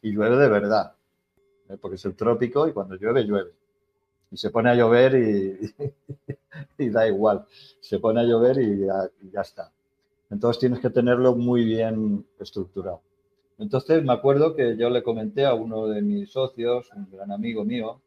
Y 0.00 0.12
llueve 0.12 0.38
de 0.38 0.48
verdad. 0.48 0.94
¿eh? 1.68 1.76
Porque 1.78 1.96
es 1.96 2.04
el 2.06 2.16
trópico 2.16 2.66
y 2.66 2.72
cuando 2.72 2.94
llueve, 2.94 3.24
llueve. 3.24 3.50
Y 4.30 4.38
se 4.38 4.48
pone 4.48 4.70
a 4.70 4.74
llover 4.74 5.14
y, 6.78 6.88
da 6.90 7.06
igual. 7.06 7.44
Se 7.80 7.98
pone 7.98 8.22
a 8.22 8.24
llover 8.24 8.62
y 8.62 8.86
ya, 8.86 9.10
y 9.20 9.30
ya 9.30 9.42
está. 9.42 9.70
Entonces 10.30 10.58
tienes 10.58 10.80
que 10.80 10.88
tenerlo 10.88 11.34
muy 11.34 11.66
bien 11.66 12.24
estructurado. 12.40 13.02
Entonces 13.58 14.02
me 14.02 14.14
acuerdo 14.14 14.54
que 14.56 14.74
yo 14.78 14.88
le 14.88 15.02
comenté 15.02 15.44
a 15.44 15.52
uno 15.52 15.86
de 15.86 16.00
mis 16.00 16.32
socios, 16.32 16.88
un 16.96 17.10
gran 17.10 17.30
amigo 17.30 17.62
mío, 17.62 18.00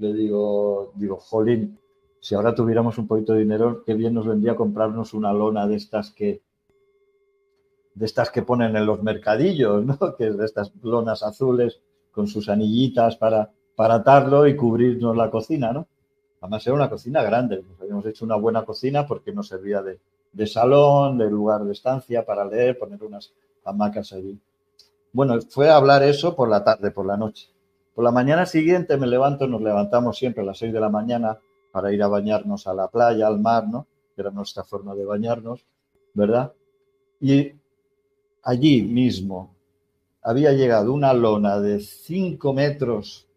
le 0.00 0.14
digo, 0.14 0.92
digo, 0.96 1.16
jolín, 1.18 1.78
si 2.20 2.34
ahora 2.34 2.54
tuviéramos 2.54 2.96
un 2.96 3.06
poquito 3.06 3.34
de 3.34 3.40
dinero, 3.40 3.84
qué 3.84 3.94
bien 3.94 4.14
nos 4.14 4.26
vendría 4.26 4.56
comprarnos 4.56 5.12
una 5.12 5.32
lona 5.32 5.66
de 5.66 5.76
estas 5.76 6.10
que 6.10 6.42
de 7.94 8.06
estas 8.06 8.30
que 8.30 8.42
ponen 8.42 8.76
en 8.76 8.86
los 8.86 9.02
mercadillos, 9.02 9.84
¿no? 9.84 9.98
Que 10.16 10.28
es 10.28 10.38
de 10.38 10.46
estas 10.46 10.72
lonas 10.82 11.22
azules 11.22 11.80
con 12.12 12.26
sus 12.26 12.48
anillitas 12.48 13.16
para, 13.16 13.50
para 13.76 13.96
atarlo 13.96 14.46
y 14.46 14.56
cubrirnos 14.56 15.14
la 15.16 15.30
cocina, 15.30 15.72
¿no? 15.72 15.86
Además 16.40 16.66
era 16.66 16.76
una 16.76 16.88
cocina 16.88 17.22
grande, 17.22 17.62
nos 17.62 17.78
habíamos 17.80 18.06
hecho 18.06 18.24
una 18.24 18.36
buena 18.36 18.64
cocina 18.64 19.06
porque 19.06 19.32
nos 19.32 19.48
servía 19.48 19.82
de, 19.82 20.00
de 20.32 20.46
salón, 20.46 21.18
de 21.18 21.28
lugar 21.28 21.64
de 21.64 21.72
estancia 21.72 22.24
para 22.24 22.46
leer, 22.46 22.78
poner 22.78 23.02
unas 23.04 23.34
hamacas 23.64 24.14
allí. 24.14 24.40
Bueno, 25.12 25.38
fue 25.42 25.68
a 25.68 25.76
hablar 25.76 26.02
eso 26.02 26.34
por 26.34 26.48
la 26.48 26.64
tarde, 26.64 26.90
por 26.90 27.04
la 27.04 27.18
noche. 27.18 27.50
Por 28.00 28.06
la 28.06 28.12
mañana 28.12 28.46
siguiente 28.46 28.96
me 28.96 29.06
levanto, 29.06 29.46
nos 29.46 29.60
levantamos 29.60 30.16
siempre 30.16 30.42
a 30.42 30.46
las 30.46 30.56
6 30.56 30.72
de 30.72 30.80
la 30.80 30.88
mañana 30.88 31.38
para 31.70 31.92
ir 31.92 32.02
a 32.02 32.08
bañarnos 32.08 32.66
a 32.66 32.72
la 32.72 32.88
playa, 32.88 33.26
al 33.26 33.38
mar, 33.38 33.68
¿no? 33.68 33.86
Era 34.16 34.30
nuestra 34.30 34.64
forma 34.64 34.94
de 34.94 35.04
bañarnos, 35.04 35.66
¿verdad? 36.14 36.50
Y 37.20 37.52
allí 38.42 38.80
mismo 38.80 39.54
había 40.22 40.52
llegado 40.52 40.94
una 40.94 41.12
lona 41.12 41.60
de 41.60 41.78
5 41.78 42.54
metros, 42.54 43.28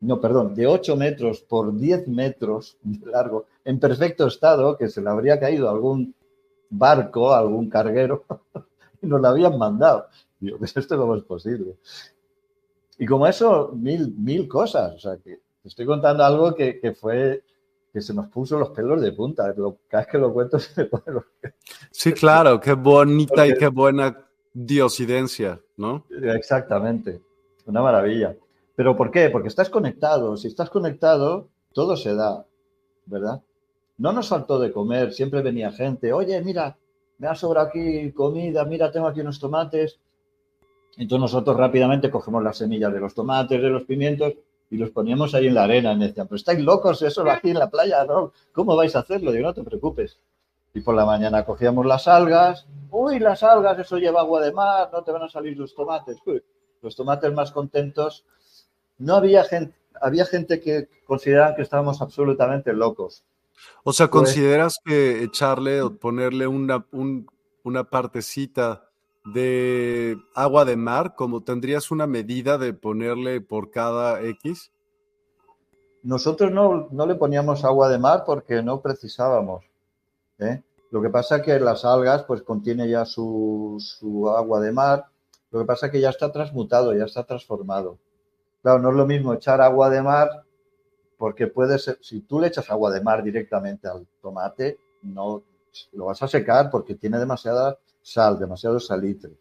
no, 0.00 0.22
perdón, 0.22 0.54
de 0.54 0.66
8 0.66 0.96
metros 0.96 1.42
por 1.42 1.76
10 1.76 2.08
metros 2.08 2.78
de 2.82 3.10
largo, 3.10 3.44
en 3.62 3.78
perfecto 3.78 4.26
estado, 4.26 4.78
que 4.78 4.88
se 4.88 5.02
le 5.02 5.10
habría 5.10 5.38
caído 5.38 5.68
algún 5.68 6.14
barco, 6.70 7.34
algún 7.34 7.68
carguero, 7.68 8.24
y 9.02 9.06
nos 9.06 9.20
la 9.20 9.28
habían 9.28 9.58
mandado. 9.58 10.06
Digo, 10.38 10.56
¿esto 10.62 10.96
cómo 10.96 11.14
es 11.14 11.24
posible? 11.24 11.76
Y 13.00 13.06
como 13.06 13.26
eso, 13.26 13.72
mil, 13.74 14.14
mil 14.18 14.46
cosas. 14.46 14.94
O 14.94 14.98
sea, 14.98 15.16
que 15.16 15.40
te 15.62 15.68
estoy 15.68 15.86
contando 15.86 16.22
algo 16.22 16.54
que, 16.54 16.78
que 16.78 16.92
fue 16.92 17.42
que 17.90 18.02
se 18.02 18.12
nos 18.12 18.28
puso 18.28 18.58
los 18.58 18.70
pelos 18.70 19.00
de 19.00 19.12
punta. 19.12 19.54
cada 19.88 20.02
vez 20.02 20.12
que 20.12 20.18
lo 20.18 20.32
cuento 20.34 20.58
se 20.60 20.82
me 20.82 20.84
ponen 20.86 21.14
los 21.14 21.24
Sí, 21.90 22.12
claro, 22.12 22.60
qué 22.60 22.74
bonita 22.74 23.46
y 23.46 23.54
qué 23.54 23.68
buena 23.68 24.16
diosidencia, 24.52 25.58
¿no? 25.78 26.04
Exactamente, 26.10 27.22
una 27.64 27.80
maravilla. 27.80 28.36
¿Pero 28.76 28.94
por 28.94 29.10
qué? 29.10 29.30
Porque 29.30 29.48
estás 29.48 29.70
conectado. 29.70 30.36
Si 30.36 30.48
estás 30.48 30.68
conectado, 30.68 31.48
todo 31.72 31.96
se 31.96 32.14
da, 32.14 32.44
¿verdad? 33.06 33.40
No 33.96 34.12
nos 34.12 34.28
faltó 34.28 34.58
de 34.58 34.72
comer, 34.72 35.14
siempre 35.14 35.40
venía 35.40 35.72
gente, 35.72 36.12
oye, 36.12 36.38
mira, 36.42 36.76
me 37.16 37.28
ha 37.28 37.34
sobrado 37.34 37.68
aquí 37.68 38.12
comida, 38.12 38.64
mira, 38.66 38.90
tengo 38.90 39.06
aquí 39.06 39.20
unos 39.20 39.40
tomates, 39.40 39.98
entonces 40.96 41.20
nosotros 41.20 41.56
rápidamente 41.56 42.10
cogemos 42.10 42.42
las 42.42 42.58
semillas 42.58 42.92
de 42.92 43.00
los 43.00 43.14
tomates, 43.14 43.60
de 43.60 43.70
los 43.70 43.84
pimientos 43.84 44.34
y 44.70 44.76
los 44.76 44.90
poníamos 44.90 45.34
ahí 45.34 45.46
en 45.46 45.54
la 45.54 45.64
arena. 45.64 45.92
Y 45.92 45.96
me 45.96 46.08
decían, 46.08 46.26
pero 46.26 46.36
estáis 46.36 46.60
locos, 46.60 47.02
eso 47.02 47.28
aquí 47.30 47.50
en 47.50 47.58
la 47.58 47.70
playa, 47.70 48.04
¿no? 48.04 48.32
¿Cómo 48.52 48.76
vais 48.76 48.94
a 48.96 49.00
hacerlo? 49.00 49.32
Digo, 49.32 49.46
no 49.46 49.54
te 49.54 49.64
preocupes. 49.64 50.18
Y 50.72 50.80
por 50.80 50.94
la 50.94 51.04
mañana 51.04 51.44
cogíamos 51.44 51.84
las 51.86 52.06
algas. 52.06 52.66
Uy, 52.90 53.18
las 53.18 53.42
algas, 53.42 53.78
eso 53.78 53.98
lleva 53.98 54.20
agua 54.20 54.40
de 54.40 54.52
mar, 54.52 54.90
no 54.92 55.02
te 55.02 55.10
van 55.10 55.22
a 55.22 55.28
salir 55.28 55.56
los 55.56 55.74
tomates. 55.74 56.18
los 56.82 56.96
tomates 56.96 57.32
más 57.32 57.50
contentos. 57.50 58.24
No 58.98 59.16
había 59.16 59.44
gente, 59.44 59.74
había 60.00 60.24
gente 60.26 60.60
que 60.60 60.88
consideraban 61.06 61.56
que 61.56 61.62
estábamos 61.62 62.00
absolutamente 62.00 62.72
locos. 62.72 63.24
O 63.82 63.92
sea, 63.92 64.08
pues 64.08 64.22
¿consideras 64.22 64.78
que 64.84 65.22
echarle 65.22 65.82
o 65.82 65.96
ponerle 65.96 66.46
una, 66.46 66.86
una 67.62 67.84
partecita 67.84 68.89
de 69.32 70.18
agua 70.34 70.64
de 70.64 70.76
mar, 70.76 71.14
como 71.14 71.42
tendrías 71.42 71.90
una 71.90 72.06
medida 72.06 72.58
de 72.58 72.72
ponerle 72.72 73.40
por 73.40 73.70
cada 73.70 74.22
X? 74.22 74.72
Nosotros 76.02 76.50
no, 76.50 77.06
le 77.06 77.14
poníamos 77.14 77.64
agua 77.64 77.88
de 77.88 77.98
mar 77.98 78.24
porque 78.24 78.62
no 78.62 78.80
precisábamos. 78.80 79.64
¿eh? 80.38 80.62
Lo 80.90 81.02
que 81.02 81.10
pasa 81.10 81.36
es 81.36 81.42
que 81.42 81.60
las 81.60 81.84
algas 81.84 82.24
pues 82.24 82.42
contiene 82.42 82.88
ya 82.88 83.04
su, 83.04 83.76
su, 83.78 84.28
agua 84.30 84.60
de 84.60 84.72
mar. 84.72 85.06
Lo 85.50 85.60
que 85.60 85.66
pasa 85.66 85.86
es 85.86 85.92
que 85.92 86.00
ya 86.00 86.10
está 86.10 86.32
transmutado, 86.32 86.94
ya 86.94 87.04
está 87.04 87.24
transformado. 87.24 87.98
Claro, 88.62 88.78
no 88.78 88.90
es 88.90 88.96
lo 88.96 89.06
mismo 89.06 89.34
echar 89.34 89.60
agua 89.60 89.90
de 89.90 90.02
mar 90.02 90.44
porque 91.20 91.48
puede 91.48 91.78
ser, 91.78 91.98
si 92.00 92.22
tú 92.22 92.40
le 92.40 92.46
echas 92.46 92.70
agua 92.70 92.90
de 92.90 93.02
mar 93.02 93.22
directamente 93.22 93.86
al 93.86 94.06
tomate, 94.22 94.78
no 95.02 95.42
lo 95.92 96.06
vas 96.06 96.22
a 96.22 96.28
secar 96.28 96.70
porque 96.70 96.94
tiene 96.94 97.18
demasiada 97.18 97.78
sal, 98.02 98.38
demasiado 98.38 98.80
salitre. 98.80 99.32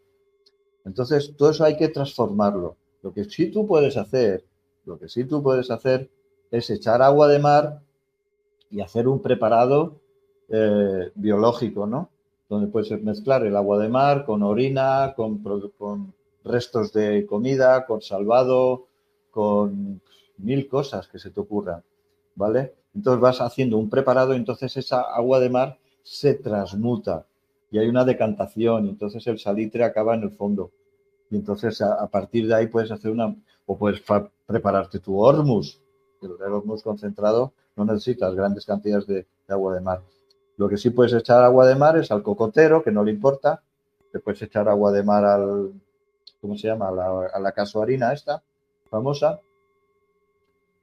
Entonces, 0.85 1.35
todo 1.37 1.51
eso 1.51 1.63
hay 1.63 1.77
que 1.77 1.89
transformarlo. 1.89 2.77
Lo 3.01 3.13
que 3.13 3.23
sí 3.25 3.51
tú 3.51 3.65
puedes 3.67 3.97
hacer, 3.97 4.45
lo 4.85 4.97
que 4.97 5.07
sí 5.07 5.25
tú 5.25 5.41
puedes 5.41 5.71
hacer 5.71 6.09
es 6.51 6.69
echar 6.69 7.01
agua 7.01 7.27
de 7.27 7.39
mar 7.39 7.81
y 8.69 8.81
hacer 8.81 9.07
un 9.07 9.21
preparado 9.21 9.99
eh, 10.49 11.11
biológico, 11.15 11.85
¿no? 11.85 12.09
Donde 12.49 12.67
puedes 12.67 12.91
mezclar 13.03 13.45
el 13.45 13.55
agua 13.55 13.79
de 13.79 13.89
mar 13.89 14.25
con 14.25 14.41
orina, 14.43 15.13
con, 15.15 15.43
con 15.77 16.13
restos 16.43 16.91
de 16.93 17.25
comida, 17.25 17.85
con 17.85 18.01
salvado, 18.01 18.87
con 19.29 20.01
mil 20.37 20.67
cosas 20.67 21.07
que 21.07 21.19
se 21.19 21.29
te 21.29 21.39
ocurran, 21.39 21.83
¿vale? 22.35 22.73
Entonces 22.95 23.21
vas 23.21 23.41
haciendo 23.41 23.77
un 23.77 23.89
preparado 23.89 24.33
entonces 24.33 24.75
esa 24.77 25.01
agua 25.01 25.39
de 25.39 25.49
mar 25.49 25.77
se 26.01 26.33
transmuta 26.33 27.25
y 27.71 27.77
hay 27.77 27.87
una 27.87 28.05
decantación, 28.05 28.85
y 28.85 28.89
entonces 28.89 29.25
el 29.27 29.39
salitre 29.39 29.83
acaba 29.83 30.15
en 30.15 30.23
el 30.23 30.31
fondo. 30.31 30.71
Y 31.29 31.35
entonces 31.35 31.81
a, 31.81 32.07
partir 32.07 32.47
de 32.47 32.55
ahí 32.55 32.67
puedes 32.67 32.91
hacer 32.91 33.11
una, 33.11 33.35
o 33.65 33.77
puedes 33.77 34.01
prepararte 34.45 34.99
tu 34.99 35.19
hormus, 35.19 35.79
El 36.21 36.31
Hormuz 36.31 36.83
concentrado 36.83 37.53
no 37.75 37.85
necesitas 37.85 38.35
grandes 38.35 38.65
cantidades 38.65 39.07
de, 39.07 39.25
agua 39.47 39.73
de 39.73 39.81
mar. 39.81 40.01
Lo 40.57 40.67
que 40.67 40.77
sí 40.77 40.89
puedes 40.89 41.13
echar 41.13 41.43
agua 41.43 41.65
de 41.65 41.75
mar 41.75 41.97
es 41.97 42.11
al 42.11 42.21
cocotero, 42.21 42.83
que 42.83 42.91
no 42.91 43.03
le 43.03 43.11
importa. 43.11 43.63
Le 44.11 44.19
puedes 44.19 44.41
echar 44.41 44.67
agua 44.67 44.91
de 44.91 45.01
mar 45.01 45.23
al, 45.23 45.71
¿cómo 46.41 46.57
se 46.57 46.67
llama? 46.67 46.89
A 46.89 46.91
la, 46.91 47.25
a 47.33 47.39
la 47.39 47.51
casuarina 47.53 48.11
esta, 48.11 48.43
famosa. 48.89 49.39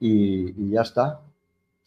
Y, 0.01 0.70
ya 0.70 0.82
está. 0.82 1.20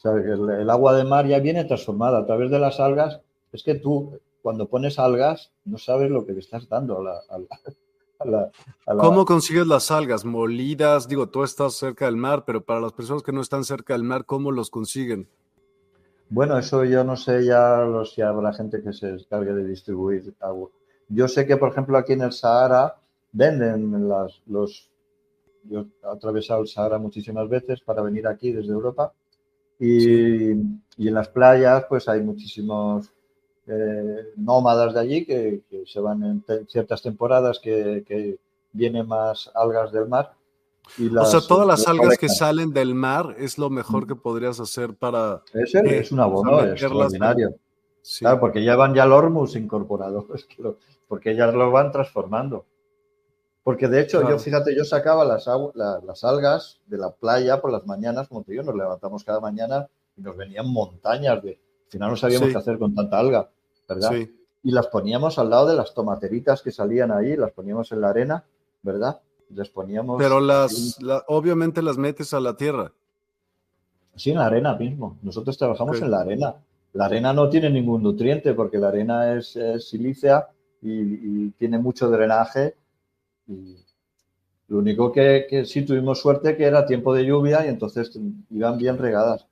el, 0.04 0.70
agua 0.70 0.96
de 0.96 1.04
mar 1.04 1.26
ya 1.28 1.40
viene 1.40 1.66
transformada 1.66 2.20
a 2.20 2.26
través 2.26 2.52
de 2.52 2.60
las 2.60 2.80
algas. 2.80 3.20
Es 3.52 3.64
que 3.64 3.76
tú, 3.76 4.20
cuando 4.42 4.68
pones 4.70 5.00
algas, 5.00 5.52
no 5.66 5.78
sabes 5.78 6.10
lo 6.10 6.26
que 6.26 6.34
le 6.34 6.40
estás 6.40 6.68
dando 6.70 7.00
a 7.00 7.04
la, 7.04 8.52
¿Cómo 8.86 9.24
consigues 9.26 9.66
las 9.66 9.92
algas? 9.92 10.26
Molidas, 10.26 11.08
digo, 11.08 11.30
tú 11.30 11.44
estás 11.44 11.76
cerca 11.76 12.06
del 12.06 12.18
mar, 12.18 12.44
pero 12.46 12.64
para 12.64 12.82
las 12.82 12.92
personas 12.92 13.24
que 13.24 13.32
no 13.32 13.42
están 13.42 13.64
cerca 13.64 13.94
del 13.94 14.04
mar, 14.04 14.26
¿cómo 14.26 14.52
los 14.52 14.70
consiguen? 14.70 15.30
Bueno, 16.30 16.58
eso 16.58 16.84
yo 16.84 17.04
no 17.04 17.16
sé 17.16 17.46
ya 17.46 17.82
si 18.06 18.22
habrá 18.22 18.54
gente 18.54 18.84
que 18.84 18.92
se 18.94 19.10
encargue 19.10 19.54
de 19.54 19.66
distribuir 19.66 20.34
agua. 20.42 20.70
Yo 21.08 21.28
sé 21.28 21.48
que, 21.48 21.58
por 21.58 21.70
ejemplo, 21.70 21.98
aquí 21.98 22.14
en 22.14 22.22
el 22.22 22.34
Sahara 22.34 22.98
venden 23.32 24.08
las, 24.08 24.42
los... 24.46 24.90
Yo 25.64 25.82
he 25.82 26.08
atravesado 26.08 26.62
el 26.62 26.68
Sahara 26.68 26.98
muchísimas 27.00 27.48
veces 27.48 27.82
para 27.82 28.02
venir 28.02 28.28
aquí 28.28 28.52
desde 28.52 28.72
Europa 28.72 29.14
y, 29.80 30.52
y 30.52 31.08
en 31.08 31.14
las 31.14 31.30
playas 31.30 31.86
pues 31.88 32.08
hay 32.10 32.22
muchísimos 32.22 33.12
eh, 33.70 34.34
nómadas 34.36 34.94
de 34.94 35.00
allí 35.00 35.26
que, 35.26 35.62
se 35.86 36.00
van 36.00 36.24
en 36.24 36.68
ciertas 36.68 37.02
temporadas 37.02 37.60
que, 37.60 38.38
vienen 38.72 39.08
más 39.08 39.52
algas 39.56 39.92
del 39.92 40.08
mar. 40.08 40.34
Y 40.98 41.16
o 41.16 41.26
sea, 41.26 41.42
todas 41.42 41.68
las 41.68 41.88
algas 41.88 42.18
que 42.18 42.30
salen 42.30 42.72
del 42.72 42.96
mar 42.96 43.36
es 43.38 43.58
lo 43.58 43.70
mejor 43.70 44.08
que 44.08 44.16
podrías 44.16 44.60
hacer 44.60 44.96
para... 44.96 45.42
Es, 45.54 45.74
es 45.76 46.12
un 46.12 46.20
abono 46.20 46.64
extraordinario. 46.64 47.56
Claro, 48.20 48.40
porque 48.40 48.64
ya 48.64 48.76
van 48.76 48.94
ya 48.96 49.04
el 49.04 49.12
hormus 49.12 49.56
incorporado, 49.56 50.28
porque 51.08 51.36
ya 51.36 51.48
lo 51.48 51.72
van 51.72 51.92
transformando. 51.92 52.66
Porque 53.64 53.88
de 53.88 54.02
hecho, 54.02 54.28
yo 54.28 54.40
fíjate, 54.40 54.76
yo 54.76 54.84
sacaba 54.84 55.24
las, 55.26 55.48
las 55.76 56.24
algas 56.24 56.80
de 56.88 56.98
la 56.98 57.12
playa 57.12 57.62
por 57.62 57.72
las 57.72 57.86
mañanas, 57.86 58.28
como 58.28 58.44
te 58.44 58.54
digo, 58.54 58.64
nos 58.64 58.76
levantamos 58.76 59.24
cada 59.24 59.40
mañana 59.40 59.88
y 60.16 60.22
nos 60.22 60.36
venían 60.36 60.68
montañas 60.68 61.44
de... 61.44 61.52
Al 61.52 61.92
final 61.92 62.10
no 62.12 62.16
sabíamos 62.16 62.50
qué 62.50 62.58
hacer 62.58 62.80
con 62.80 62.96
tanta 62.96 63.20
alga. 63.20 63.50
¿Verdad? 63.90 64.12
Y 64.62 64.72
las 64.72 64.88
poníamos 64.88 65.40
al 65.40 65.50
lado 65.50 65.68
de 65.68 65.76
las 65.76 65.94
tomateritas 65.94 66.62
que 66.62 66.72
salían 66.72 67.12
ahí, 67.12 67.36
las 67.36 67.52
poníamos 67.52 67.92
en 67.92 68.02
la 68.02 68.10
arena, 68.10 68.46
¿verdad? 68.84 69.20
Les 69.50 69.70
poníamos... 69.70 70.18
Pero 70.20 70.40
las, 70.40 71.00
obviamente 71.28 71.82
las 71.82 71.98
metes 71.98 72.34
a 72.34 72.40
la 72.40 72.56
tierra. 72.56 72.94
Sí, 74.16 74.32
en 74.32 74.38
la 74.38 74.46
arena 74.46 74.76
mismo. 74.76 75.18
Nosotros 75.24 75.58
trabajamos 75.58 76.02
en 76.02 76.12
la 76.12 76.22
arena. 76.22 76.56
La 76.94 77.06
arena 77.06 77.34
no 77.34 77.50
tiene 77.50 77.70
ningún 77.70 78.04
nutriente 78.04 78.54
porque 78.54 78.78
la 78.78 78.90
arena 78.90 79.34
es, 79.34 79.58
silícea 79.80 80.50
y, 80.82 81.50
tiene 81.52 81.80
mucho 81.80 82.10
drenaje. 82.10 82.76
Y 83.48 83.78
lo 84.68 84.80
único 84.80 85.12
que, 85.12 85.48
que, 85.50 85.66
sí 85.66 85.84
tuvimos 85.84 86.20
suerte 86.20 86.58
que 86.58 86.66
era 86.66 86.86
tiempo 86.86 87.14
de 87.14 87.26
lluvia 87.26 87.66
y 87.66 87.70
entonces 87.70 88.20
iban 88.50 88.78
bien 88.78 88.98
regadas. 88.98 89.48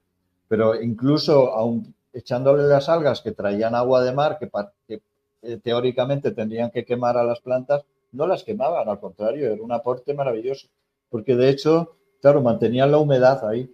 Pero 0.48 0.80
incluso 0.80 1.54
aún 1.54 1.96
echándole 2.14 2.64
las 2.64 2.90
algas 2.90 3.22
que 3.22 3.32
traían 3.32 3.76
agua 3.76 4.04
de 4.04 4.12
mar, 4.14 4.40
que, 4.40 5.02
eh, 5.42 5.58
teóricamente 5.64 6.32
tendrían 6.32 6.72
que 6.72 6.86
quemar 6.86 7.18
a 7.18 7.24
las 7.24 7.40
plantas, 7.40 7.84
no 8.12 8.28
las 8.28 8.44
quemaban, 8.44 8.88
al 8.90 9.00
contrario, 9.00 9.52
era 9.52 9.62
un 9.62 9.72
aporte 9.72 10.14
maravilloso, 10.14 10.68
porque 11.10 11.36
de 11.36 11.50
hecho, 11.50 11.96
claro, 12.22 12.42
mantenían 12.42 12.92
la 12.92 12.98
humedad 12.98 13.46
ahí, 13.48 13.72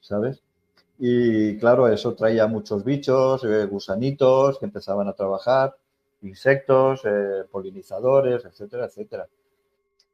¿sabes? 0.00 0.42
Y 0.98 1.58
claro, 1.58 1.88
eso 1.88 2.14
traía 2.14 2.46
muchos 2.46 2.84
bichos, 2.84 3.42
eh, 3.44 3.66
gusanitos 3.66 4.58
que 4.58 4.66
empezaban 4.66 5.08
a 5.08 5.12
trabajar, 5.14 5.76
insectos, 6.22 7.02
eh, 7.04 7.44
polinizadores, 7.50 8.44
etcétera, 8.44 8.86
etcétera. 8.86 9.28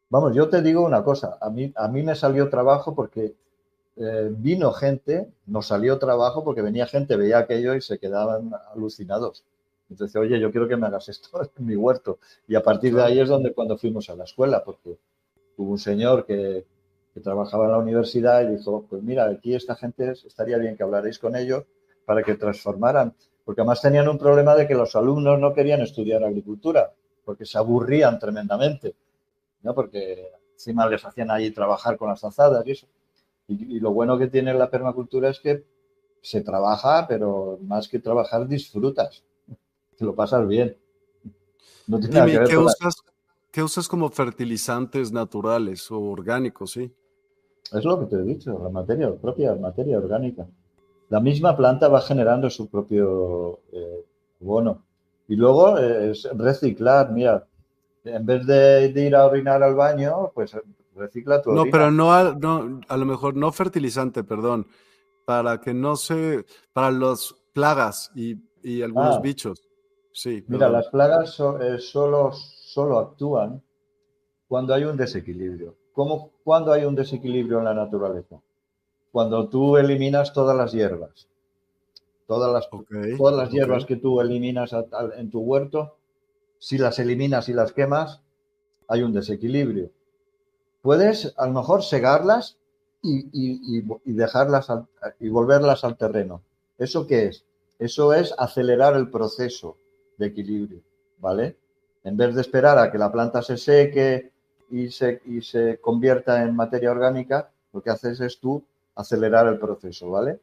Vamos, 0.08 0.34
yo 0.34 0.48
te 0.48 0.62
digo 0.62 0.82
una 0.84 1.04
cosa, 1.04 1.38
a 1.40 1.50
mí, 1.50 1.72
a 1.76 1.88
mí 1.88 2.02
me 2.02 2.14
salió 2.16 2.48
trabajo 2.50 2.94
porque 2.94 3.34
eh, 3.96 4.28
vino 4.30 4.72
gente, 4.72 5.28
nos 5.46 5.66
salió 5.66 5.98
trabajo 5.98 6.44
porque 6.44 6.62
venía 6.62 6.86
gente, 6.86 7.16
veía 7.16 7.38
aquello 7.38 7.74
y 7.74 7.80
se 7.80 7.98
quedaban 7.98 8.52
alucinados. 8.72 9.44
Entonces, 9.90 10.14
oye, 10.16 10.38
yo 10.38 10.50
quiero 10.50 10.68
que 10.68 10.76
me 10.76 10.86
hagas 10.86 11.08
esto 11.08 11.28
en 11.58 11.66
mi 11.66 11.76
huerto. 11.76 12.18
Y 12.46 12.54
a 12.54 12.62
partir 12.62 12.94
de 12.94 13.02
ahí 13.02 13.20
es 13.20 13.28
donde 13.28 13.52
cuando 13.52 13.76
fuimos 13.76 14.08
a 14.08 14.16
la 14.16 14.24
escuela, 14.24 14.62
porque 14.64 14.96
hubo 15.56 15.72
un 15.72 15.78
señor 15.78 16.24
que, 16.24 16.66
trabajaba 17.22 17.66
en 17.66 17.72
la 17.72 17.78
universidad 17.78 18.42
y 18.42 18.56
dijo, 18.56 18.86
pues 18.88 19.02
mira, 19.02 19.26
aquí 19.26 19.54
esta 19.54 19.74
gente 19.74 20.12
estaría 20.12 20.56
bien 20.56 20.74
que 20.74 20.84
hablaréis 20.84 21.18
con 21.18 21.36
ellos 21.36 21.64
para 22.06 22.22
que 22.22 22.34
transformaran, 22.34 23.14
porque 23.44 23.60
además 23.60 23.82
tenían 23.82 24.08
un 24.08 24.16
problema 24.16 24.54
de 24.54 24.66
que 24.66 24.74
los 24.74 24.96
alumnos 24.96 25.38
no 25.38 25.52
querían 25.52 25.82
estudiar 25.82 26.24
agricultura, 26.24 26.94
porque 27.22 27.44
se 27.44 27.58
aburrían 27.58 28.18
tremendamente, 28.18 28.94
¿no? 29.62 29.74
Porque 29.74 30.30
encima 30.54 30.88
les 30.88 31.04
hacían 31.04 31.30
ahí 31.30 31.50
trabajar 31.50 31.98
con 31.98 32.08
las 32.08 32.24
azadas 32.24 32.66
y 32.66 32.70
eso. 32.70 32.86
Y, 33.50 33.80
lo 33.80 33.92
bueno 33.92 34.16
que 34.16 34.28
tiene 34.28 34.54
la 34.54 34.70
permacultura 34.70 35.28
es 35.28 35.40
que 35.40 35.64
se 36.22 36.40
trabaja, 36.42 37.06
pero 37.08 37.58
más 37.62 37.88
que 37.88 37.98
trabajar 37.98 38.46
disfrutas. 38.46 39.24
Te 39.96 40.04
lo 40.04 40.14
pasas 40.14 40.46
bien. 40.46 40.76
No 41.88 41.98
tiene 41.98 42.44
¿qué, 42.46 42.56
usas, 42.56 42.94
¿qué 43.50 43.62
usas 43.62 43.88
como 43.88 44.08
fertilizantes 44.08 45.10
naturales 45.10 45.90
o 45.90 46.00
orgánicos, 46.00 46.72
sí? 46.72 46.92
Es 47.72 47.84
lo 47.84 47.98
que 47.98 48.06
te 48.06 48.16
he 48.16 48.22
dicho, 48.22 48.58
la 48.62 48.68
materia, 48.68 49.12
propia 49.14 49.54
materia 49.56 49.98
orgánica. 49.98 50.46
La 51.08 51.18
misma 51.18 51.56
planta 51.56 51.88
va 51.88 52.00
generando 52.00 52.48
su 52.50 52.68
propio 52.68 53.60
eh, 53.72 54.04
bono. 54.38 54.84
Y 55.26 55.34
luego 55.34 55.76
eh, 55.76 56.12
es 56.12 56.28
reciclar, 56.34 57.10
mira, 57.10 57.46
en 58.04 58.24
vez 58.24 58.46
de, 58.46 58.92
de, 58.92 59.06
ir 59.06 59.16
a 59.16 59.26
orinar 59.26 59.62
al 59.62 59.74
baño, 59.74 60.30
pues 60.34 60.56
recicla 61.00 61.42
tu 61.42 61.52
No, 61.52 61.64
pero 61.70 61.90
no 61.90 62.12
a, 62.12 62.34
no, 62.34 62.80
a 62.86 62.96
lo 62.96 63.06
mejor 63.06 63.34
no 63.34 63.50
fertilizante, 63.50 64.22
perdón, 64.22 64.66
para 65.24 65.60
que 65.60 65.74
no 65.74 65.96
se, 65.96 66.44
para 66.72 66.90
las 66.90 67.34
plagas 67.52 68.10
y, 68.14 68.36
y 68.62 68.82
algunos 68.82 69.16
ah. 69.16 69.20
bichos. 69.20 69.68
Sí. 70.12 70.44
Mira, 70.48 70.68
las 70.68 70.88
plagas 70.88 71.38
eh, 71.60 71.78
solo, 71.78 72.32
solo 72.32 72.98
actúan 72.98 73.62
cuando 74.48 74.74
hay 74.74 74.84
un 74.84 74.96
desequilibrio. 74.96 75.76
¿Cómo, 75.92 76.32
cuando 76.44 76.72
hay 76.72 76.84
un 76.84 76.94
desequilibrio 76.94 77.58
en 77.58 77.64
la 77.64 77.74
naturaleza? 77.74 78.40
Cuando 79.12 79.48
tú 79.48 79.76
eliminas 79.76 80.32
todas 80.32 80.56
las 80.56 80.72
hierbas. 80.72 81.28
Todas 82.26 82.52
las, 82.52 82.68
todas 83.18 83.36
las 83.36 83.50
hierbas 83.50 83.84
que 83.84 83.96
tú 83.96 84.20
eliminas 84.20 84.72
en 85.16 85.30
tu 85.30 85.40
huerto, 85.40 85.96
si 86.58 86.78
las 86.78 87.00
eliminas 87.00 87.48
y 87.48 87.52
las 87.52 87.72
quemas, 87.72 88.22
hay 88.86 89.02
un 89.02 89.12
desequilibrio 89.12 89.90
puedes 90.82 91.34
a 91.36 91.46
lo 91.46 91.52
mejor 91.52 91.82
segarlas 91.82 92.56
y, 93.02 93.82
dejarlas 94.04 94.68
y 95.18 95.28
volverlas 95.28 95.84
al 95.84 95.96
terreno. 95.96 96.42
¿Eso 96.78 97.06
qué 97.06 97.26
es? 97.26 97.44
Eso 97.78 98.12
es 98.12 98.34
acelerar 98.36 98.94
el 98.96 99.10
proceso 99.10 99.76
de 100.18 100.26
equilibrio, 100.26 100.80
¿vale? 101.18 101.56
En 102.04 102.16
vez 102.16 102.34
de 102.34 102.42
esperar 102.42 102.78
a 102.78 102.90
que 102.90 102.98
la 102.98 103.10
planta 103.10 103.42
se 103.42 103.56
seque 103.56 104.30
y 104.70 104.90
se, 104.90 105.22
y 105.24 105.40
se 105.42 105.78
convierta 105.78 106.42
en 106.42 106.54
materia 106.54 106.90
orgánica, 106.90 107.50
lo 107.72 107.82
que 107.82 107.90
haces 107.90 108.20
es 108.20 108.38
tú 108.38 108.62
acelerar 108.94 109.46
el 109.46 109.58
proceso, 109.58 110.10
¿vale? 110.10 110.40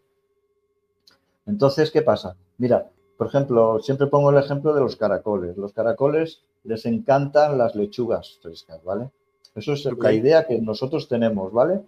Entonces, 1.45 1.91
¿qué 1.91 2.01
pasa? 2.01 2.35
Mira, 2.57 2.89
por 3.17 3.27
ejemplo, 3.27 3.79
siempre 3.79 4.07
pongo 4.07 4.29
el 4.31 4.37
ejemplo 4.37 4.73
de 4.73 4.81
los 4.81 4.95
caracoles. 4.95 5.57
Los 5.57 5.73
caracoles 5.73 6.41
les 6.63 6.85
encantan 6.85 7.57
las 7.57 7.75
lechugas 7.75 8.37
frescas, 8.41 8.83
¿vale? 8.83 9.09
Eso 9.57 9.73
es 9.73 9.85
la 9.85 10.13
idea 10.13 10.45
que 10.45 10.61
nosotros 10.61 11.07
tenemos, 11.07 11.51
¿vale? 11.51 11.81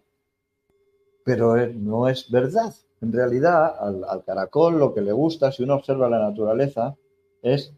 Pero 1.24 1.56
eh, 1.56 1.72
no 1.72 2.10
es 2.10 2.32
verdad. 2.32 2.74
En 3.00 3.14
realidad, 3.14 3.76
al, 3.80 4.24
caracol 4.26 4.80
lo 4.80 4.92
que 4.92 5.02
le 5.02 5.12
gusta, 5.12 5.52
si 5.52 5.62
uno 5.62 5.76
observa 5.76 6.10
la 6.10 6.18
naturaleza, 6.18 6.96
es 7.44 7.72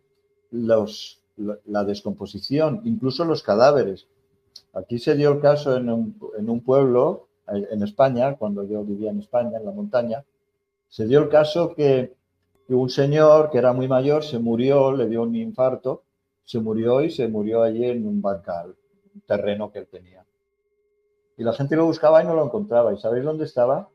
los, 0.51 1.21
la, 1.35 1.83
descomposición, 1.83 2.81
incluso 2.85 3.25
los 3.25 3.43
cadáveres. 3.43 4.07
Aquí 4.73 4.97
se 4.97 5.15
dio 5.15 5.33
el 5.33 5.41
caso 5.41 5.75
en 5.75 5.89
un, 5.89 6.61
pueblo, 6.61 7.27
eh, 7.49 7.67
en 7.71 7.83
España, 7.83 8.37
cuando 8.37 8.63
yo 8.63 8.85
vivía 8.85 9.11
en 9.11 9.19
España, 9.19 9.57
en 9.57 9.65
la 9.65 9.71
montaña, 9.71 10.23
se 10.87 11.05
dio 11.05 11.19
el 11.19 11.27
caso 11.27 11.75
que, 11.75 12.13
que 12.65 12.73
un 12.73 12.89
señor 12.89 13.51
que 13.51 13.57
era 13.57 13.73
muy 13.73 13.89
mayor 13.89 14.23
se 14.23 14.39
murió, 14.39 14.93
le 14.93 15.09
dio 15.09 15.23
un 15.23 15.35
infarto, 15.35 16.03
se 16.45 16.61
murió 16.61 17.01
y 17.01 17.11
se 17.11 17.27
murió 17.27 17.61
allí 17.61 17.83
en 17.83 18.07
un 18.07 18.21
bancal 18.21 18.73
terreno 19.25 19.71
que 19.71 19.79
él 19.79 19.87
tenía. 19.87 20.25
Y 21.37 21.43
la 21.43 21.53
gente 21.53 21.75
lo 21.75 21.85
buscaba 21.85 22.23
y 22.23 22.25
no 22.25 22.33
lo 22.33 22.45
encontraba. 22.45 22.93
¿Y 22.93 22.99
sabéis 22.99 23.25
dónde 23.25 23.45
estaba? 23.45 23.89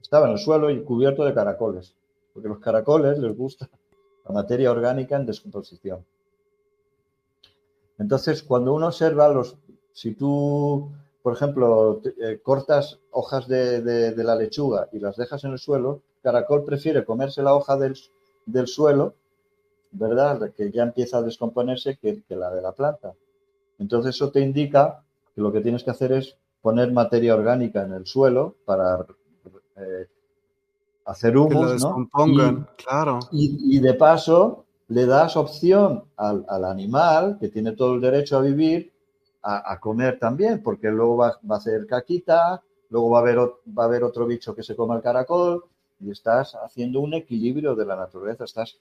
Estaba 0.00 0.26
en 0.26 0.32
el 0.32 0.38
suelo 0.38 0.70
y 0.70 0.82
cubierto 0.82 1.24
de 1.24 1.34
caracoles, 1.34 1.94
porque 2.32 2.48
los 2.48 2.58
caracoles 2.58 3.18
les 3.18 3.36
gusta 3.36 3.68
la 4.26 4.34
materia 4.34 4.70
orgánica 4.70 5.16
en 5.16 5.26
descomposición. 5.26 6.04
Entonces, 7.98 8.42
cuando 8.42 8.72
uno 8.72 8.86
observa 8.86 9.28
los, 9.28 9.56
si 9.92 10.14
tú 10.14 10.90
por 11.22 11.34
ejemplo, 11.34 12.00
eh, 12.20 12.40
cortas 12.42 12.98
hojas 13.10 13.46
de, 13.46 14.14
la 14.16 14.36
lechuga 14.36 14.88
y 14.92 14.98
las 14.98 15.16
dejas 15.16 15.44
en 15.44 15.52
el 15.52 15.58
suelo, 15.58 16.00
caracol 16.22 16.64
prefiere 16.64 17.04
comerse 17.04 17.42
la 17.42 17.54
hoja 17.54 17.76
del, 17.76 17.96
suelo, 18.66 19.14
¿verdad? 19.92 20.52
Que 20.52 20.70
ya 20.70 20.82
empieza 20.82 21.18
a 21.18 21.22
descomponerse 21.22 21.98
que, 21.98 22.22
la 22.30 22.50
de 22.50 22.62
la 22.62 22.72
planta. 22.72 23.12
Entonces 23.80 24.14
eso 24.14 24.30
te 24.30 24.40
indica 24.40 25.02
que 25.34 25.40
lo 25.40 25.50
que 25.50 25.60
tienes 25.60 25.82
que 25.82 25.90
hacer 25.90 26.12
es 26.12 26.36
poner 26.62 26.92
materia 26.92 27.34
orgánica 27.34 27.82
en 27.82 27.94
el 27.94 28.06
suelo 28.06 28.54
para 28.64 29.04
eh, 29.76 30.06
hacer 31.06 31.36
humus, 31.36 31.82
¿no? 31.82 32.06
Y, 32.26 32.82
claro. 32.82 33.18
Y, 33.32 33.80
de 33.80 33.94
paso 33.94 34.66
le 34.88 35.06
das 35.06 35.36
opción 35.36 36.04
al, 36.16 36.44
al, 36.48 36.64
animal 36.64 37.38
que 37.40 37.48
tiene 37.48 37.72
todo 37.72 37.94
el 37.94 38.00
derecho 38.00 38.36
a 38.36 38.42
vivir 38.42 38.92
a, 39.42 39.80
comer 39.80 40.18
también, 40.18 40.62
porque 40.62 40.90
luego 40.90 41.16
va, 41.16 41.28
a 41.28 41.54
hacer 41.54 41.86
caquita, 41.86 42.62
luego 42.90 43.10
va 43.10 43.18
a, 43.18 43.22
haber, 43.22 43.38
va 43.38 43.84
a 43.84 43.86
haber 43.86 44.04
otro 44.04 44.26
bicho 44.26 44.54
que 44.54 44.62
se 44.62 44.76
coma 44.76 44.96
el 44.96 45.02
caracol 45.02 45.64
y 45.98 46.10
estás 46.10 46.54
haciendo 46.54 47.00
un 47.00 47.14
equilibrio 47.14 47.74
de 47.74 47.86
la 47.86 47.96
naturaleza, 47.96 48.44
estás 48.44 48.78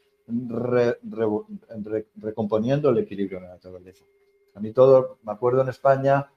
recomponiendo 2.22 2.90
el 2.90 2.98
equilibrio 2.98 3.40
de 3.40 3.46
la 3.46 3.54
naturaleza. 3.54 4.04
A 4.56 4.60
mí 4.60 4.72
todo, 4.72 5.18
me 5.24 5.32
acuerdo 5.32 5.62
en 5.62 5.70
España 5.70 6.32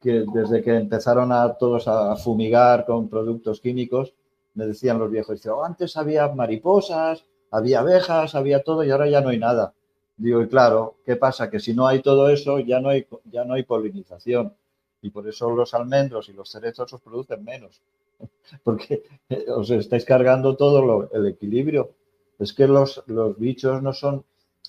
que 0.00 0.24
desde 0.32 0.62
que 0.62 0.74
empezaron 0.74 1.30
a 1.32 1.54
todos 1.54 1.86
a 1.86 2.16
fumigar 2.16 2.84
con 2.84 3.08
productos 3.08 3.60
químicos, 3.60 4.14
me 4.54 4.66
decían 4.66 4.98
los 4.98 5.10
viejos, 5.10 5.44
oh, 5.46 5.64
antes 5.64 5.96
había 5.96 6.28
mariposas, 6.28 7.24
había 7.50 7.80
abejas, 7.80 8.34
había 8.34 8.62
todo 8.62 8.82
y 8.84 8.90
ahora 8.90 9.08
ya 9.08 9.20
no 9.20 9.28
hay 9.28 9.38
nada. 9.38 9.74
Digo, 10.16 10.42
y 10.42 10.48
claro, 10.48 10.96
¿qué 11.04 11.16
pasa? 11.16 11.50
Que 11.50 11.60
si 11.60 11.74
no 11.74 11.86
hay 11.86 12.00
todo 12.02 12.28
eso, 12.28 12.58
ya 12.58 12.80
no 12.80 12.90
hay, 12.90 13.06
ya 13.24 13.44
no 13.44 13.54
hay 13.54 13.62
polinización. 13.62 14.54
Y 15.00 15.10
por 15.10 15.28
eso 15.28 15.50
los 15.50 15.74
almendros 15.74 16.28
y 16.28 16.32
los 16.32 16.50
cerezos 16.50 16.92
os 16.92 17.00
producen 17.00 17.44
menos. 17.44 17.82
Porque 18.64 19.02
os 19.48 19.70
estáis 19.70 20.04
cargando 20.04 20.56
todo 20.56 21.08
el 21.12 21.26
equilibrio. 21.26 21.90
Es 22.38 22.52
que 22.52 22.66
los, 22.66 23.02
los 23.06 23.38
bichos 23.38 23.82
no 23.82 23.92
son, 23.92 24.24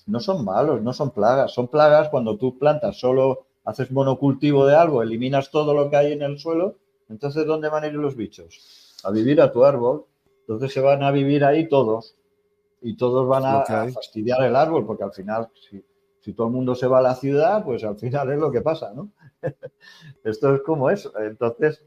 no 0.05 0.19
son 0.19 0.43
malos, 0.43 0.81
no 0.81 0.93
son 0.93 1.11
plagas. 1.11 1.51
Son 1.53 1.67
plagas 1.67 2.09
cuando 2.09 2.37
tú 2.37 2.57
plantas 2.57 2.99
solo, 2.99 3.45
haces 3.65 3.91
monocultivo 3.91 4.65
de 4.65 4.75
algo, 4.75 5.01
eliminas 5.01 5.51
todo 5.51 5.73
lo 5.73 5.89
que 5.89 5.97
hay 5.97 6.13
en 6.13 6.21
el 6.21 6.39
suelo. 6.39 6.75
Entonces, 7.09 7.45
¿dónde 7.45 7.69
van 7.69 7.83
a 7.83 7.87
ir 7.87 7.93
los 7.93 8.15
bichos? 8.15 8.97
A 9.03 9.11
vivir 9.11 9.41
a 9.41 9.51
tu 9.51 9.63
árbol. 9.63 10.05
Entonces 10.41 10.73
se 10.73 10.81
van 10.81 11.03
a 11.03 11.11
vivir 11.11 11.45
ahí 11.45 11.69
todos 11.69 12.15
y 12.81 12.97
todos 12.97 13.27
van 13.27 13.45
a, 13.45 13.63
fastidiar 13.93 14.43
el 14.43 14.55
árbol, 14.57 14.85
porque 14.85 15.03
al 15.03 15.13
final, 15.13 15.47
si, 16.19 16.33
todo 16.33 16.47
el 16.47 16.53
mundo 16.53 16.75
se 16.75 16.87
va 16.87 16.99
a 16.99 17.01
la 17.01 17.15
ciudad, 17.15 17.63
pues 17.63 17.83
al 17.85 17.95
final 17.97 18.31
es 18.31 18.39
lo 18.39 18.51
que 18.51 18.61
pasa, 18.61 18.93
¿no? 18.93 19.09
Esto 20.23 20.53
es 20.53 20.61
como 20.63 20.89
eso. 20.89 21.17
Entonces, 21.17 21.81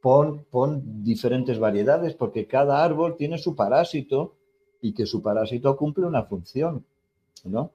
pon, 0.00 0.46
pon 0.50 1.02
diferentes 1.02 1.58
variedades, 1.58 2.14
porque 2.14 2.46
cada 2.46 2.84
árbol 2.84 3.16
tiene 3.16 3.38
su 3.38 3.56
parásito 3.56 4.36
y 4.80 4.94
que 4.94 5.04
su 5.04 5.20
parásito 5.20 5.76
cumple 5.76 6.06
una 6.06 6.22
función, 6.24 6.84
¿no? 7.48 7.70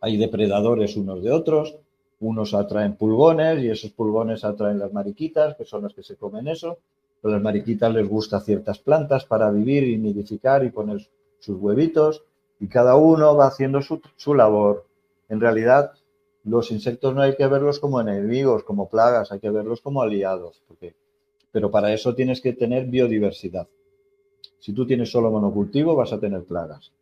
Hay 0.00 0.16
depredadores 0.16 0.96
unos 0.96 1.22
de 1.22 1.30
otros, 1.30 1.76
unos 2.20 2.54
atraen 2.54 2.96
pulgones 2.96 3.62
y 3.62 3.68
esos 3.68 3.90
pulgones 3.90 4.44
atraen 4.44 4.78
las 4.78 4.92
mariquitas, 4.92 5.56
que 5.56 5.64
son 5.64 5.82
las 5.82 5.94
que 5.94 6.02
se 6.02 6.16
comen 6.16 6.48
eso. 6.48 6.78
Las 7.22 7.42
mariquitas 7.42 7.92
les 7.92 8.08
gusta 8.08 8.40
ciertas 8.40 8.78
plantas 8.78 9.24
para 9.24 9.50
vivir 9.50 9.84
y 9.84 9.98
nidificar 9.98 10.64
y 10.64 10.70
poner 10.70 11.06
sus 11.38 11.56
huevitos 11.58 12.24
y 12.60 12.68
cada 12.68 12.96
uno 12.96 13.34
va 13.36 13.46
haciendo 13.46 13.80
su, 13.82 14.34
labor. 14.34 14.86
En 15.28 15.40
realidad, 15.40 15.92
los 16.44 16.70
insectos 16.70 17.14
no 17.14 17.22
hay 17.22 17.36
que 17.36 17.46
verlos 17.46 17.78
como 17.78 18.00
enemigos, 18.00 18.64
como 18.64 18.88
plagas, 18.88 19.32
hay 19.32 19.40
que 19.40 19.50
verlos 19.50 19.80
como 19.80 20.02
aliados. 20.02 20.62
Porque, 20.68 20.94
pero 21.52 21.70
para 21.70 21.92
eso 21.92 22.14
tienes 22.14 22.40
que 22.40 22.52
tener 22.52 22.86
biodiversidad. 22.86 23.66
Si 24.58 24.74
tú 24.74 24.86
tienes 24.86 25.10
solo 25.10 25.30
monocultivo, 25.30 25.96
vas 25.96 26.12
a 26.12 26.20
tener 26.20 26.44
plagas. 26.44 26.92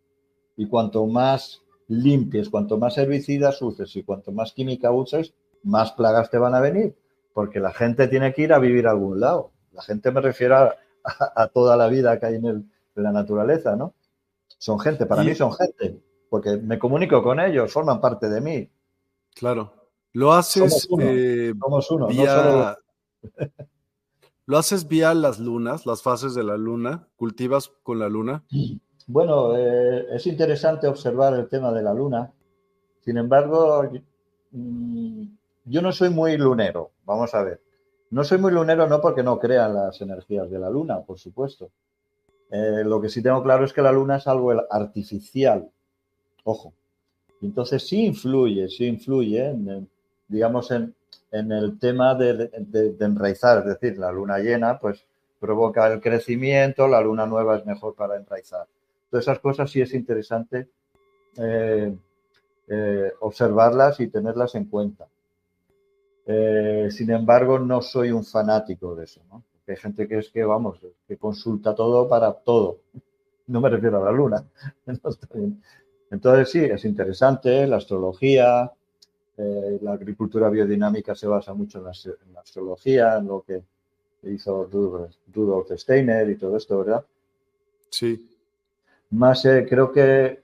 Y 0.57 0.67
cuanto 0.67 1.07
más 1.07 1.63
limpies, 1.89 2.49
cuanto 2.49 2.79
más 2.79 2.97
herbicidas 2.99 3.61
uses 3.61 3.95
y 3.97 4.03
cuanto 4.03 4.33
más 4.33 4.53
química 4.53 4.91
uses, 4.93 5.35
más 5.63 5.93
plagas 5.93 6.31
te 6.31 6.39
van 6.39 6.55
a 6.55 6.61
venir. 6.61 6.97
Porque 7.33 7.61
la 7.61 7.73
gente 7.73 8.09
tiene 8.09 8.33
que 8.33 8.43
ir 8.43 8.53
a 8.53 8.59
vivir 8.59 8.87
a 8.87 8.93
algún 8.93 9.21
lado. 9.21 9.53
La 9.73 9.83
gente 9.83 10.11
me 10.11 10.21
refiero 10.21 10.57
a, 11.05 11.47
toda 11.49 11.77
la 11.77 11.89
vida 11.89 12.19
que 12.19 12.27
hay 12.27 12.35
en, 12.37 12.47
en 12.47 12.71
la 12.95 13.13
naturaleza, 13.13 13.77
¿no? 13.77 13.95
son 14.59 14.79
gente, 14.81 15.07
para 15.07 15.23
mí 15.23 15.35
son 15.35 15.53
gente, 15.53 16.03
porque 16.29 16.57
me 16.57 16.79
comunico 16.79 17.23
con 17.23 17.41
ellos, 17.41 17.73
forman 17.73 18.01
parte 18.01 18.29
de 18.29 18.41
mí. 18.41 18.71
Claro. 19.35 19.73
Lo 20.13 20.33
haces 20.33 20.89
somos 20.89 21.91
uno, 21.91 22.11
eh, 22.11 22.13
vía... 22.13 22.79
¿Lo 24.47 24.57
haces 24.57 24.89
vía 24.89 25.13
las 25.13 25.39
lunas, 25.39 25.85
las 25.85 26.03
fases 26.03 26.35
de 26.35 26.43
la 26.43 26.57
luna? 26.57 27.07
¿Cultivas 27.17 27.71
con 27.83 27.99
la 27.99 28.09
luna? 28.09 28.45
Bueno, 29.09 29.57
eh, 29.57 30.07
es 30.11 30.27
interesante 30.27 30.87
observar 30.87 31.33
el 31.33 31.49
tema 31.49 31.73
de 31.73 31.83
la 31.83 31.95
luna. 31.95 32.31
Sin 33.01 33.17
embargo, 33.17 33.91
mm, 34.51 35.23
yo 35.65 35.81
no 35.81 35.93
soy 35.93 36.11
muy 36.11 36.37
lunero, 36.37 36.91
vamos 37.07 37.35
a 37.35 37.43
ver. 37.43 37.59
No 38.11 38.23
soy 38.23 38.37
muy 38.37 38.53
lunero 38.53 38.87
no 38.87 39.01
porque 39.01 39.23
no 39.23 39.39
crea 39.39 39.67
las 39.69 39.99
energías 40.03 40.51
de 40.51 40.59
la 40.59 40.69
luna, 40.69 41.01
por 41.01 41.19
supuesto. 41.19 41.71
Eh, 42.51 42.83
lo 42.85 43.01
que 43.01 43.09
sí 43.09 43.23
tengo 43.23 43.43
claro 43.43 43.65
es 43.65 43.73
que 43.73 43.81
la 43.81 43.93
luna 43.93 44.17
es 44.17 44.27
algo 44.27 44.53
artificial. 44.71 45.71
Ojo. 46.45 46.75
Entonces 47.41 47.87
sí 47.89 48.05
influye, 48.05 48.69
sí 48.69 48.87
influye, 48.87 49.55
digamos, 50.29 50.71
en, 50.71 50.95
el 51.33 51.79
tema 51.79 52.15
de, 52.15 52.51
enraizar. 53.01 53.59
Es 53.61 53.81
decir, 53.81 53.99
la 53.99 54.13
luna 54.13 54.39
llena, 54.39 54.79
pues 54.79 55.07
provoca 55.41 55.91
el 55.91 56.01
crecimiento, 56.01 56.87
la 56.89 57.01
luna 57.01 57.27
nueva 57.27 57.57
es 57.57 57.65
mejor 57.65 57.95
para 57.95 58.17
enraizar. 58.17 58.67
Todas 59.11 59.25
esas 59.25 59.39
cosas 59.41 59.71
sí 59.71 59.81
es 59.81 59.95
interesante 59.95 60.69
eh, 61.37 61.97
eh, 62.69 63.13
observarlas 63.21 64.01
y 64.01 64.09
tenerlas 64.09 64.55
en 64.55 64.67
cuenta. 64.67 65.09
sin 66.91 67.11
embargo, 67.11 67.59
no 67.59 67.81
soy 67.81 68.11
un 68.11 68.25
fanático 68.25 68.95
de 68.95 69.05
eso. 69.05 69.23
¿no? 69.31 69.43
hay 69.67 69.77
gente 69.77 70.09
que 70.09 70.19
es 70.19 70.31
que, 70.31 70.45
vamos, 70.45 70.79
que 71.07 71.17
consulta 71.17 71.75
todo 71.75 72.09
para 72.09 72.33
todo. 72.33 72.81
No 73.47 73.61
me 73.61 73.71
refiero 73.71 74.03
a 74.03 74.05
la 74.05 74.13
luna. 74.13 74.45
Entonces 76.11 76.51
sí, 76.51 76.65
es 76.65 76.85
interesante 76.85 77.67
la 77.67 77.77
astrología, 77.77 78.71
eh, 79.37 79.79
la 79.83 79.93
agricultura 79.93 80.49
biodinámica 80.49 81.15
se 81.15 81.27
basa 81.27 81.53
mucho 81.55 81.79
en 81.79 81.85
la, 81.85 82.41
astrología, 82.41 83.19
en 83.19 83.27
lo 83.27 83.43
que 83.43 83.63
hizo 84.23 84.65
Rudolf 84.65 85.71
Steiner 85.77 86.29
y 86.31 86.37
todo 86.37 86.57
esto, 86.57 86.79
¿verdad? 86.79 87.05
Sí. 87.91 88.29
Más 89.11 89.45
eh, 89.45 89.67
creo 89.69 89.91
que 89.91 90.43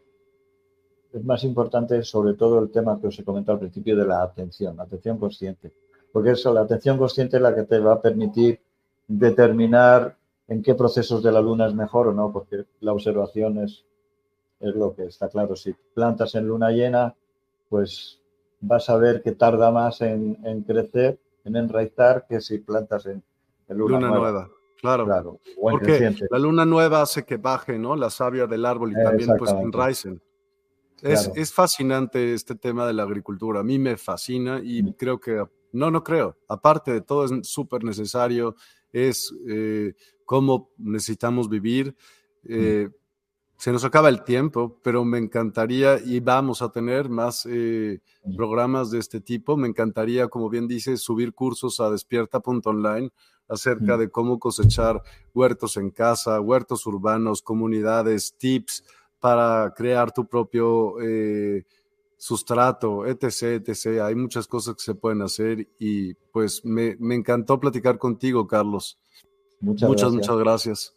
es 1.12 1.24
más 1.24 1.44
importante 1.44 2.02
sobre 2.02 2.34
todo 2.34 2.58
el 2.58 2.70
tema 2.70 3.00
que 3.00 3.06
os 3.06 3.18
he 3.18 3.24
comentado 3.24 3.54
al 3.54 3.60
principio 3.60 3.96
de 3.96 4.06
la 4.06 4.22
atención, 4.22 4.76
la 4.76 4.82
atención 4.84 5.18
consciente. 5.18 5.72
Porque 6.12 6.32
eso, 6.32 6.52
la 6.52 6.62
atención 6.62 6.98
consciente 6.98 7.36
es 7.36 7.42
la 7.42 7.54
que 7.54 7.64
te 7.64 7.78
va 7.78 7.94
a 7.94 8.00
permitir 8.00 8.60
determinar 9.06 10.16
en 10.48 10.62
qué 10.62 10.74
procesos 10.74 11.22
de 11.22 11.32
la 11.32 11.40
luna 11.40 11.66
es 11.66 11.74
mejor 11.74 12.08
o 12.08 12.12
no, 12.12 12.32
porque 12.32 12.64
la 12.80 12.92
observación 12.92 13.58
es, 13.58 13.84
es 14.60 14.74
lo 14.74 14.94
que 14.94 15.04
está 15.04 15.28
claro. 15.28 15.56
Si 15.56 15.74
plantas 15.94 16.34
en 16.34 16.48
luna 16.48 16.70
llena, 16.70 17.14
pues 17.68 18.20
vas 18.60 18.88
a 18.90 18.96
ver 18.96 19.22
que 19.22 19.32
tarda 19.32 19.70
más 19.70 20.00
en, 20.00 20.62
crecer, 20.66 21.18
en 21.44 21.56
enraizar, 21.56 22.26
que 22.26 22.40
si 22.40 22.58
plantas 22.58 23.06
en, 23.06 23.22
luna, 23.68 23.98
nueva. 24.00 24.48
Claro, 24.84 25.04
claro 25.06 25.40
porque 25.60 26.14
la 26.30 26.38
luna 26.38 26.66
nueva 26.66 27.00
hace 27.00 27.24
que 27.24 27.38
baje, 27.38 27.78
¿no? 27.78 27.96
La 27.96 28.10
savia 28.10 28.46
del 28.46 28.66
árbol 28.66 28.92
y 28.92 29.02
también 29.02 29.30
pues 29.38 29.50
enraicen. 29.50 30.20
Es, 31.00 31.30
es, 31.34 31.52
fascinante 31.52 32.34
este 32.34 32.54
tema 32.54 32.86
de 32.86 32.92
la 32.92 33.02
agricultura. 33.02 33.60
A 33.60 33.62
mí 33.62 33.78
me 33.78 33.96
fascina 33.96 34.60
y 34.62 34.82
mm. 34.82 34.92
creo 34.92 35.18
que, 35.20 35.44
no, 35.72 35.90
no 35.90 36.04
creo. 36.04 36.36
Aparte 36.48 36.92
de 36.92 37.00
todo, 37.00 37.24
es 37.24 37.48
súper 37.48 37.82
necesario 37.84 38.56
es 38.94 39.34
eh, 39.48 39.92
cómo 40.24 40.70
necesitamos 40.78 41.48
vivir. 41.48 41.94
Eh, 42.44 42.88
se 43.64 43.72
nos 43.72 43.82
acaba 43.82 44.10
el 44.10 44.24
tiempo, 44.24 44.78
pero 44.82 45.06
me 45.06 45.16
encantaría 45.16 45.98
y 45.98 46.20
vamos 46.20 46.60
a 46.60 46.70
tener 46.70 47.08
más 47.08 47.48
eh, 47.50 48.02
programas 48.36 48.90
de 48.90 48.98
este 48.98 49.22
tipo. 49.22 49.56
Me 49.56 49.66
encantaría, 49.66 50.28
como 50.28 50.50
bien 50.50 50.68
dice, 50.68 50.98
subir 50.98 51.32
cursos 51.32 51.80
a 51.80 51.88
despierta.online 51.88 53.08
acerca 53.48 53.96
de 53.96 54.10
cómo 54.10 54.38
cosechar 54.38 55.02
huertos 55.32 55.78
en 55.78 55.88
casa, 55.92 56.38
huertos 56.42 56.84
urbanos, 56.84 57.40
comunidades, 57.40 58.34
tips 58.36 58.84
para 59.18 59.72
crear 59.74 60.12
tu 60.12 60.26
propio 60.26 60.96
sustrato, 62.18 63.06
etc., 63.06 63.66
etc. 63.66 64.02
Hay 64.02 64.14
muchas 64.14 64.46
cosas 64.46 64.74
que 64.74 64.82
se 64.82 64.94
pueden 64.94 65.22
hacer 65.22 65.66
y 65.78 66.12
pues 66.12 66.66
me, 66.66 66.98
encantó 67.14 67.58
platicar 67.58 67.96
contigo, 67.96 68.46
Carlos. 68.46 68.98
Muchas, 69.58 69.88
muchas 69.88 70.12
gracias. 70.12 70.28
Muchas 70.28 70.38
gracias. 70.38 70.94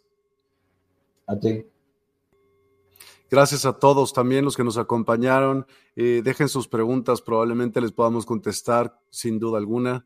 A 1.28 1.39
ti. 1.39 1.65
Gracias 3.30 3.65
a 3.65 3.73
todos 3.73 4.13
también 4.13 4.45
los 4.45 4.55
que 4.55 4.63
nos 4.63 4.78
acompañaron. 4.78 5.65
Eh, 5.95 6.21
dejen 6.23 6.47
sus 6.47 6.67
preguntas, 6.67 7.21
probablemente 7.21 7.82
les 7.82 7.91
podamos 7.91 8.25
contestar 8.25 8.99
sin 9.09 9.38
duda 9.38 9.57
alguna. 9.57 10.05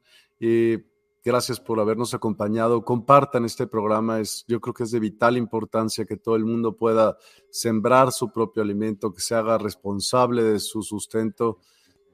gracias 1.23 1.59
por 1.59 1.79
habernos 1.79 2.15
acompañado. 2.15 2.83
Compartan 2.83 3.45
este 3.45 3.67
programa. 3.67 4.19
Es, 4.19 4.43
yo 4.47 4.59
creo 4.59 4.73
que 4.73 4.83
es 4.83 4.91
de 4.91 4.99
vital 4.99 5.37
importancia 5.37 6.05
que 6.05 6.17
todo 6.17 6.35
el 6.35 6.45
mundo 6.45 6.75
pueda 6.75 7.17
sembrar 7.51 8.11
su 8.11 8.31
propio 8.31 8.63
alimento, 8.63 9.13
que 9.13 9.21
se 9.21 9.35
haga 9.35 9.59
responsable 9.59 10.41
de 10.41 10.59
su 10.59 10.81
sustento. 10.81 11.59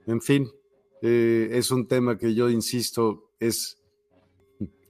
En 0.07 0.21
fin, 0.21 0.51
eh, 1.01 1.49
es 1.51 1.71
un 1.71 1.87
tema 1.87 2.17
que 2.17 2.33
yo 2.33 2.49
insisto, 2.49 3.31
es, 3.39 3.77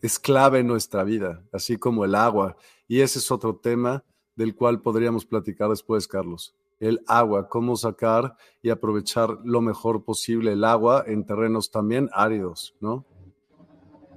es 0.01 0.17
clave 0.17 0.59
en 0.59 0.67
nuestra 0.67 1.03
vida, 1.03 1.43
así 1.51 1.77
como 1.77 2.05
el 2.05 2.15
agua. 2.15 2.55
Y 2.87 3.01
ese 3.01 3.19
es 3.19 3.29
otro 3.29 3.57
tema 3.57 4.03
del 4.37 4.55
cual 4.55 4.79
podríamos 4.81 5.25
platicar 5.25 5.69
después, 5.69 6.07
Carlos. 6.07 6.55
El 6.79 7.01
agua, 7.07 7.49
cómo 7.49 7.75
sacar 7.75 8.35
y 8.61 8.69
aprovechar 8.69 9.31
lo 9.43 9.61
mejor 9.61 10.03
posible 10.03 10.53
el 10.53 10.63
agua 10.63 11.03
en 11.07 11.25
terrenos 11.25 11.71
también 11.71 12.09
áridos, 12.13 12.75
¿no? 12.79 13.03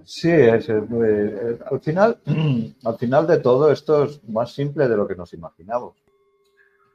Sí, 0.04 0.30
es, 0.30 0.68
eh, 0.68 1.58
al, 1.70 1.80
final, 1.80 2.20
al 2.84 2.98
final 2.98 3.26
de 3.26 3.38
todo 3.38 3.70
esto 3.72 4.04
es 4.04 4.22
más 4.28 4.52
simple 4.52 4.88
de 4.88 4.96
lo 4.96 5.08
que 5.08 5.16
nos 5.16 5.32
imaginamos. 5.32 5.96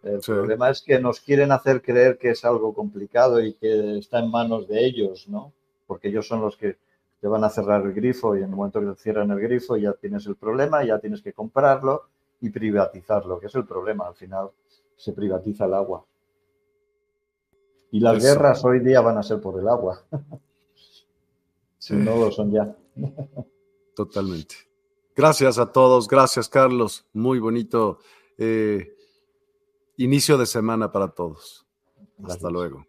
El 0.04 0.20
problema 0.20 0.70
es 0.70 0.84
que 0.84 1.00
nos 1.00 1.20
quieren 1.20 1.52
hacer 1.52 1.82
creer 1.82 2.20
que 2.20 2.30
es 2.30 2.46
algo 2.46 2.76
complicado 2.76 3.44
y 3.44 3.56
que 3.56 3.98
está 3.98 4.20
en 4.20 4.30
manos 4.30 4.68
de 4.68 4.86
ellos, 4.86 5.28
¿no? 5.28 5.52
Porque 5.88 6.10
ellos 6.10 6.28
son 6.28 6.42
los 6.42 6.58
que 6.58 6.78
te 7.20 7.28
van 7.28 7.44
a 7.44 7.50
cerrar 7.50 7.84
el 7.84 7.94
grifo 7.94 8.36
y 8.36 8.44
en 8.44 8.50
el 8.50 8.56
momento 8.56 8.80
que 8.82 8.86
te 8.86 9.02
cierran 9.02 9.32
el 9.32 9.40
grifo 9.40 9.78
ya 9.78 9.94
tienes 9.94 10.28
el 10.28 10.36
problema, 10.36 10.84
ya 10.84 11.00
tienes 11.00 11.24
que 11.24 11.34
comprarlo 11.34 12.04
y 12.46 12.50
privatizarlo, 12.50 13.40
que 13.40 13.48
es 13.48 13.56
el 13.56 13.66
problema. 13.66 14.08
Al 14.08 14.16
final 14.16 14.52
se 14.96 15.14
privatiza 15.14 15.66
el 15.66 15.74
agua. 15.74 16.06
Y 17.92 18.00
las 18.00 18.22
guerras 18.22 18.64
hoy 18.66 18.80
día 18.80 19.02
van 19.02 19.18
a 19.18 19.24
ser 19.24 19.40
por 19.40 19.60
el 19.60 19.68
agua. 19.68 20.02
si 21.78 21.96
no 21.96 22.18
lo 22.18 22.32
son 22.32 22.52
ya. 22.52 22.76
Totalmente. 23.96 24.56
Gracias 25.16 25.58
a 25.58 25.72
todos. 25.72 26.08
Gracias, 26.08 26.50
Carlos. 26.50 27.06
Muy 27.14 27.40
bonito. 27.40 28.00
Eh, 28.38 28.96
inicio 29.98 30.38
de 30.38 30.46
semana 30.46 30.92
para 30.92 31.10
todos. 31.10 31.66
Hasta 32.24 32.50
luego. 32.50 32.86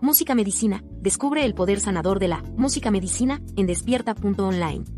Música 0.00 0.34
Medicina. 0.34 0.82
Descubre 1.00 1.44
el 1.44 1.54
poder 1.54 1.80
sanador 1.80 2.18
de 2.18 2.28
la 2.28 2.42
música 2.56 2.90
medicina 2.90 3.42
en 3.56 3.66
despierta.online. 3.66 4.97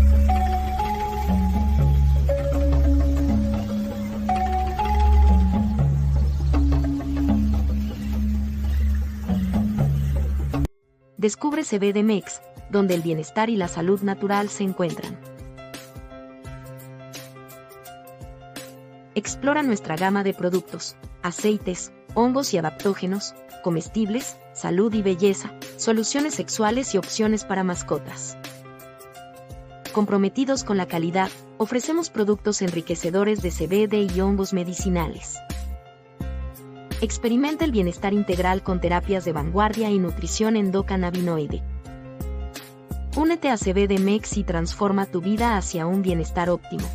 Descubre 11.21 11.63
CBDMEX, 11.63 12.41
donde 12.71 12.95
el 12.95 13.03
bienestar 13.03 13.51
y 13.51 13.55
la 13.55 13.67
salud 13.67 14.01
natural 14.01 14.49
se 14.49 14.63
encuentran. 14.63 15.19
Explora 19.13 19.61
nuestra 19.61 19.95
gama 19.95 20.23
de 20.23 20.33
productos, 20.33 20.95
aceites, 21.21 21.91
hongos 22.15 22.55
y 22.55 22.57
adaptógenos, 22.57 23.35
comestibles, 23.61 24.37
salud 24.53 24.91
y 24.95 25.03
belleza, 25.03 25.53
soluciones 25.77 26.33
sexuales 26.33 26.95
y 26.95 26.97
opciones 26.97 27.45
para 27.45 27.63
mascotas. 27.63 28.35
Comprometidos 29.91 30.63
con 30.63 30.77
la 30.77 30.87
calidad, 30.87 31.29
ofrecemos 31.59 32.09
productos 32.09 32.63
enriquecedores 32.63 33.43
de 33.43 33.51
CBD 33.51 34.11
y 34.11 34.21
hongos 34.21 34.53
medicinales. 34.53 35.37
Experimenta 37.01 37.65
el 37.65 37.71
bienestar 37.71 38.13
integral 38.13 38.61
con 38.61 38.79
terapias 38.79 39.25
de 39.25 39.33
vanguardia 39.33 39.89
y 39.89 39.97
nutrición 39.97 40.55
endocannabinoide. 40.55 41.63
Únete 43.15 43.49
a 43.49 43.57
CBD 43.57 43.99
Mex 43.99 44.37
y 44.37 44.43
transforma 44.43 45.07
tu 45.07 45.19
vida 45.19 45.57
hacia 45.57 45.87
un 45.87 46.03
bienestar 46.03 46.51
óptimo. 46.51 46.87